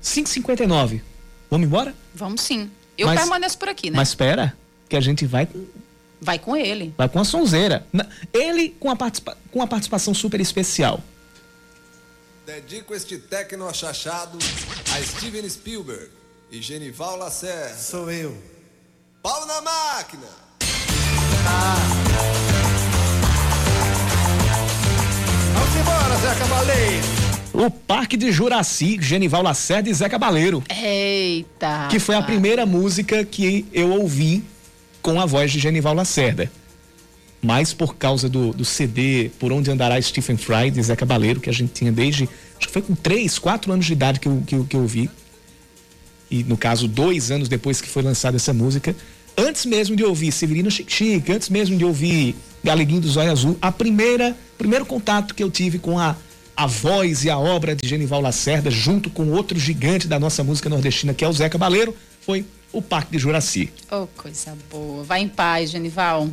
5,59. 0.00 1.00
Vamos 1.50 1.66
embora? 1.66 1.92
Vamos 2.14 2.40
sim. 2.42 2.70
Eu 2.96 3.08
Mas- 3.08 3.18
permaneço 3.18 3.58
por 3.58 3.68
aqui, 3.68 3.90
né? 3.90 3.96
Mas 3.96 4.08
espera, 4.10 4.56
que 4.88 4.94
a 4.96 5.00
gente 5.00 5.26
vai 5.26 5.46
com 5.46 5.64
Vai 6.24 6.38
com 6.38 6.56
ele. 6.56 6.94
Vai 6.96 7.08
com 7.08 7.18
a 7.18 7.24
sonzeira. 7.24 7.84
Ele 8.32 8.68
com 8.78 8.88
a, 8.88 8.94
participa- 8.94 9.36
com 9.50 9.60
a 9.60 9.66
participação 9.66 10.14
super 10.14 10.40
especial. 10.40 11.00
Dedico 12.44 12.92
este 12.92 13.18
tecno 13.18 13.68
achachado 13.68 14.36
a 14.92 15.00
Steven 15.00 15.48
Spielberg 15.48 16.10
e 16.50 16.60
Genival 16.60 17.16
Lacerda. 17.16 17.76
Sou 17.76 18.10
eu. 18.10 18.36
Pau 19.22 19.46
na 19.46 19.60
máquina! 19.60 20.26
Vamos 25.54 25.76
embora, 25.76 26.16
Zé 26.16 26.34
Cabaleiro. 26.40 27.06
O 27.54 27.70
Parque 27.70 28.16
de 28.16 28.32
Juraci, 28.32 28.98
Genival 29.00 29.42
Lacerda 29.42 29.88
e 29.88 29.94
Zé 29.94 30.08
Cabaleiro. 30.08 30.64
Eita. 30.68 31.86
Que 31.88 32.00
foi 32.00 32.16
a 32.16 32.22
primeira 32.22 32.66
música 32.66 33.24
que 33.24 33.64
eu 33.72 33.90
ouvi 33.92 34.42
com 35.00 35.20
a 35.20 35.26
voz 35.26 35.52
de 35.52 35.60
Genival 35.60 35.94
Lacerda. 35.94 36.50
Mais 37.42 37.74
por 37.74 37.96
causa 37.96 38.28
do, 38.28 38.52
do 38.52 38.64
CD 38.64 39.30
Por 39.38 39.52
Onde 39.52 39.70
Andará 39.70 40.00
Stephen 40.00 40.36
Fry, 40.36 40.70
de 40.70 40.80
Zé 40.80 40.94
Cabaleiro, 40.94 41.40
que 41.40 41.50
a 41.50 41.52
gente 41.52 41.72
tinha 41.72 41.90
desde. 41.90 42.28
Acho 42.56 42.68
que 42.68 42.72
foi 42.72 42.82
com 42.82 42.94
3, 42.94 43.38
4 43.38 43.72
anos 43.72 43.84
de 43.84 43.92
idade 43.92 44.20
que 44.20 44.28
eu, 44.28 44.42
que, 44.46 44.54
eu, 44.54 44.64
que 44.64 44.76
eu. 44.76 45.10
E 46.30 46.44
no 46.44 46.56
caso, 46.56 46.86
dois 46.86 47.30
anos 47.30 47.48
depois 47.48 47.80
que 47.80 47.88
foi 47.88 48.02
lançada 48.02 48.36
essa 48.36 48.52
música. 48.52 48.94
Antes 49.36 49.66
mesmo 49.66 49.96
de 49.96 50.04
ouvir 50.04 50.30
Severino 50.30 50.70
Chic, 50.70 51.28
antes 51.30 51.48
mesmo 51.48 51.76
de 51.76 51.84
ouvir 51.84 52.36
Galeguinho 52.62 53.00
do 53.00 53.08
Zóio 53.08 53.32
Azul, 53.32 53.58
a 53.60 53.72
primeira, 53.72 54.36
primeiro 54.56 54.86
contato 54.86 55.34
que 55.34 55.42
eu 55.42 55.50
tive 55.50 55.78
com 55.78 55.98
a, 55.98 56.14
a 56.56 56.66
voz 56.66 57.24
e 57.24 57.30
a 57.30 57.38
obra 57.38 57.74
de 57.74 57.88
Genival 57.88 58.20
Lacerda, 58.20 58.70
junto 58.70 59.10
com 59.10 59.30
outro 59.30 59.58
gigante 59.58 60.06
da 60.06 60.20
nossa 60.20 60.44
música 60.44 60.68
nordestina, 60.68 61.14
que 61.14 61.24
é 61.24 61.28
o 61.28 61.32
Zé 61.32 61.48
Cabaleiro, 61.48 61.96
foi 62.20 62.44
o 62.72 62.80
Parque 62.80 63.12
de 63.12 63.18
Juraci. 63.18 63.70
Oh, 63.90 64.06
coisa 64.16 64.56
boa. 64.70 65.02
Vai 65.02 65.22
em 65.22 65.28
paz, 65.28 65.70
Genival. 65.70 66.28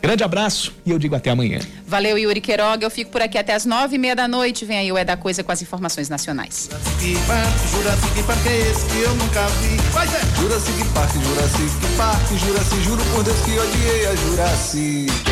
Grande 0.00 0.22
abraço 0.22 0.72
e 0.84 0.90
eu 0.90 0.98
digo 0.98 1.14
até 1.14 1.30
amanhã. 1.30 1.58
Valeu, 1.86 2.16
Yuri 2.18 2.40
Queiroga. 2.40 2.84
Eu 2.84 2.90
fico 2.90 3.10
por 3.10 3.20
aqui 3.22 3.38
até 3.38 3.54
as 3.54 3.64
nove 3.64 3.96
e 3.96 3.98
meia 3.98 4.14
da 4.14 4.28
noite. 4.28 4.64
Vem 4.64 4.78
aí 4.78 4.92
o 4.92 4.96
É 4.96 5.04
da 5.04 5.16
Coisa 5.16 5.42
com 5.42 5.50
as 5.50 5.62
informações 5.62 6.08
nacionais. 6.08 6.68
Jurassic 6.70 7.26
Park, 7.26 7.70
Jurassic 7.72 8.22
Park 8.22 8.46
é 8.46 8.70
esse 8.70 8.86
que 8.86 9.00
eu 9.00 9.14
nunca 9.14 9.46
vi. 9.46 9.76
Vai 9.92 10.06
ser 10.06 10.20
Jurassic 10.40 10.84
Park, 10.94 11.10
Jurassic 11.12 11.96
Park, 11.96 12.30
Jurassic, 12.46 12.82
juro 12.82 13.02
por 13.12 13.22
Deus 13.24 13.38
que 13.40 13.58
odiei 13.58 14.06
a 14.06 14.14
Jurassic. 14.14 15.25